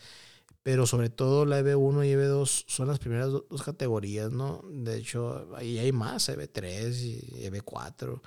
pero 0.63 0.85
sobre 0.85 1.09
todo 1.09 1.45
la 1.45 1.61
EB1 1.61 2.05
y 2.05 2.11
EB2 2.11 2.65
son 2.67 2.89
las 2.89 2.99
primeras 2.99 3.31
dos 3.31 3.63
categorías, 3.63 4.33
¿no? 4.33 4.61
De 4.69 4.97
hecho, 4.97 5.47
ahí 5.55 5.79
hay 5.79 5.93
más, 5.93 6.27
EB3 6.27 6.93
y 6.93 7.47
EB4. 7.49 8.19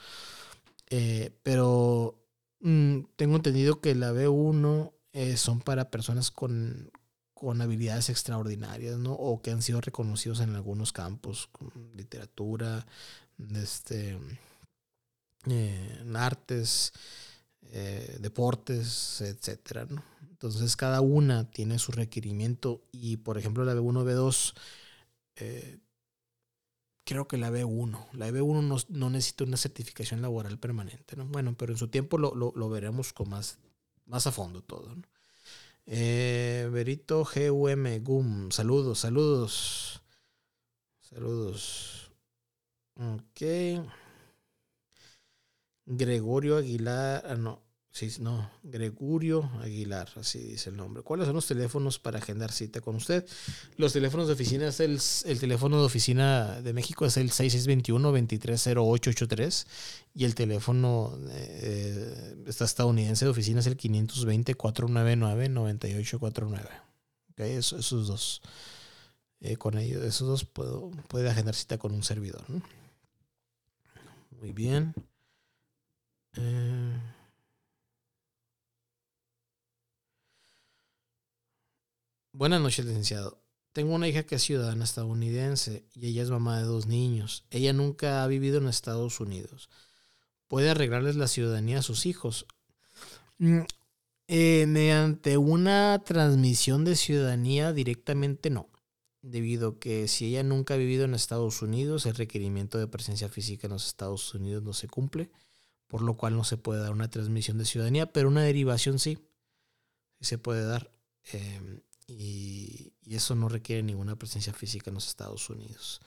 Eh, 0.88 1.38
pero 1.42 2.20
mm, 2.60 3.00
tengo 3.16 3.36
entendido 3.36 3.80
que 3.80 3.94
la 3.94 4.12
B1 4.12 4.92
eh, 5.12 5.36
son 5.36 5.60
para 5.60 5.90
personas 5.90 6.30
con, 6.30 6.90
con, 7.34 7.60
habilidades 7.60 8.10
extraordinarias, 8.10 8.98
¿no? 8.98 9.12
O 9.12 9.42
que 9.42 9.50
han 9.50 9.62
sido 9.62 9.80
reconocidos 9.80 10.40
en 10.40 10.54
algunos 10.54 10.92
campos, 10.92 11.48
como 11.52 11.72
literatura, 11.94 12.86
este, 13.54 14.18
eh, 15.46 16.04
artes, 16.14 16.92
deportes, 18.20 19.20
etcétera, 19.20 19.86
¿no? 19.88 20.02
Entonces 20.40 20.74
cada 20.74 21.02
una 21.02 21.50
tiene 21.50 21.78
su 21.78 21.92
requerimiento 21.92 22.82
y 22.92 23.18
por 23.18 23.36
ejemplo 23.36 23.62
la 23.62 23.74
B1, 23.74 24.04
B2, 24.06 24.54
eh, 25.36 25.78
creo 27.10 27.26
que 27.26 27.36
la 27.36 27.50
B1, 27.50 28.06
la 28.12 28.30
B1 28.30 28.86
no, 28.88 29.10
necesita 29.10 29.42
una 29.42 29.56
certificación 29.56 30.22
laboral 30.22 30.60
permanente, 30.60 31.16
¿no? 31.16 31.26
Bueno, 31.26 31.56
pero 31.58 31.72
en 31.72 31.78
su 31.78 31.88
tiempo 31.88 32.18
lo, 32.18 32.68
veremos 32.68 33.12
con 33.12 33.30
más, 33.30 33.58
más 34.06 34.28
a 34.28 34.30
fondo 34.30 34.62
todo, 34.62 34.94
¿no? 34.94 35.02
Eh, 35.86 36.68
Berito 36.70 37.24
GUM, 37.24 37.98
GUM, 38.04 38.52
saludos, 38.52 39.00
saludos. 39.00 40.02
Saludos. 41.00 42.12
Ok. 42.94 43.42
Gregorio 45.86 46.58
Aguilar, 46.58 47.24
ah, 47.26 47.34
no, 47.34 47.60
Sí, 47.92 48.08
no, 48.20 48.48
Gregorio 48.62 49.50
Aguilar, 49.62 50.08
así 50.14 50.38
dice 50.38 50.70
el 50.70 50.76
nombre. 50.76 51.02
¿Cuáles 51.02 51.26
son 51.26 51.34
los 51.34 51.48
teléfonos 51.48 51.98
para 51.98 52.18
agendar 52.18 52.52
cita 52.52 52.80
con 52.80 52.94
usted? 52.94 53.26
Los 53.76 53.92
teléfonos 53.92 54.28
de 54.28 54.34
oficina 54.34 54.68
es 54.68 54.78
el, 54.78 55.00
teléfono 55.40 55.80
de 55.80 55.86
oficina 55.86 56.60
de 56.60 56.72
México 56.72 57.04
es 57.04 57.16
el 57.16 57.32
6621-230883 57.32 59.66
y 60.14 60.24
el 60.24 60.36
teléfono 60.36 61.18
eh, 61.30 62.36
estadounidense 62.46 63.24
de 63.24 63.30
oficina 63.32 63.58
es 63.58 63.66
el 63.66 63.76
520-499-9849. 63.76 66.68
Okay, 67.32 67.54
esos 67.54 68.06
dos. 68.06 68.40
Eh, 69.40 69.56
con 69.56 69.76
ellos, 69.76 70.04
esos 70.04 70.28
dos 70.28 70.44
puedo, 70.44 70.92
puede 71.08 71.28
agendar 71.28 71.56
cita 71.56 71.76
con 71.76 71.92
un 71.92 72.04
servidor. 72.04 72.44
Muy 74.38 74.52
bien. 74.52 74.94
Eh, 76.36 76.96
Buenas 82.32 82.60
noches, 82.60 82.86
licenciado. 82.86 83.42
Tengo 83.72 83.92
una 83.92 84.06
hija 84.06 84.22
que 84.22 84.36
es 84.36 84.42
ciudadana 84.42 84.84
estadounidense 84.84 85.84
y 85.92 86.06
ella 86.06 86.22
es 86.22 86.30
mamá 86.30 86.58
de 86.58 86.64
dos 86.64 86.86
niños. 86.86 87.44
Ella 87.50 87.72
nunca 87.72 88.22
ha 88.22 88.26
vivido 88.28 88.58
en 88.58 88.68
Estados 88.68 89.18
Unidos. 89.18 89.68
¿Puede 90.46 90.70
arreglarles 90.70 91.16
la 91.16 91.26
ciudadanía 91.26 91.80
a 91.80 91.82
sus 91.82 92.06
hijos? 92.06 92.46
Mm, 93.38 93.62
eh, 94.28 94.66
mediante 94.68 95.38
una 95.38 96.00
transmisión 96.04 96.84
de 96.84 96.94
ciudadanía 96.94 97.72
directamente 97.72 98.48
no. 98.48 98.70
Debido 99.22 99.70
a 99.70 99.78
que 99.80 100.06
si 100.06 100.26
ella 100.26 100.44
nunca 100.44 100.74
ha 100.74 100.76
vivido 100.76 101.04
en 101.06 101.14
Estados 101.14 101.62
Unidos, 101.62 102.06
el 102.06 102.14
requerimiento 102.14 102.78
de 102.78 102.86
presencia 102.86 103.28
física 103.28 103.66
en 103.66 103.72
los 103.72 103.88
Estados 103.88 104.32
Unidos 104.34 104.62
no 104.62 104.72
se 104.72 104.86
cumple, 104.86 105.32
por 105.88 106.02
lo 106.02 106.16
cual 106.16 106.36
no 106.36 106.44
se 106.44 106.56
puede 106.56 106.80
dar 106.80 106.92
una 106.92 107.10
transmisión 107.10 107.58
de 107.58 107.64
ciudadanía, 107.64 108.12
pero 108.12 108.28
una 108.28 108.44
derivación 108.44 109.00
sí, 109.00 109.18
se 110.20 110.38
puede 110.38 110.64
dar. 110.64 110.92
Em, 111.32 111.80
y, 112.10 112.92
eso 113.06 113.34
no 113.34 113.48
requiere 113.48 113.82
ninguna 113.82 114.16
presencia 114.16 114.52
física 114.52 114.90
en 114.90 114.94
los 114.94 115.08
Estados 115.08 115.50
Unidos. 115.50 116.00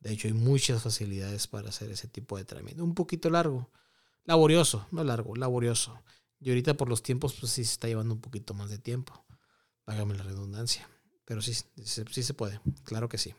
De 0.00 0.12
hecho, 0.12 0.28
hay 0.28 0.34
muchas 0.34 0.82
facilidades 0.82 1.46
para 1.46 1.68
hacer 1.68 1.90
ese 1.90 2.08
tipo 2.08 2.36
de 2.36 2.44
trámite. 2.44 2.82
Un 2.82 2.94
poquito 2.94 3.30
largo, 3.30 3.70
laborioso, 4.24 4.86
no 4.90 5.04
largo, 5.04 5.36
laborioso. 5.36 6.02
Y 6.40 6.50
ahorita 6.50 6.74
por 6.74 6.88
los 6.88 7.02
tiempos, 7.02 7.34
pues 7.38 7.52
sí 7.52 7.64
se 7.64 7.72
está 7.72 7.88
llevando 7.88 8.14
un 8.14 8.20
poquito 8.20 8.54
más 8.54 8.70
de 8.70 8.78
tiempo. 8.78 9.24
Págame 9.84 10.14
la 10.16 10.24
redundancia. 10.24 10.88
Pero 11.24 11.42
sí, 11.42 11.54
sí, 11.54 12.22
se 12.22 12.34
puede, 12.34 12.60
claro 12.84 13.08
que 13.08 13.18
sí. 13.18 13.34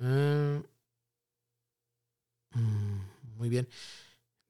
Ah, 0.00 0.62
mm, 2.52 3.36
muy 3.36 3.48
bien. 3.48 3.68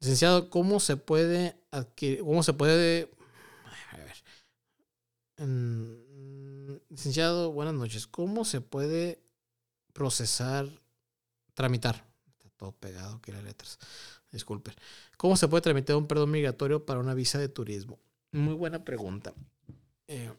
Licenciado, 0.01 0.51
¿cómo 0.51 0.81
se 0.81 0.97
puede 0.97 1.57
adquirir, 1.71 2.21
cómo 2.21 2.43
se 2.43 2.55
puede 2.55 3.11
licenciado, 6.89 7.53
buenas 7.53 7.75
noches. 7.75 8.07
¿Cómo 8.07 8.45
se 8.45 8.61
puede 8.61 9.23
procesar, 9.93 10.69
tramitar? 11.55 12.05
Está 12.27 12.49
todo 12.57 12.73
pegado 12.73 13.17
aquí 13.17 13.33
las 13.33 13.45
letras. 13.45 13.79
Disculpen. 14.31 14.75
¿Cómo 15.17 15.37
se 15.37 15.49
puede 15.49 15.63
tramitar 15.63 15.97
un 15.97 16.07
perdón 16.07 16.31
migratorio 16.31 16.85
para 16.85 17.01
una 17.01 17.15
visa 17.15 17.39
de 17.39 17.49
turismo? 17.49 17.99
Muy 18.33 18.55
buena 18.55 18.85
pregunta. 18.85 19.33
Eh, 20.07 20.31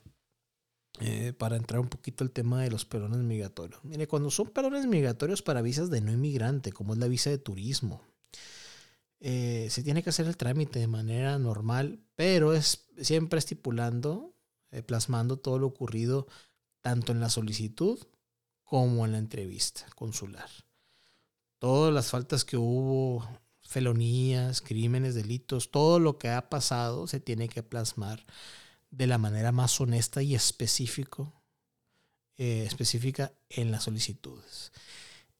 eh, 1.02 1.34
para 1.34 1.56
entrar 1.56 1.80
un 1.80 1.88
poquito 1.88 2.24
al 2.24 2.32
tema 2.32 2.62
de 2.62 2.70
los 2.70 2.86
perdones 2.86 3.20
migratorios. 3.20 3.84
Mire, 3.84 4.08
cuando 4.08 4.30
son 4.30 4.50
perdones 4.50 4.86
migratorios 4.86 5.41
para 5.41 5.62
visas 5.62 5.89
de 5.89 6.02
no 6.02 6.12
inmigrante, 6.12 6.74
como 6.74 6.93
es 6.93 7.00
la 7.00 7.08
visa 7.08 7.30
de 7.30 7.38
turismo, 7.38 8.02
eh, 9.22 9.68
se 9.70 9.82
tiene 9.82 10.04
que 10.04 10.10
hacer 10.10 10.28
el 10.28 10.38
trámite 10.38 10.80
de 10.80 10.88
manera 10.88 11.39
normal, 11.39 12.00
pero 12.16 12.54
es 12.54 12.88
siempre 13.02 13.39
estipulando 13.39 14.36
eh, 14.72 14.84
plasmando 14.84 15.38
todo 15.38 15.60
lo 15.60 15.68
ocurrido 15.68 16.28
tanto 16.82 17.12
en 17.12 17.20
la 17.20 17.30
solicitud 17.30 18.00
como 18.64 19.06
en 19.06 19.14
la 19.14 19.18
entrevista 19.18 19.86
consular. 19.96 20.50
Todas 21.60 21.94
las 21.94 22.10
faltas 22.10 22.46
que 22.46 22.56
hubo, 22.56 23.28
felonías, 23.62 24.62
crímenes, 24.62 25.16
delitos, 25.16 25.72
todo 25.72 26.00
lo 26.00 26.18
que 26.18 26.30
ha 26.30 26.50
pasado 26.50 27.08
se 27.08 27.20
tiene 27.20 27.50
que 27.50 27.64
plasmar 27.64 28.26
de 28.92 29.08
la 29.08 29.18
manera 29.18 29.52
más 29.52 29.80
honesta 29.82 30.22
y 30.22 30.36
específico, 30.36 31.34
eh, 32.38 32.64
específica 32.66 33.34
en 33.50 33.72
las 33.72 33.84
solicitudes. 33.84 34.72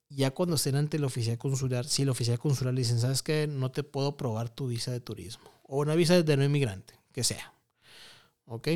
Ya 0.10 0.32
cuando 0.32 0.56
estén 0.56 0.76
ante 0.76 0.98
el 0.98 1.04
oficial 1.04 1.38
consular, 1.38 1.86
si 1.86 2.02
el 2.02 2.10
oficial 2.10 2.40
consular 2.40 2.74
le 2.74 2.82
dicen, 2.82 3.00
sabes 3.00 3.22
que 3.22 3.48
no 3.48 3.72
te 3.72 3.84
puedo 3.84 4.18
probar 4.18 4.50
tu 4.50 4.68
visa 4.68 4.92
de 4.92 5.00
turismo 5.00 5.50
o 5.64 5.80
una 5.80 5.96
visa 5.96 6.22
de 6.22 6.38
no 6.38 6.44
inmigrante, 6.44 7.00
que 7.14 7.24
sea. 7.24 7.54
¿Ok? 8.46 8.70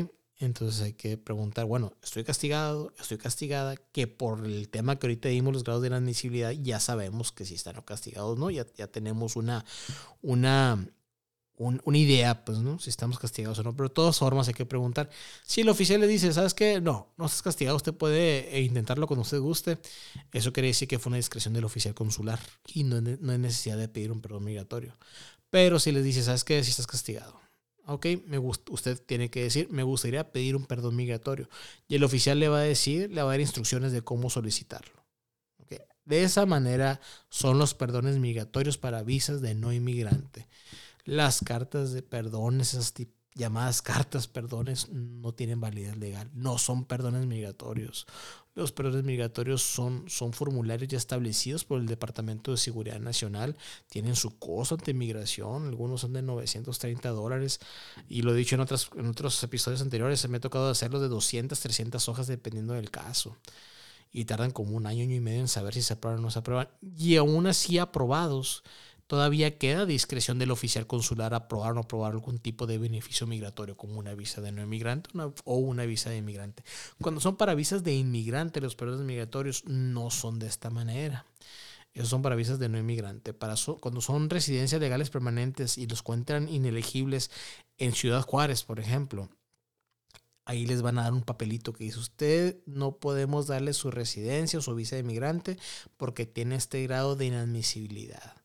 Entonces 0.44 0.82
hay 0.82 0.92
que 0.92 1.16
preguntar, 1.16 1.64
bueno, 1.64 1.92
estoy 2.02 2.24
castigado, 2.24 2.92
estoy 2.98 3.18
castigada, 3.18 3.76
que 3.76 4.06
por 4.06 4.44
el 4.44 4.68
tema 4.68 4.98
que 4.98 5.06
ahorita 5.06 5.28
dimos 5.28 5.52
los 5.54 5.64
grados 5.64 5.82
de 5.82 5.88
inadmisibilidad, 5.88 6.50
ya 6.50 6.80
sabemos 6.80 7.32
que 7.32 7.44
si 7.44 7.54
están 7.54 7.80
castigados, 7.82 8.38
¿no? 8.38 8.50
Ya, 8.50 8.64
tenemos 8.64 9.36
una, 9.36 9.64
una, 10.22 10.86
una 11.56 11.98
idea, 11.98 12.44
pues, 12.44 12.58
¿no? 12.58 12.78
Si 12.78 12.90
estamos 12.90 13.18
castigados 13.18 13.58
o 13.58 13.62
no. 13.62 13.74
Pero 13.74 13.88
de 13.88 13.94
todas 13.94 14.18
formas 14.18 14.48
hay 14.48 14.54
que 14.54 14.66
preguntar. 14.66 15.08
Si 15.44 15.62
el 15.62 15.68
oficial 15.68 16.00
le 16.00 16.06
dice, 16.06 16.32
¿sabes 16.32 16.54
qué? 16.54 16.80
No, 16.80 17.12
no 17.16 17.26
estás 17.26 17.42
castigado, 17.42 17.76
usted 17.76 17.94
puede 17.94 18.56
eh, 18.56 18.62
intentarlo 18.62 19.06
cuando 19.06 19.22
usted 19.22 19.40
guste. 19.40 19.78
Eso 20.32 20.52
quiere 20.52 20.68
decir 20.68 20.88
que 20.88 20.98
fue 20.98 21.10
una 21.10 21.16
discreción 21.16 21.54
del 21.54 21.64
oficial 21.64 21.94
consular 21.94 22.38
y 22.66 22.84
no, 22.84 23.00
no 23.00 23.32
hay 23.32 23.38
necesidad 23.38 23.78
de 23.78 23.88
pedir 23.88 24.12
un 24.12 24.20
perdón 24.20 24.44
migratorio. 24.44 24.94
Pero 25.50 25.78
si 25.78 25.92
le 25.92 26.02
dice, 26.02 26.22
¿sabes 26.22 26.44
qué? 26.44 26.62
Si 26.64 26.70
estás 26.70 26.86
castigado 26.86 27.43
Ok, 27.86 28.06
me 28.26 28.38
usted 28.38 29.00
tiene 29.04 29.30
que 29.30 29.42
decir, 29.42 29.68
me 29.70 29.82
gustaría 29.82 30.32
pedir 30.32 30.56
un 30.56 30.64
perdón 30.64 30.96
migratorio. 30.96 31.48
Y 31.86 31.96
el 31.96 32.04
oficial 32.04 32.38
le 32.38 32.48
va 32.48 32.58
a 32.58 32.62
decir, 32.62 33.10
le 33.10 33.22
va 33.22 33.28
a 33.28 33.32
dar 33.32 33.40
instrucciones 33.40 33.92
de 33.92 34.02
cómo 34.02 34.30
solicitarlo. 34.30 35.04
Okay. 35.64 35.78
De 36.04 36.22
esa 36.22 36.46
manera 36.46 37.00
son 37.28 37.58
los 37.58 37.74
perdones 37.74 38.18
migratorios 38.18 38.78
para 38.78 39.02
visas 39.02 39.42
de 39.42 39.54
no 39.54 39.72
inmigrante. 39.72 40.48
Las 41.04 41.40
cartas 41.40 41.92
de 41.92 42.02
perdón, 42.02 42.60
esas 42.60 42.94
llamadas 43.34 43.82
cartas 43.82 44.28
perdones, 44.28 44.88
no 44.90 45.34
tienen 45.34 45.60
validez 45.60 45.96
legal, 45.98 46.30
no 46.32 46.56
son 46.56 46.84
perdones 46.84 47.26
migratorios. 47.26 48.06
Los 48.54 48.70
perdones 48.70 49.04
migratorios 49.04 49.62
son, 49.62 50.04
son 50.08 50.32
formularios 50.32 50.88
ya 50.88 50.96
establecidos 50.96 51.64
por 51.64 51.80
el 51.80 51.86
Departamento 51.86 52.52
de 52.52 52.56
Seguridad 52.56 53.00
Nacional, 53.00 53.56
tienen 53.88 54.14
su 54.14 54.38
costo 54.38 54.76
ante 54.76 54.94
migración, 54.94 55.66
algunos 55.66 56.02
son 56.02 56.12
de 56.12 56.22
930 56.22 57.08
dólares 57.10 57.58
y 58.08 58.22
lo 58.22 58.32
he 58.32 58.36
dicho 58.36 58.54
en, 58.54 58.60
otras, 58.60 58.90
en 58.96 59.06
otros 59.06 59.42
episodios 59.42 59.82
anteriores, 59.82 60.20
se 60.20 60.28
me 60.28 60.36
ha 60.36 60.40
tocado 60.40 60.70
hacerlo 60.70 61.00
de 61.00 61.08
200, 61.08 61.58
300 61.58 62.08
hojas 62.08 62.28
dependiendo 62.28 62.74
del 62.74 62.90
caso. 62.90 63.36
y 64.12 64.26
tardan 64.26 64.52
como 64.52 64.76
un 64.76 64.86
año, 64.86 65.02
año 65.02 65.16
y 65.16 65.20
medio 65.20 65.40
en 65.40 65.48
saber 65.48 65.74
si 65.74 65.82
se 65.82 65.94
aprueban 65.94 66.20
o 66.20 66.22
no 66.22 66.30
se 66.30 66.38
aprueban. 66.38 66.68
Y 66.96 67.16
aún 67.16 67.48
así 67.48 67.78
aprobados, 67.78 68.62
todavía 69.14 69.58
queda 69.58 69.86
discreción 69.86 70.40
del 70.40 70.50
oficial 70.50 70.88
consular 70.88 71.34
aprobar 71.34 71.70
o 71.70 71.74
no 71.74 71.80
aprobar 71.82 72.10
algún 72.10 72.40
tipo 72.40 72.66
de 72.66 72.78
beneficio 72.78 73.28
migratorio, 73.28 73.76
como 73.76 73.96
una 74.00 74.12
visa 74.12 74.40
de 74.40 74.50
no 74.50 74.60
inmigrante 74.60 75.08
o 75.44 75.56
una 75.58 75.84
visa 75.86 76.10
de 76.10 76.16
inmigrante. 76.16 76.64
Cuando 77.00 77.20
son 77.20 77.36
para 77.36 77.54
visas 77.54 77.84
de 77.84 77.94
inmigrante, 77.94 78.60
los 78.60 78.74
periodos 78.74 79.02
migratorios 79.02 79.66
no 79.66 80.10
son 80.10 80.40
de 80.40 80.48
esta 80.48 80.68
manera. 80.68 81.26
Esos 81.92 82.08
son 82.08 82.22
para 82.22 82.34
visas 82.34 82.58
de 82.58 82.68
no 82.68 82.76
inmigrante. 82.76 83.32
Para 83.32 83.54
cuando 83.80 84.00
son 84.00 84.30
residencias 84.30 84.80
legales 84.80 85.10
permanentes 85.10 85.78
y 85.78 85.86
los 85.86 86.02
cuentan 86.02 86.48
inelegibles 86.48 87.30
en 87.78 87.92
Ciudad 87.92 88.22
Juárez, 88.22 88.64
por 88.64 88.80
ejemplo, 88.80 89.28
ahí 90.44 90.66
les 90.66 90.82
van 90.82 90.98
a 90.98 91.04
dar 91.04 91.12
un 91.12 91.22
papelito 91.22 91.72
que 91.72 91.84
dice, 91.84 92.00
usted 92.00 92.56
no 92.66 92.96
podemos 92.96 93.46
darle 93.46 93.74
su 93.74 93.92
residencia 93.92 94.58
o 94.58 94.62
su 94.62 94.74
visa 94.74 94.96
de 94.96 95.02
inmigrante 95.02 95.56
porque 95.96 96.26
tiene 96.26 96.56
este 96.56 96.82
grado 96.82 97.14
de 97.14 97.26
inadmisibilidad. 97.26 98.43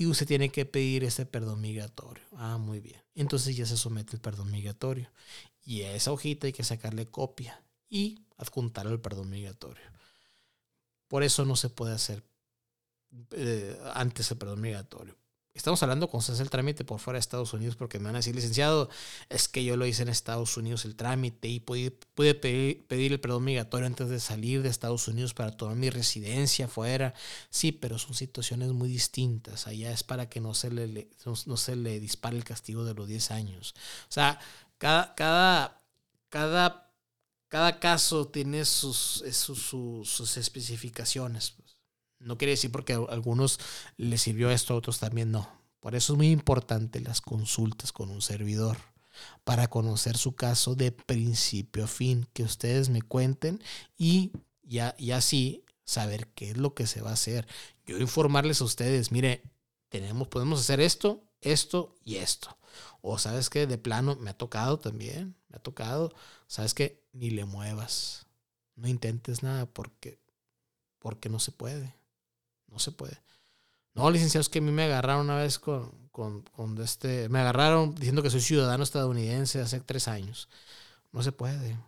Y 0.00 0.06
usted 0.06 0.28
tiene 0.28 0.48
que 0.50 0.64
pedir 0.64 1.02
ese 1.02 1.26
perdón 1.26 1.60
migratorio. 1.60 2.22
Ah, 2.36 2.56
muy 2.56 2.78
bien. 2.78 3.02
Entonces 3.16 3.56
ya 3.56 3.66
se 3.66 3.76
somete 3.76 4.14
el 4.14 4.22
perdón 4.22 4.48
migratorio. 4.48 5.10
Y 5.64 5.82
a 5.82 5.92
esa 5.92 6.12
hojita 6.12 6.46
hay 6.46 6.52
que 6.52 6.62
sacarle 6.62 7.08
copia 7.08 7.60
y 7.90 8.24
adjuntarle 8.36 8.92
el 8.92 9.00
perdón 9.00 9.28
migratorio. 9.28 9.82
Por 11.08 11.24
eso 11.24 11.44
no 11.44 11.56
se 11.56 11.68
puede 11.68 11.94
hacer 11.94 12.22
eh, 13.32 13.76
antes 13.92 14.30
el 14.30 14.38
perdón 14.38 14.60
migratorio. 14.60 15.16
Estamos 15.58 15.82
hablando 15.82 16.08
con 16.08 16.22
se 16.22 16.30
hace 16.30 16.44
el 16.44 16.50
trámite 16.50 16.84
por 16.84 17.00
fuera 17.00 17.16
de 17.16 17.20
Estados 17.20 17.52
Unidos 17.52 17.74
porque 17.74 17.98
me 17.98 18.04
van 18.04 18.14
a 18.14 18.20
decir, 18.20 18.32
licenciado, 18.32 18.88
es 19.28 19.48
que 19.48 19.64
yo 19.64 19.76
lo 19.76 19.86
hice 19.86 20.02
en 20.02 20.08
Estados 20.08 20.56
Unidos 20.56 20.84
el 20.84 20.94
trámite 20.94 21.48
y 21.48 21.58
pude, 21.58 21.90
pedir, 22.14 23.12
el 23.12 23.18
perdón 23.18 23.42
migratorio 23.42 23.88
antes 23.88 24.08
de 24.08 24.20
salir 24.20 24.62
de 24.62 24.68
Estados 24.68 25.08
Unidos 25.08 25.34
para 25.34 25.50
tomar 25.56 25.74
mi 25.74 25.90
residencia 25.90 26.66
afuera. 26.66 27.12
Sí, 27.50 27.72
pero 27.72 27.98
son 27.98 28.14
situaciones 28.14 28.70
muy 28.70 28.88
distintas. 28.88 29.66
Allá 29.66 29.90
es 29.90 30.04
para 30.04 30.28
que 30.28 30.40
no 30.40 30.54
se 30.54 30.70
le, 30.70 31.10
no, 31.26 31.56
se 31.56 31.74
le 31.74 31.98
dispare 31.98 32.36
el 32.36 32.44
castigo 32.44 32.84
de 32.84 32.94
los 32.94 33.08
10 33.08 33.32
años. 33.32 33.74
O 34.08 34.12
sea, 34.12 34.38
cada, 34.78 35.16
cada, 35.16 35.82
cada, 36.28 36.92
cada 37.48 37.80
caso 37.80 38.28
tiene 38.28 38.64
sus, 38.64 39.24
sus, 39.32 39.58
sus 39.58 40.36
especificaciones. 40.36 41.54
No 42.20 42.36
quiere 42.36 42.52
decir 42.52 42.72
porque 42.72 42.94
a 42.94 42.98
algunos 43.10 43.60
les 43.96 44.22
sirvió 44.22 44.50
esto, 44.50 44.74
a 44.74 44.76
otros 44.76 44.98
también 44.98 45.30
no. 45.30 45.48
Por 45.80 45.94
eso 45.94 46.12
es 46.12 46.16
muy 46.16 46.30
importante 46.30 47.00
las 47.00 47.20
consultas 47.20 47.92
con 47.92 48.10
un 48.10 48.22
servidor 48.22 48.76
para 49.44 49.68
conocer 49.68 50.16
su 50.16 50.34
caso 50.34 50.74
de 50.74 50.92
principio 50.92 51.84
a 51.84 51.88
fin, 51.88 52.26
que 52.32 52.42
ustedes 52.42 52.88
me 52.88 53.02
cuenten 53.02 53.62
y 53.96 54.32
ya 54.62 54.94
y 54.98 55.12
así 55.12 55.64
saber 55.84 56.28
qué 56.34 56.50
es 56.50 56.56
lo 56.56 56.74
que 56.74 56.86
se 56.86 57.00
va 57.00 57.10
a 57.10 57.14
hacer. 57.14 57.46
Yo 57.86 57.98
informarles 57.98 58.60
a 58.60 58.64
ustedes, 58.64 59.12
mire, 59.12 59.42
tenemos 59.88 60.28
podemos 60.28 60.60
hacer 60.60 60.80
esto, 60.80 61.22
esto 61.40 61.94
y 62.04 62.16
esto. 62.16 62.58
O 63.00 63.18
sabes 63.18 63.48
que 63.48 63.66
de 63.66 63.78
plano 63.78 64.16
me 64.16 64.30
ha 64.30 64.36
tocado 64.36 64.78
también, 64.78 65.36
me 65.48 65.56
ha 65.56 65.60
tocado, 65.60 66.12
sabes 66.46 66.74
que 66.74 67.02
ni 67.12 67.30
le 67.30 67.44
muevas. 67.44 68.26
No 68.74 68.88
intentes 68.88 69.42
nada 69.42 69.66
porque 69.66 70.20
porque 70.98 71.28
no 71.28 71.38
se 71.38 71.52
puede. 71.52 71.94
No 72.68 72.78
se 72.78 72.92
puede. 72.92 73.22
No, 73.94 74.10
licenciados, 74.10 74.48
que 74.48 74.60
a 74.60 74.62
mí 74.62 74.70
me 74.70 74.84
agarraron 74.84 75.24
una 75.26 75.36
vez 75.36 75.58
con, 75.58 76.08
con, 76.10 76.42
con 76.42 76.80
este. 76.80 77.28
Me 77.28 77.40
agarraron 77.40 77.94
diciendo 77.94 78.22
que 78.22 78.30
soy 78.30 78.40
ciudadano 78.40 78.84
estadounidense 78.84 79.60
hace 79.60 79.80
tres 79.80 80.08
años. 80.08 80.48
No 81.10 81.22
se 81.22 81.32
puede. 81.32 81.78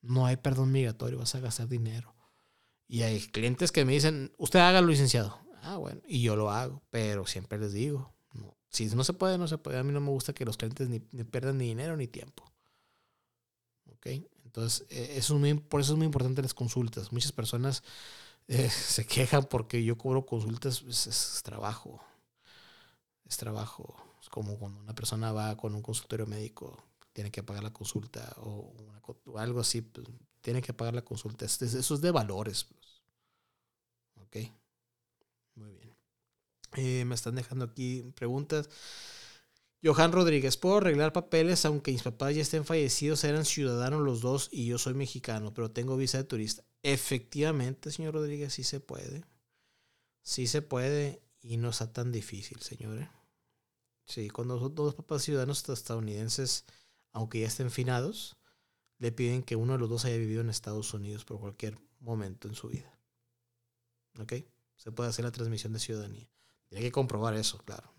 No 0.00 0.26
hay 0.26 0.36
perdón 0.36 0.72
migratorio, 0.72 1.18
vas 1.18 1.34
a 1.34 1.40
gastar 1.40 1.68
dinero. 1.68 2.14
Y 2.86 3.02
hay 3.02 3.20
clientes 3.20 3.70
que 3.70 3.84
me 3.84 3.92
dicen, 3.92 4.32
usted 4.38 4.60
haga 4.60 4.80
lo 4.80 4.88
licenciado. 4.88 5.38
Ah, 5.62 5.76
bueno, 5.76 6.00
y 6.06 6.22
yo 6.22 6.36
lo 6.36 6.50
hago, 6.50 6.82
pero 6.90 7.26
siempre 7.26 7.58
les 7.58 7.72
digo, 7.74 8.14
no, 8.32 8.56
si 8.70 8.86
no 8.86 9.04
se 9.04 9.12
puede, 9.12 9.36
no 9.36 9.46
se 9.46 9.58
puede. 9.58 9.78
A 9.78 9.84
mí 9.84 9.92
no 9.92 10.00
me 10.00 10.08
gusta 10.08 10.32
que 10.32 10.46
los 10.46 10.56
clientes 10.56 10.88
ni, 10.88 11.00
pierdan 11.00 11.58
ni 11.58 11.66
dinero 11.66 11.96
ni 11.96 12.06
tiempo. 12.06 12.50
¿Ok? 13.92 14.06
Entonces, 14.44 14.86
eh, 14.88 15.14
eso 15.16 15.34
es 15.34 15.40
muy, 15.40 15.54
por 15.54 15.82
eso 15.82 15.92
es 15.92 15.98
muy 15.98 16.06
importante 16.06 16.40
las 16.40 16.54
consultas. 16.54 17.12
Muchas 17.12 17.32
personas 17.32 17.82
eh, 18.48 18.70
se 18.70 19.06
quejan 19.06 19.44
porque 19.44 19.84
yo 19.84 19.96
cobro 19.96 20.26
consultas, 20.26 20.80
pues, 20.80 21.06
es, 21.06 21.42
trabajo. 21.42 22.00
Es 23.24 23.36
trabajo. 23.36 23.96
Es 24.20 24.28
como 24.28 24.58
cuando 24.58 24.80
una 24.80 24.94
persona 24.94 25.32
va 25.32 25.56
con 25.56 25.74
un 25.74 25.82
consultorio 25.82 26.26
médico, 26.26 26.82
tiene 27.12 27.30
que 27.30 27.42
pagar 27.42 27.62
la 27.62 27.72
consulta 27.72 28.34
o, 28.38 28.72
algo 29.36 29.60
así, 29.60 29.82
pues, 29.82 30.06
tiene 30.40 30.62
que 30.62 30.72
pagar 30.72 30.94
la 30.94 31.04
consulta. 31.04 31.44
eso 31.44 31.94
es 31.94 32.00
de 32.00 32.10
valores. 32.10 32.64
Pues. 32.64 33.02
Ok. 34.26 34.36
Muy 35.54 35.72
bien. 35.72 35.94
Eh, 36.76 37.04
me 37.04 37.14
están 37.14 37.34
dejando 37.34 37.64
aquí 37.64 38.02
preguntas. 38.14 38.68
Johan 39.82 40.12
Rodríguez, 40.12 40.56
puedo 40.56 40.78
arreglar 40.78 41.12
papeles 41.12 41.64
aunque 41.64 41.92
mis 41.92 42.02
papás 42.02 42.34
ya 42.34 42.42
estén 42.42 42.64
fallecidos, 42.64 43.22
eran 43.22 43.44
ciudadanos 43.44 44.02
los 44.02 44.20
dos 44.20 44.48
y 44.50 44.66
yo 44.66 44.78
soy 44.78 44.94
mexicano, 44.94 45.54
pero 45.54 45.70
tengo 45.70 45.96
visa 45.96 46.18
de 46.18 46.24
turista. 46.24 46.64
Efectivamente, 46.82 47.92
señor 47.92 48.14
Rodríguez, 48.14 48.54
sí 48.54 48.64
se 48.64 48.80
puede. 48.80 49.24
Sí 50.22 50.46
se 50.46 50.62
puede 50.62 51.22
y 51.40 51.56
no 51.56 51.70
está 51.70 51.92
tan 51.92 52.10
difícil, 52.10 52.60
señores. 52.60 53.08
Sí, 54.04 54.30
cuando 54.30 54.58
son 54.58 54.74
dos 54.74 54.94
papás 54.94 55.22
ciudadanos 55.22 55.68
estadounidenses, 55.68 56.64
aunque 57.12 57.40
ya 57.40 57.46
estén 57.46 57.70
finados, 57.70 58.36
le 58.98 59.12
piden 59.12 59.42
que 59.42 59.54
uno 59.54 59.74
de 59.74 59.78
los 59.78 59.88
dos 59.88 60.04
haya 60.04 60.16
vivido 60.16 60.40
en 60.40 60.50
Estados 60.50 60.92
Unidos 60.92 61.24
por 61.24 61.38
cualquier 61.38 61.78
momento 62.00 62.48
en 62.48 62.54
su 62.54 62.68
vida. 62.68 62.98
¿Ok? 64.18 64.34
Se 64.76 64.90
puede 64.90 65.10
hacer 65.10 65.24
la 65.24 65.30
transmisión 65.30 65.72
de 65.72 65.78
ciudadanía. 65.78 66.28
Tiene 66.68 66.84
que 66.84 66.92
comprobar 66.92 67.34
eso, 67.34 67.58
claro. 67.58 67.92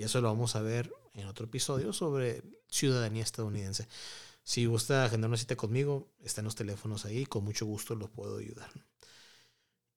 Y 0.00 0.04
eso 0.04 0.22
lo 0.22 0.28
vamos 0.28 0.56
a 0.56 0.62
ver 0.62 0.90
en 1.12 1.26
otro 1.26 1.44
episodio 1.44 1.92
sobre 1.92 2.42
ciudadanía 2.68 3.22
estadounidense. 3.22 3.86
Si 4.42 4.64
gusta 4.64 5.04
agendar 5.04 5.28
una 5.28 5.36
cita 5.36 5.56
conmigo, 5.56 6.10
están 6.24 6.46
los 6.46 6.54
teléfonos 6.54 7.04
ahí, 7.04 7.26
con 7.26 7.44
mucho 7.44 7.66
gusto 7.66 7.94
los 7.94 8.08
puedo 8.08 8.38
ayudar. 8.38 8.70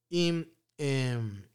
Y 0.10 0.46
em, 0.78 1.46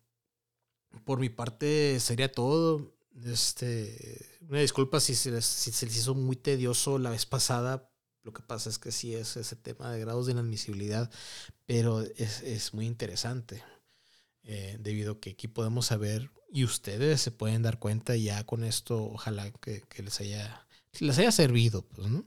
por 1.05 1.21
mi 1.21 1.29
parte 1.29 2.01
sería 2.01 2.33
todo. 2.33 2.91
Este, 3.23 4.27
una 4.49 4.61
disculpa 4.61 4.99
si 4.99 5.15
se, 5.15 5.43
si 5.43 5.71
se 5.71 5.85
les 5.85 5.99
hizo 5.99 6.15
muy 6.15 6.37
tedioso 6.37 6.99
la 6.99 7.11
vez 7.11 7.27
pasada. 7.27 7.93
Lo 8.23 8.33
que 8.33 8.41
pasa 8.41 8.71
es 8.71 8.79
que 8.79 8.93
sí 8.93 9.15
es 9.15 9.37
ese 9.37 9.57
tema 9.57 9.93
de 9.93 10.01
grados 10.01 10.25
de 10.25 10.33
inadmisibilidad, 10.33 11.11
pero 11.67 12.01
es, 12.01 12.41
es 12.41 12.73
muy 12.73 12.87
interesante. 12.87 13.63
Eh, 14.49 14.79
debido 14.81 15.13
a 15.13 15.21
que 15.21 15.31
aquí 15.31 15.47
podemos 15.47 15.87
saber 15.87 16.31
y 16.51 16.65
ustedes 16.65 17.21
se 17.21 17.31
pueden 17.31 17.63
dar 17.63 17.79
cuenta 17.79 18.17
ya 18.17 18.45
con 18.45 18.65
esto, 18.65 19.05
ojalá 19.05 19.51
que, 19.53 19.83
que 19.83 20.03
les 20.03 20.21
haya 20.21 20.67
les 21.01 21.19
haya 21.19 21.31
servido, 21.33 21.83
pues, 21.83 22.09
¿no? 22.09 22.25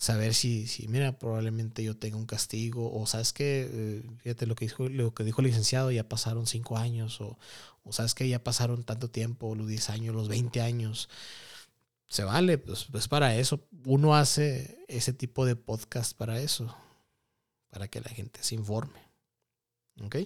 saber 0.00 0.32
si, 0.34 0.66
si, 0.66 0.88
mira, 0.88 1.18
probablemente 1.18 1.84
yo 1.84 1.94
tenga 1.94 2.16
un 2.16 2.24
castigo, 2.24 2.90
o 2.90 3.06
sabes 3.06 3.34
que, 3.34 3.68
eh, 3.70 4.02
fíjate 4.22 4.46
lo 4.46 4.54
que, 4.54 4.64
dijo, 4.64 4.88
lo 4.88 5.12
que 5.12 5.24
dijo 5.24 5.42
el 5.42 5.48
licenciado, 5.48 5.90
ya 5.90 6.08
pasaron 6.08 6.46
cinco 6.46 6.78
años, 6.78 7.20
o, 7.20 7.38
o 7.84 7.92
sabes 7.92 8.14
que 8.14 8.26
ya 8.26 8.42
pasaron 8.42 8.82
tanto 8.82 9.10
tiempo, 9.10 9.54
los 9.54 9.68
10 9.68 9.90
años, 9.90 10.14
los 10.14 10.28
20 10.28 10.62
años. 10.62 11.10
Se 12.08 12.24
vale, 12.24 12.56
pues, 12.58 12.86
pues 12.90 13.08
para 13.08 13.36
eso. 13.36 13.68
Uno 13.84 14.16
hace 14.16 14.78
ese 14.88 15.12
tipo 15.12 15.44
de 15.44 15.54
podcast 15.54 16.16
para 16.16 16.40
eso, 16.40 16.74
para 17.68 17.88
que 17.88 18.00
la 18.00 18.08
gente 18.10 18.42
se 18.42 18.54
informe. 18.54 19.00
¿Ok? 20.02 20.16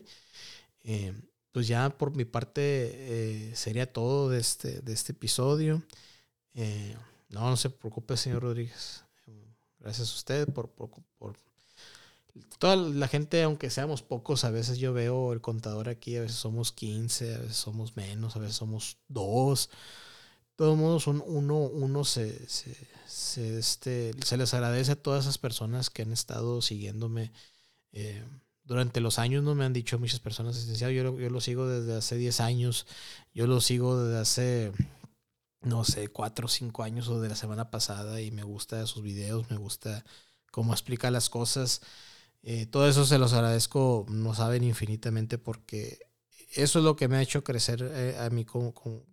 Eh, 0.84 1.12
pues 1.52 1.66
ya 1.68 1.90
por 1.90 2.14
mi 2.14 2.24
parte 2.24 2.60
eh, 2.62 3.56
sería 3.56 3.92
todo 3.92 4.28
de 4.28 4.38
este, 4.40 4.80
de 4.80 4.92
este 4.92 5.12
episodio. 5.12 5.82
no, 7.30 7.50
no 7.50 7.56
se 7.56 7.70
preocupe, 7.70 8.16
señor 8.16 8.42
Rodríguez. 8.42 9.04
Gracias 9.84 10.10
a 10.10 10.14
usted 10.14 10.48
por, 10.48 10.70
por, 10.70 10.90
toda 12.58 12.76
la 12.76 13.06
gente, 13.06 13.42
aunque 13.42 13.70
seamos 13.70 14.02
pocos, 14.02 14.44
a 14.44 14.50
veces 14.50 14.78
yo 14.78 14.92
veo 14.92 15.32
el 15.32 15.40
contador 15.40 15.88
aquí, 15.88 16.16
a 16.16 16.22
veces 16.22 16.36
somos 16.36 16.72
15, 16.72 17.34
a 17.34 17.38
veces 17.38 17.56
somos 17.56 17.96
menos, 17.96 18.34
a 18.34 18.38
veces 18.38 18.56
somos 18.56 18.96
dos. 19.08 19.68
De 19.68 20.56
todos 20.56 20.78
modos, 20.78 21.06
uno, 21.06 21.58
uno 21.58 22.04
se, 22.04 22.48
se, 22.48 23.58
este, 23.58 24.12
se 24.24 24.36
les 24.36 24.54
agradece 24.54 24.92
a 24.92 25.02
todas 25.02 25.24
esas 25.24 25.38
personas 25.38 25.90
que 25.90 26.02
han 26.02 26.12
estado 26.12 26.62
siguiéndome. 26.62 27.32
Eh, 27.92 28.24
durante 28.64 29.00
los 29.00 29.18
años 29.18 29.44
no 29.44 29.54
me 29.54 29.64
han 29.64 29.72
dicho 29.72 29.98
muchas 29.98 30.20
personas, 30.20 30.66
yo, 30.78 30.90
yo 30.90 31.30
lo 31.30 31.40
sigo 31.40 31.68
desde 31.68 31.96
hace 31.96 32.16
10 32.16 32.40
años, 32.40 32.86
yo 33.32 33.46
lo 33.46 33.60
sigo 33.60 34.02
desde 34.02 34.20
hace 34.20 34.72
no 35.64 35.84
sé, 35.84 36.08
cuatro 36.08 36.46
o 36.46 36.48
cinco 36.48 36.82
años 36.82 37.08
o 37.08 37.20
de 37.20 37.28
la 37.28 37.36
semana 37.36 37.70
pasada 37.70 38.20
y 38.20 38.30
me 38.30 38.42
gusta 38.42 38.86
sus 38.86 39.02
videos, 39.02 39.50
me 39.50 39.56
gusta 39.56 40.04
cómo 40.50 40.72
explica 40.72 41.10
las 41.10 41.30
cosas. 41.30 41.80
Eh, 42.42 42.66
todo 42.66 42.88
eso 42.88 43.04
se 43.06 43.18
los 43.18 43.32
agradezco, 43.32 44.06
no 44.08 44.34
saben 44.34 44.64
infinitamente 44.64 45.38
porque 45.38 45.98
eso 46.54 46.78
es 46.78 46.84
lo 46.84 46.96
que 46.96 47.08
me 47.08 47.16
ha 47.16 47.22
hecho 47.22 47.42
crecer 47.42 47.90
eh, 47.92 48.16
a 48.18 48.28
mí 48.30 48.44
como, 48.44 48.74
como, 48.74 49.04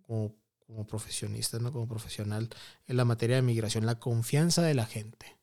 como, 0.66 0.86
profesionista, 0.86 1.58
¿no? 1.58 1.72
como 1.72 1.88
profesional 1.88 2.48
en 2.86 2.96
la 2.96 3.04
materia 3.04 3.36
de 3.36 3.42
migración, 3.42 3.86
la 3.86 3.98
confianza 3.98 4.62
de 4.62 4.74
la 4.74 4.86
gente. 4.86 5.38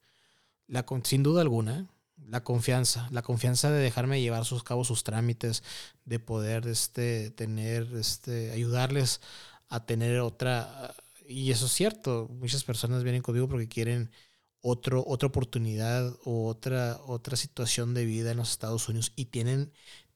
La, 0.67 0.85
sin 1.03 1.23
duda 1.23 1.41
alguna, 1.41 1.89
la 2.27 2.43
confianza, 2.43 3.07
la 3.11 3.21
confianza 3.21 3.71
de 3.71 3.79
dejarme 3.79 4.21
llevar 4.21 4.45
sus 4.45 4.63
cabos, 4.63 4.87
sus 4.87 5.03
trámites, 5.03 5.63
de 6.05 6.19
poder 6.19 6.67
este, 6.67 7.31
tener, 7.31 7.87
este, 7.95 8.51
ayudarles 8.51 9.21
a 9.67 9.85
tener 9.85 10.19
otra, 10.19 10.95
y 11.27 11.51
eso 11.51 11.67
es 11.67 11.71
cierto, 11.71 12.27
muchas 12.31 12.63
personas 12.63 13.03
vienen 13.03 13.21
conmigo 13.21 13.47
porque 13.47 13.67
quieren 13.67 14.11
otro, 14.61 15.03
otra 15.07 15.27
oportunidad 15.27 16.15
o 16.23 16.47
otra, 16.47 16.99
otra 17.05 17.37
situación 17.37 17.93
de 17.93 18.05
vida 18.05 18.31
en 18.31 18.37
los 18.37 18.51
Estados 18.51 18.89
Unidos 18.89 19.13
y 19.15 19.25
tienen, 19.25 19.71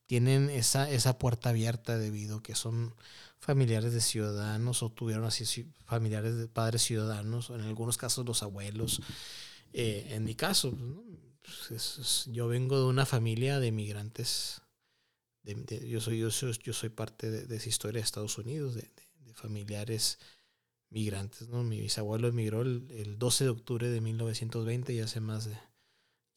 tienen 0.06 0.50
esa, 0.50 0.90
esa 0.90 1.18
puerta 1.18 1.50
abierta 1.50 1.98
debido 1.98 2.38
a 2.38 2.44
que 2.44 2.56
son 2.56 2.96
familiares 3.40 3.94
de 3.94 4.02
ciudadanos 4.02 4.84
o 4.84 4.90
tuvieron 4.90 5.26
así 5.26 5.46
familiares 5.86 6.36
de 6.36 6.48
padres 6.48 6.82
ciudadanos, 6.82 7.50
en 7.50 7.62
algunos 7.62 7.98
casos 7.98 8.26
los 8.26 8.42
abuelos. 8.42 9.02
Eh, 9.74 10.08
en 10.12 10.24
mi 10.24 10.36
caso, 10.36 10.78
pues, 11.68 12.26
yo 12.32 12.48
vengo 12.48 12.80
de 12.80 12.86
una 12.86 13.06
familia 13.06 13.60
de 13.60 13.72
migrantes. 13.72 14.62
yo, 15.44 16.02
soy, 16.02 16.20
yo, 16.20 16.32
soy, 16.32 16.58
yo 16.64 16.74
soy 16.74 16.90
parte 16.90 17.30
de, 17.32 17.56
esa 17.56 17.70
historia 17.70 18.00
de 18.00 18.06
Estados 18.06 18.38
Unidos, 18.38 18.76
de, 18.76 18.92
familiares 19.34 20.20
migrantes. 20.90 21.50
¿no? 21.50 21.64
Mi 21.64 21.82
bisabuelo 21.82 22.28
emigró 22.28 22.62
el, 22.62 23.18
12 23.18 23.44
de 23.46 23.50
octubre 23.50 23.90
de 23.90 24.00
1920 24.00 24.94
y 24.94 25.00
hace 25.00 25.20
más 25.20 25.46
de, 25.46 25.58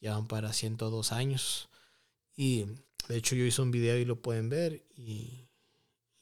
ya 0.01 0.13
van 0.13 0.27
para 0.27 0.51
102 0.51 1.11
años. 1.11 1.69
Y 2.35 2.65
de 3.07 3.17
hecho 3.17 3.35
yo 3.35 3.45
hice 3.45 3.61
un 3.61 3.71
video 3.71 3.97
y 3.97 4.05
lo 4.05 4.21
pueden 4.21 4.49
ver 4.49 4.85
y, 4.95 5.47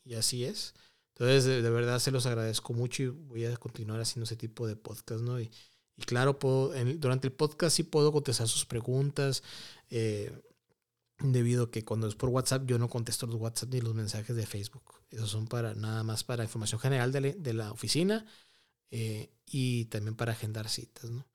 y 0.04 0.16
así 0.16 0.46
es. 0.46 0.74
Entonces 1.14 1.46
de, 1.46 1.70
verdad 1.70 2.00
se 2.00 2.12
los 2.12 2.26
agradezco 2.26 2.74
mucho 2.74 3.04
y 3.04 3.08
voy 3.08 3.46
a 3.46 3.56
continuar 3.56 4.02
haciendo 4.02 4.26
ese 4.26 4.36
tipo 4.36 4.68
de 4.68 4.76
podcast, 4.76 5.22
¿no? 5.22 5.40
Y, 5.40 5.50
y 5.98 6.04
claro, 6.04 6.40
puedo, 6.40 6.74
durante 6.98 7.28
el 7.28 7.34
podcast 7.34 7.76
sí 7.76 7.84
puedo 7.84 8.12
contestar 8.12 8.48
sus 8.48 8.66
preguntas, 8.66 9.44
eh, 9.90 10.32
debido 11.20 11.66
a 11.66 11.72
que 11.72 11.86
cuando 11.86 12.08
es 12.08 12.16
por 12.16 12.30
WhatsApp 12.30 12.66
yo 12.66 12.78
no 12.78 12.90
contesto 12.90 13.26
los 13.26 13.36
WhatsApp 13.36 13.70
ni 13.70 13.82
los 13.82 13.94
mensajes 13.94 14.36
de 14.36 14.46
Facebook. 14.46 14.96
Esos 15.10 15.30
son 15.30 15.48
para 15.48 15.74
nada 15.74 16.04
más 16.04 16.24
para 16.24 16.44
información 16.44 16.80
general 16.80 17.12
de, 17.12 17.54
la 17.54 17.72
oficina 17.72 18.26
eh, 18.92 19.32
y 19.46 19.86
también 19.86 20.16
para 20.16 20.34
agendar 20.34 20.68
citas, 20.68 21.10
¿no? 21.10 21.26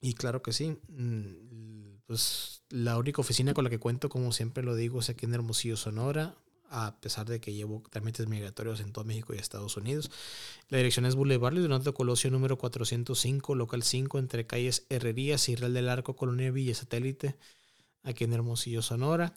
Y 0.00 0.14
claro 0.14 0.42
que 0.42 0.52
sí, 0.52 0.78
mm, 0.88 2.02
pues 2.06 2.64
la 2.68 2.98
única 2.98 3.20
oficina 3.20 3.54
con 3.54 3.64
la 3.64 3.70
que 3.70 3.78
cuento, 3.78 4.08
como 4.08 4.32
siempre 4.32 4.62
lo 4.62 4.74
digo, 4.74 5.00
es 5.00 5.08
aquí 5.08 5.26
en 5.26 5.34
Hermosillo, 5.34 5.76
Sonora 5.76 6.36
a 6.70 6.96
pesar 7.00 7.26
de 7.26 7.40
que 7.40 7.52
llevo 7.52 7.82
trámites 7.90 8.26
migratorios 8.26 8.80
en 8.80 8.92
todo 8.92 9.04
México 9.04 9.34
y 9.34 9.38
Estados 9.38 9.76
Unidos. 9.76 10.10
La 10.68 10.78
dirección 10.78 11.06
es 11.06 11.14
Boulevard 11.14 11.54
Leonardo 11.54 11.94
Colosio 11.94 12.30
número 12.30 12.58
405, 12.58 13.54
local 13.54 13.82
5, 13.82 14.18
entre 14.18 14.46
calles 14.46 14.86
Herrerías 14.88 15.48
y 15.48 15.56
Real 15.56 15.74
del 15.74 15.88
Arco, 15.88 16.16
Colonia 16.16 16.50
Villa 16.50 16.74
Satélite, 16.74 17.36
aquí 18.02 18.24
en 18.24 18.32
Hermosillo, 18.32 18.82
Sonora. 18.82 19.34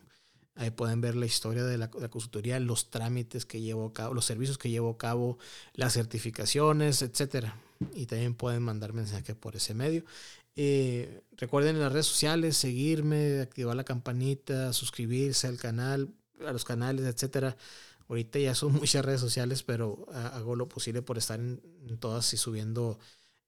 Ahí 0.55 0.71
pueden 0.71 1.03
ver 1.03 1.17
la 1.17 1.27
historia 1.27 1.65
de 1.65 1.77
la, 1.77 1.91
consultoría, 1.91 2.59
los 2.61 2.91
trámites 2.91 3.45
que 3.45 3.61
llevo 3.61 3.85
a 3.87 3.93
cabo, 3.93 4.15
los 4.15 4.25
servicios 4.25 4.57
que 4.57 4.71
llevo 4.71 4.89
a 4.91 4.97
cabo, 4.97 5.37
las 5.75 5.93
certificaciones, 5.93 7.03
etc. 7.03 7.49
Y 7.95 8.07
también 8.07 8.35
pueden 8.35 8.63
mandar 8.63 8.95
mensaje 8.95 9.35
por 9.35 9.55
ese 9.55 9.75
medio. 9.75 10.03
Eh, 10.57 11.21
recuerden 11.37 11.77
en 11.77 11.83
las 11.83 11.93
redes 11.93 12.07
sociales 12.07 12.57
seguirme, 12.57 13.41
activar 13.41 13.77
la 13.77 13.85
campanita, 13.85 14.73
suscribirse 14.73 15.47
al 15.47 15.59
canal, 15.59 16.15
a 16.47 16.53
los 16.53 16.65
canales, 16.65 17.05
etc. 17.05 17.55
Ahorita 18.09 18.39
ya 18.39 18.55
son 18.55 18.73
muchas 18.73 19.05
redes 19.05 19.21
sociales, 19.21 19.63
pero 19.63 20.07
hago 20.15 20.57
lo 20.57 20.71
posible 20.71 21.03
por 21.03 21.19
estar 21.19 21.39
en 21.39 21.61
todas 22.01 22.33
y 22.33 22.39
subiendo 22.39 22.99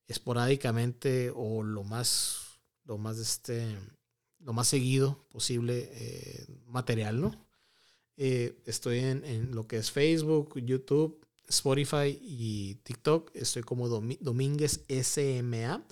esporádicamente 0.08 1.32
o 1.34 1.62
lo 1.62 1.84
más 1.84 2.47
lo 2.88 2.98
más, 2.98 3.18
este, 3.18 3.76
lo 4.40 4.52
más 4.52 4.66
seguido 4.66 5.24
posible 5.30 5.90
eh, 5.92 6.46
material, 6.66 7.20
¿no? 7.20 7.46
Eh, 8.16 8.58
estoy 8.64 8.98
en, 8.98 9.54
lo 9.54 9.68
que 9.68 9.76
es 9.76 9.92
Facebook, 9.92 10.58
YouTube, 10.58 11.24
Spotify 11.46 12.18
y 12.20 12.76
TikTok. 12.82 13.30
Estoy 13.34 13.62
como 13.62 13.88
Domínguez 13.88 14.84
SMA. 14.88 15.84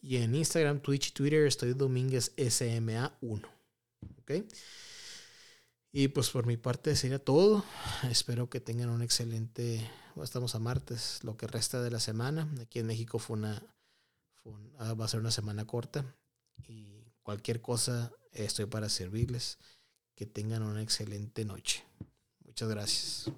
Y 0.00 0.16
en 0.16 0.34
Instagram, 0.34 0.80
Twitch 0.80 1.08
y 1.08 1.12
Twitter 1.12 1.46
estoy 1.46 1.74
Domínguez 1.74 2.32
SMA 2.36 3.16
1. 3.20 3.48
¿Ok? 4.20 4.32
Y 5.92 6.08
pues 6.08 6.30
por 6.30 6.46
mi 6.46 6.56
parte 6.56 6.96
sería 6.96 7.18
todo. 7.18 7.64
Espero 8.10 8.50
que 8.50 8.60
tengan 8.60 8.88
un 8.88 9.02
excelente. 9.02 9.88
estamos 10.22 10.54
a 10.54 10.58
martes, 10.58 11.20
lo 11.22 11.36
que 11.36 11.46
resta 11.46 11.80
de 11.82 11.90
la 11.90 12.00
semana. 12.00 12.48
Aquí 12.60 12.80
en 12.80 12.86
México 12.86 13.18
fue 13.18 13.36
una, 13.36 13.62
ah, 14.78 14.94
va 14.94 15.04
a 15.04 15.08
ser 15.08 15.20
una 15.20 15.30
semana 15.30 15.64
corta 15.64 16.17
y 16.66 17.04
cualquier 17.22 17.60
cosa 17.60 18.12
estoy 18.32 18.66
para 18.66 18.88
servirles. 18.88 19.58
Que 20.14 20.26
tengan 20.26 20.62
una 20.62 20.82
excelente 20.82 21.44
noche. 21.44 21.84
Muchas 22.44 22.68
gracias. 22.68 23.30